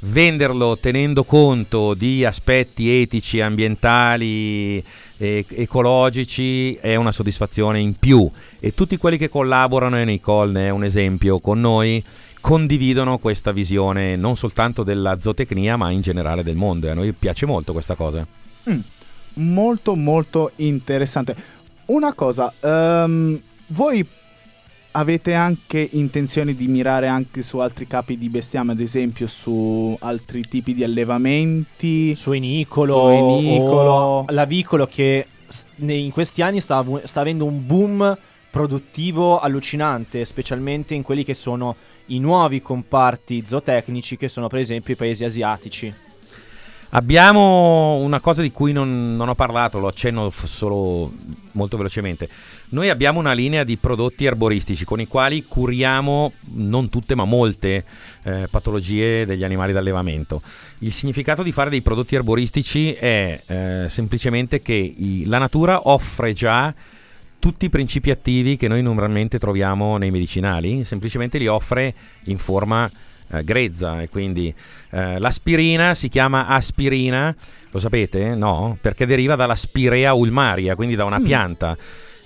venderlo 0.00 0.78
tenendo 0.78 1.24
conto 1.24 1.94
di 1.94 2.24
aspetti 2.24 3.00
etici, 3.00 3.40
ambientali, 3.40 4.84
ecologici 5.20 6.74
è 6.76 6.94
una 6.94 7.12
soddisfazione 7.12 7.78
in 7.78 7.94
più 7.94 8.28
e 8.58 8.72
tutti 8.72 8.96
quelli 8.96 9.18
che 9.18 9.28
collaborano, 9.28 9.98
e 9.98 10.04
Nicole 10.04 10.52
ne 10.52 10.66
è 10.68 10.70
un 10.70 10.84
esempio 10.84 11.40
con 11.40 11.60
noi, 11.60 12.02
condividono 12.40 13.18
questa 13.18 13.52
visione 13.52 14.16
non 14.16 14.34
soltanto 14.34 14.82
della 14.82 15.18
zootecnia 15.18 15.76
ma 15.76 15.90
in 15.90 16.00
generale 16.00 16.42
del 16.42 16.56
mondo 16.56 16.86
e 16.86 16.90
a 16.90 16.94
noi 16.94 17.12
piace 17.12 17.44
molto 17.44 17.72
questa 17.72 17.94
cosa. 17.94 18.26
Mm, 18.70 18.80
molto 19.34 19.94
molto 19.94 20.52
interessante. 20.56 21.36
Una 21.86 22.14
cosa, 22.14 22.52
um, 22.60 23.38
voi 23.68 24.06
avete 24.92 25.34
anche 25.34 25.88
intenzione 25.92 26.54
di 26.54 26.66
mirare 26.66 27.06
anche 27.06 27.42
su 27.42 27.58
altri 27.58 27.86
capi 27.86 28.18
di 28.18 28.28
bestiame, 28.28 28.72
ad 28.72 28.80
esempio 28.80 29.26
su 29.26 29.96
altri 30.00 30.42
tipi 30.42 30.74
di 30.74 30.84
allevamenti? 30.84 32.14
Suinicolo, 32.14 33.08
Suinicolo. 33.08 34.24
l'avicolo 34.28 34.86
che 34.86 35.26
in 35.76 36.10
questi 36.10 36.42
anni 36.42 36.60
sta, 36.60 36.84
sta 37.04 37.20
avendo 37.20 37.44
un 37.44 37.66
boom 37.66 38.18
produttivo 38.50 39.38
allucinante, 39.38 40.24
specialmente 40.24 40.94
in 40.94 41.02
quelli 41.02 41.24
che 41.24 41.34
sono 41.34 41.76
i 42.06 42.18
nuovi 42.18 42.60
comparti 42.60 43.44
zootecnici 43.46 44.16
che 44.16 44.28
sono 44.28 44.48
per 44.48 44.58
esempio 44.58 44.94
i 44.94 44.96
paesi 44.96 45.24
asiatici. 45.24 46.09
Abbiamo 46.92 47.96
una 47.96 48.18
cosa 48.18 48.42
di 48.42 48.50
cui 48.50 48.72
non, 48.72 49.14
non 49.14 49.28
ho 49.28 49.36
parlato, 49.36 49.78
lo 49.78 49.86
accenno 49.86 50.28
solo 50.30 51.12
molto 51.52 51.76
velocemente. 51.76 52.28
Noi 52.70 52.88
abbiamo 52.88 53.20
una 53.20 53.32
linea 53.32 53.62
di 53.62 53.76
prodotti 53.76 54.24
erboristici 54.24 54.84
con 54.84 55.00
i 55.00 55.06
quali 55.06 55.44
curiamo 55.44 56.32
non 56.54 56.88
tutte 56.88 57.14
ma 57.14 57.24
molte 57.24 57.84
eh, 58.24 58.48
patologie 58.50 59.24
degli 59.24 59.44
animali 59.44 59.72
d'allevamento. 59.72 60.42
Il 60.80 60.92
significato 60.92 61.44
di 61.44 61.52
fare 61.52 61.70
dei 61.70 61.80
prodotti 61.80 62.16
erboristici 62.16 62.92
è 62.92 63.40
eh, 63.46 63.86
semplicemente 63.88 64.60
che 64.60 64.74
i, 64.74 65.26
la 65.26 65.38
natura 65.38 65.88
offre 65.88 66.32
già 66.32 66.74
tutti 67.38 67.66
i 67.66 67.70
principi 67.70 68.10
attivi 68.10 68.56
che 68.56 68.66
noi 68.66 68.82
normalmente 68.82 69.38
troviamo 69.38 69.96
nei 69.96 70.10
medicinali, 70.10 70.84
semplicemente 70.84 71.38
li 71.38 71.46
offre 71.46 71.94
in 72.24 72.38
forma 72.38 72.90
eh, 73.30 73.44
grezza 73.44 74.02
e 74.02 74.08
quindi 74.08 74.52
eh, 74.90 75.18
l'aspirina 75.18 75.94
si 75.94 76.08
chiama 76.08 76.46
aspirina, 76.46 77.34
lo 77.70 77.78
sapete? 77.78 78.34
No? 78.34 78.76
Perché 78.80 79.06
deriva 79.06 79.36
dalla 79.36 79.56
spirea 79.56 80.12
ulmaria, 80.14 80.74
quindi 80.74 80.94
da 80.94 81.04
una 81.04 81.20
mm. 81.20 81.24
pianta. 81.24 81.76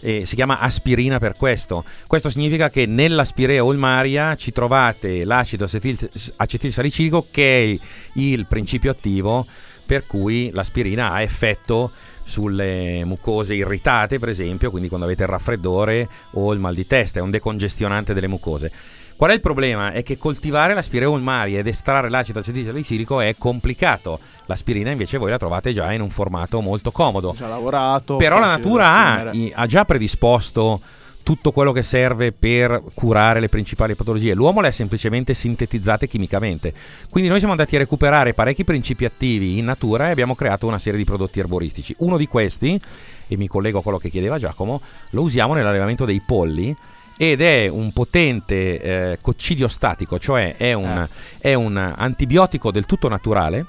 E 0.00 0.26
si 0.26 0.34
chiama 0.34 0.58
aspirina 0.58 1.18
per 1.18 1.34
questo. 1.34 1.82
Questo 2.06 2.28
significa 2.28 2.68
che 2.68 2.84
nella 2.84 3.24
spirea 3.24 3.62
ulmaria 3.62 4.34
ci 4.36 4.52
trovate 4.52 5.24
l'acido 5.24 5.64
acetil- 5.64 6.10
acetilsalicilico 6.36 7.28
che 7.30 7.62
è 7.62 7.78
il 8.18 8.44
principio 8.46 8.90
attivo 8.90 9.46
per 9.86 10.06
cui 10.06 10.50
l'aspirina 10.52 11.12
ha 11.12 11.22
effetto 11.22 11.90
sulle 12.24 13.04
mucose 13.04 13.54
irritate, 13.54 14.18
per 14.18 14.30
esempio, 14.30 14.70
quindi 14.70 14.88
quando 14.88 15.06
avete 15.06 15.22
il 15.22 15.28
raffreddore 15.28 16.08
o 16.32 16.52
il 16.52 16.58
mal 16.58 16.74
di 16.74 16.86
testa, 16.86 17.18
è 17.18 17.22
un 17.22 17.30
decongestionante 17.30 18.14
delle 18.14 18.28
mucose. 18.28 18.72
Qual 19.16 19.30
è 19.30 19.34
il 19.34 19.40
problema? 19.40 19.92
È 19.92 20.02
che 20.02 20.18
coltivare 20.18 20.74
la 20.74 20.82
spireolmaria 20.82 21.60
ed 21.60 21.66
estrarre 21.66 22.08
l'acido 22.08 22.40
acetilsalicilico 22.40 23.20
è 23.20 23.36
complicato. 23.38 24.18
L'aspirina 24.46 24.90
invece 24.90 25.18
voi 25.18 25.30
la 25.30 25.38
trovate 25.38 25.72
già 25.72 25.92
in 25.92 26.00
un 26.00 26.10
formato 26.10 26.60
molto 26.60 26.90
comodo. 26.90 27.32
Già 27.36 27.48
lavorato. 27.48 28.16
Però 28.16 28.38
la 28.38 28.48
natura 28.48 28.86
ha, 28.86 29.32
ha 29.54 29.66
già 29.66 29.84
predisposto 29.84 30.80
tutto 31.22 31.52
quello 31.52 31.72
che 31.72 31.82
serve 31.82 32.32
per 32.32 32.82
curare 32.92 33.40
le 33.40 33.48
principali 33.48 33.94
patologie. 33.94 34.34
L'uomo 34.34 34.60
le 34.60 34.68
ha 34.68 34.72
semplicemente 34.72 35.32
sintetizzate 35.32 36.06
chimicamente. 36.06 36.74
Quindi 37.08 37.30
noi 37.30 37.38
siamo 37.38 37.54
andati 37.54 37.76
a 37.76 37.78
recuperare 37.78 38.34
parecchi 38.34 38.62
principi 38.62 39.06
attivi 39.06 39.58
in 39.58 39.64
natura 39.64 40.08
e 40.08 40.10
abbiamo 40.10 40.34
creato 40.34 40.66
una 40.66 40.78
serie 40.78 40.98
di 40.98 41.04
prodotti 41.04 41.40
erboristici. 41.40 41.94
Uno 41.98 42.18
di 42.18 42.26
questi, 42.26 42.78
e 43.26 43.36
mi 43.36 43.46
collego 43.46 43.78
a 43.78 43.82
quello 43.82 43.98
che 43.98 44.10
chiedeva 44.10 44.38
Giacomo, 44.38 44.82
lo 45.10 45.22
usiamo 45.22 45.54
nell'allevamento 45.54 46.04
dei 46.04 46.20
polli 46.24 46.76
ed 47.16 47.40
è 47.40 47.68
un 47.68 47.92
potente 47.92 48.80
eh, 48.80 49.18
coccidio 49.20 49.68
statico, 49.68 50.18
cioè 50.18 50.56
è 50.56 50.72
un, 50.72 51.08
eh. 51.08 51.08
è 51.38 51.54
un, 51.54 51.76
antibiotico 51.76 52.70
del 52.70 52.86
tutto 52.86 53.08
naturale 53.08 53.66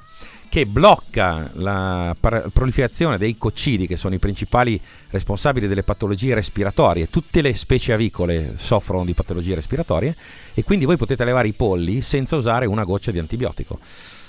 che 0.50 0.66
blocca 0.66 1.50
la 1.56 2.16
par- 2.20 2.50
proliferazione 2.52 3.18
dei 3.18 3.38
coccidi, 3.38 3.88
che 3.88 3.98
sono 3.98 4.16
i 4.16 4.20
principali 4.20 4.80
responsabili 5.10 5.68
delle 5.68 5.84
patologie 5.84 6.34
respiratorie. 6.34 7.10
Tutte 7.10 7.41
le 7.41 7.54
specie 7.56 7.93
avicole 7.93 8.54
soffrono 8.56 9.04
di 9.04 9.14
patologie 9.14 9.56
respiratorie 9.56 10.16
e 10.54 10.64
quindi 10.64 10.86
voi 10.86 10.98
potete 10.98 11.24
allevare 11.24 11.50
i 11.50 11.54
polli 11.54 12.02
senza 12.02 12.36
usare 12.36 12.66
una 12.66 12.84
goccia 12.84 13.12
di 13.12 13.20
antibiotico 13.20 13.80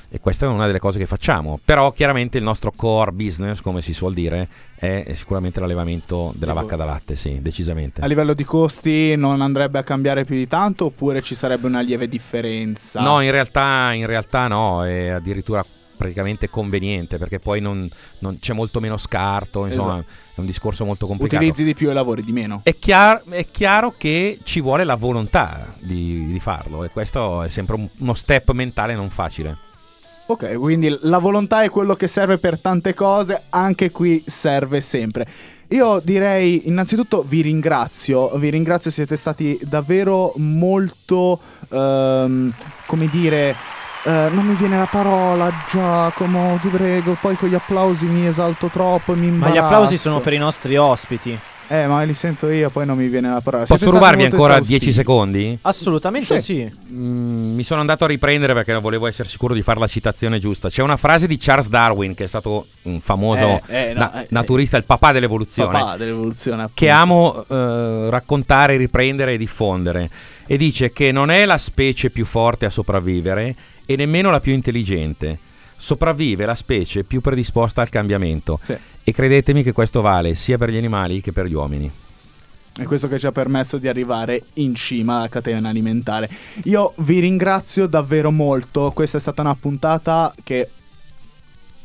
e 0.08 0.20
questa 0.20 0.46
è 0.46 0.48
una 0.48 0.66
delle 0.66 0.78
cose 0.78 0.98
che 0.98 1.06
facciamo. 1.06 1.58
Però 1.64 1.92
chiaramente 1.92 2.38
il 2.38 2.44
nostro 2.44 2.72
core 2.74 3.12
business, 3.12 3.60
come 3.60 3.82
si 3.82 3.92
suol 3.92 4.14
dire, 4.14 4.48
è 4.76 5.12
sicuramente 5.14 5.60
l'allevamento 5.60 6.32
della 6.36 6.52
Devo... 6.52 6.64
vacca 6.64 6.76
da 6.76 6.84
latte, 6.84 7.16
sì, 7.16 7.40
decisamente. 7.42 8.00
A 8.00 8.06
livello 8.06 8.34
di 8.34 8.44
costi 8.44 9.16
non 9.16 9.40
andrebbe 9.40 9.78
a 9.78 9.82
cambiare 9.82 10.24
più 10.24 10.36
di 10.36 10.46
tanto 10.46 10.86
oppure 10.86 11.22
ci 11.22 11.34
sarebbe 11.34 11.66
una 11.66 11.80
lieve 11.80 12.08
differenza? 12.08 13.00
No, 13.00 13.20
in 13.20 13.30
realtà, 13.30 13.92
in 13.92 14.06
realtà 14.06 14.46
no, 14.48 14.84
è 14.84 15.08
addirittura 15.08 15.64
praticamente 15.96 16.50
conveniente 16.50 17.16
perché 17.16 17.38
poi 17.38 17.60
non, 17.60 17.88
non 18.18 18.38
c'è 18.38 18.52
molto 18.52 18.80
meno 18.80 18.96
scarto, 18.98 19.66
insomma... 19.66 19.98
Esatto. 19.98 20.24
È 20.36 20.40
un 20.40 20.46
discorso 20.48 20.84
molto 20.84 21.06
complicato. 21.06 21.42
Utilizzi 21.42 21.64
di 21.64 21.72
più 21.72 21.88
e 21.88 21.94
lavori 21.94 22.22
di 22.22 22.30
meno. 22.30 22.60
È, 22.62 22.76
chiar- 22.78 23.26
è 23.30 23.46
chiaro 23.50 23.94
che 23.96 24.38
ci 24.42 24.60
vuole 24.60 24.84
la 24.84 24.94
volontà 24.94 25.74
di, 25.78 26.26
di 26.26 26.38
farlo 26.40 26.84
e 26.84 26.90
questo 26.90 27.42
è 27.42 27.48
sempre 27.48 27.76
un, 27.76 27.88
uno 28.00 28.12
step 28.12 28.50
mentale 28.50 28.94
non 28.94 29.08
facile. 29.08 29.56
Ok, 30.28 30.54
quindi 30.58 30.98
la 31.02 31.18
volontà 31.18 31.62
è 31.62 31.70
quello 31.70 31.94
che 31.94 32.08
serve 32.08 32.38
per 32.38 32.58
tante 32.58 32.94
cose, 32.94 33.44
anche 33.50 33.92
qui 33.92 34.24
serve 34.26 34.80
sempre. 34.80 35.24
Io 35.68 36.00
direi 36.02 36.66
innanzitutto 36.66 37.22
vi 37.24 37.42
ringrazio, 37.42 38.36
vi 38.36 38.50
ringrazio, 38.50 38.90
siete 38.90 39.14
stati 39.14 39.56
davvero 39.62 40.32
molto, 40.36 41.38
um, 41.68 42.52
come 42.86 43.08
dire, 43.08 43.54
uh, 44.04 44.10
non 44.10 44.46
mi 44.46 44.54
viene 44.56 44.78
la 44.78 44.88
parola 44.90 45.52
Giacomo, 45.70 46.58
ti 46.60 46.68
prego, 46.68 47.16
poi 47.20 47.36
con 47.36 47.48
gli 47.48 47.54
applausi 47.54 48.06
mi 48.06 48.26
esalto 48.26 48.66
troppo 48.66 49.12
e 49.12 49.16
mi 49.16 49.28
imbarazzo. 49.28 49.54
Ma 49.54 49.60
gli 49.60 49.64
applausi 49.64 49.96
sono 49.96 50.18
per 50.18 50.32
i 50.32 50.38
nostri 50.38 50.76
ospiti. 50.76 51.38
Eh, 51.68 51.86
ma 51.86 52.02
li 52.02 52.14
sento 52.14 52.48
io, 52.48 52.70
poi 52.70 52.86
non 52.86 52.96
mi 52.96 53.08
viene 53.08 53.28
la 53.28 53.40
parola. 53.40 53.64
Posso 53.64 53.90
rubarvi 53.90 54.24
ancora 54.24 54.60
10 54.60 54.92
secondi? 54.92 55.58
Assolutamente 55.62 56.38
sì. 56.38 56.70
sì. 56.88 56.94
Mm, 56.94 57.54
mi 57.54 57.64
sono 57.64 57.80
andato 57.80 58.04
a 58.04 58.06
riprendere 58.06 58.52
perché 58.52 58.72
volevo 58.74 59.06
essere 59.06 59.28
sicuro 59.28 59.52
di 59.52 59.62
fare 59.62 59.80
la 59.80 59.86
citazione 59.86 60.38
giusta. 60.38 60.68
C'è 60.68 60.82
una 60.82 60.96
frase 60.96 61.26
di 61.26 61.36
Charles 61.38 61.68
Darwin, 61.68 62.14
che 62.14 62.24
è 62.24 62.26
stato 62.28 62.66
un 62.82 63.00
famoso 63.00 63.60
eh, 63.66 63.90
eh, 63.90 63.92
no, 63.94 63.98
na- 64.00 64.22
eh, 64.22 64.26
naturista, 64.30 64.76
il 64.76 64.84
papà 64.84 65.12
dell'evoluzione. 65.12 65.72
Papà 65.72 65.96
dell'evoluzione 65.96 66.68
che 66.72 66.88
amo 66.88 67.44
eh, 67.48 68.10
raccontare, 68.10 68.76
riprendere 68.76 69.32
e 69.32 69.36
diffondere. 69.36 70.08
E 70.46 70.56
dice 70.56 70.92
che 70.92 71.10
non 71.10 71.30
è 71.30 71.44
la 71.44 71.58
specie 71.58 72.10
più 72.10 72.24
forte 72.24 72.66
a 72.66 72.70
sopravvivere 72.70 73.54
e 73.84 73.96
nemmeno 73.96 74.30
la 74.30 74.40
più 74.40 74.52
intelligente 74.52 75.38
sopravvive 75.76 76.46
la 76.46 76.54
specie 76.54 77.04
più 77.04 77.20
predisposta 77.20 77.82
al 77.82 77.88
cambiamento. 77.88 78.58
Sì. 78.62 78.76
E 79.08 79.12
credetemi 79.12 79.62
che 79.62 79.70
questo 79.70 80.00
vale 80.00 80.34
sia 80.34 80.58
per 80.58 80.68
gli 80.68 80.76
animali 80.76 81.20
che 81.20 81.30
per 81.30 81.46
gli 81.46 81.54
uomini. 81.54 81.88
È 82.76 82.82
questo 82.82 83.06
che 83.06 83.20
ci 83.20 83.26
ha 83.28 83.30
permesso 83.30 83.78
di 83.78 83.86
arrivare 83.86 84.42
in 84.54 84.74
cima 84.74 85.18
alla 85.18 85.28
catena 85.28 85.68
alimentare. 85.68 86.28
Io 86.64 86.92
vi 86.96 87.20
ringrazio 87.20 87.86
davvero 87.86 88.32
molto. 88.32 88.90
Questa 88.90 89.18
è 89.18 89.20
stata 89.20 89.42
una 89.42 89.54
puntata 89.54 90.34
che 90.42 90.70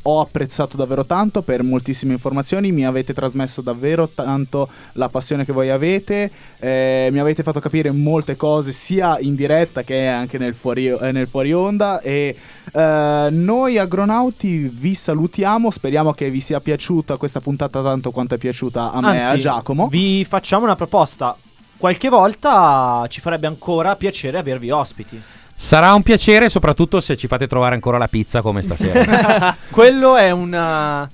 ho 0.02 0.20
apprezzato 0.20 0.76
davvero 0.76 1.04
tanto 1.04 1.42
per 1.42 1.62
moltissime 1.62 2.12
informazioni, 2.12 2.72
mi 2.72 2.84
avete 2.84 3.14
trasmesso 3.14 3.60
davvero 3.60 4.08
tanto 4.08 4.68
la 4.92 5.08
passione 5.08 5.44
che 5.44 5.52
voi 5.52 5.70
avete, 5.70 6.30
eh, 6.58 7.08
mi 7.12 7.18
avete 7.18 7.42
fatto 7.42 7.60
capire 7.60 7.90
molte 7.90 8.36
cose 8.36 8.72
sia 8.72 9.18
in 9.20 9.34
diretta 9.34 9.82
che 9.82 10.08
anche 10.08 10.38
nel 10.38 10.54
fuori, 10.54 10.88
eh, 10.88 11.12
nel 11.12 11.28
fuori 11.28 11.52
onda 11.52 12.00
e 12.00 12.36
eh, 12.72 13.28
noi 13.30 13.78
agronauti 13.78 14.68
vi 14.68 14.94
salutiamo, 14.94 15.70
speriamo 15.70 16.12
che 16.12 16.30
vi 16.30 16.40
sia 16.40 16.60
piaciuta 16.60 17.16
questa 17.16 17.40
puntata 17.40 17.82
tanto 17.82 18.10
quanto 18.10 18.34
è 18.34 18.38
piaciuta 18.38 18.92
a 18.92 19.00
me 19.00 19.18
e 19.18 19.22
a 19.22 19.36
Giacomo. 19.36 19.88
Vi 19.88 20.24
facciamo 20.24 20.64
una 20.64 20.76
proposta. 20.76 21.36
Qualche 21.76 22.08
volta 22.08 23.04
ci 23.08 23.20
farebbe 23.20 23.48
ancora 23.48 23.96
piacere 23.96 24.38
avervi 24.38 24.70
ospiti. 24.70 25.20
Sarà 25.62 25.94
un 25.94 26.02
piacere, 26.02 26.48
soprattutto 26.48 27.00
se 27.00 27.16
ci 27.16 27.28
fate 27.28 27.46
trovare 27.46 27.74
ancora 27.74 27.96
la 27.96 28.08
pizza 28.08 28.42
come 28.42 28.62
stasera. 28.62 29.56
Quello 29.70 30.16
è 30.16 30.32
una 30.32 31.08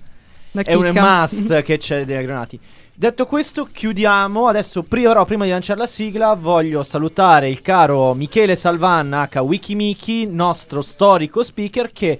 La 0.52 0.62
è 0.62 0.72
un 0.72 0.90
must 0.94 1.60
che 1.60 1.76
c'è 1.76 2.06
dei 2.06 2.16
agronauti. 2.16 2.58
Detto 2.94 3.26
questo, 3.26 3.68
chiudiamo. 3.70 4.48
Adesso, 4.48 4.84
però, 4.84 5.26
prima 5.26 5.44
di 5.44 5.50
lanciare 5.50 5.78
la 5.78 5.86
sigla, 5.86 6.32
voglio 6.32 6.82
salutare 6.82 7.50
il 7.50 7.60
caro 7.60 8.14
Michele 8.14 8.56
Salvan, 8.56 9.28
H. 9.30 9.38
Wikimiki, 9.38 10.26
nostro 10.30 10.80
storico 10.80 11.42
speaker, 11.42 11.92
che 11.92 12.18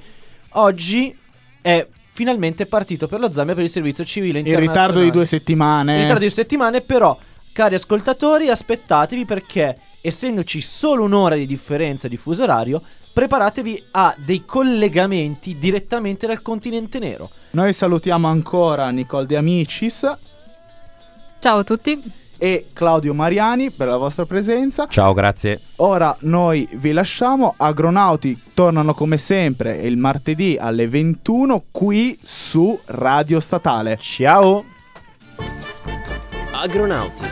oggi 0.51 1.17
è 1.63 1.87
finalmente 2.13 2.67
partito 2.67 3.09
per 3.09 3.21
lo 3.21 3.33
Zambia 3.33 3.55
per 3.55 3.65
il 3.65 3.71
servizio 3.71 4.05
civile 4.05 4.41
in 4.41 4.45
internazionale. 4.45 4.87
ritardo 4.87 5.03
di 5.03 5.11
due 5.11 5.25
settimane. 5.25 5.93
In 5.95 6.01
ritardo 6.01 6.21
di 6.21 6.27
due 6.27 6.35
settimane, 6.35 6.83
però, 6.83 7.19
cari 7.53 7.75
ascoltatori, 7.75 8.51
aspettatevi 8.51 9.25
perché, 9.25 9.77
essendoci 10.01 10.61
solo 10.61 11.05
un'ora 11.05 11.35
di 11.35 11.47
differenza 11.47 12.09
di 12.09 12.17
fuso 12.17 12.43
orario, 12.43 12.83
preparatevi 13.13 13.83
a 13.93 14.15
dei 14.17 14.45
collegamenti 14.45 15.59
direttamente 15.59 16.27
dal 16.27 16.43
continente 16.43 16.99
nero. 16.99 17.29
Noi 17.51 17.73
salutiamo 17.73 18.29
ancora 18.29 18.91
Nicole 18.91 19.27
De 19.27 19.37
Amicis 19.37 20.17
Ciao 21.41 21.59
a 21.59 21.65
tutti. 21.65 22.01
e 22.37 22.69
Claudio 22.73 23.15
Mariani 23.15 23.71
per 23.71 23.89
la 23.89 23.97
vostra 23.97 24.25
presenza. 24.25 24.87
Ciao, 24.89 25.13
grazie. 25.13 25.61
Ora 25.77 26.17
noi 26.21 26.69
vi 26.75 26.93
lasciamo, 26.93 27.55
Agronauti 27.57 28.41
tornano 28.55 28.95
come 28.95 29.19
sempre 29.19 29.77
il 29.79 29.97
martedì 29.97 30.57
alle 30.59 30.89
21 30.89 31.65
qui 31.71 32.19
su 32.23 32.79
Radio 32.87 33.41
Statale. 33.41 33.99
Ciao! 34.01 34.78
Agronauti, 36.53 37.25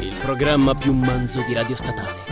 il 0.00 0.16
programma 0.20 0.74
più 0.74 0.92
manzo 0.92 1.42
di 1.46 1.54
Radio 1.54 1.76
Statale. 1.76 2.23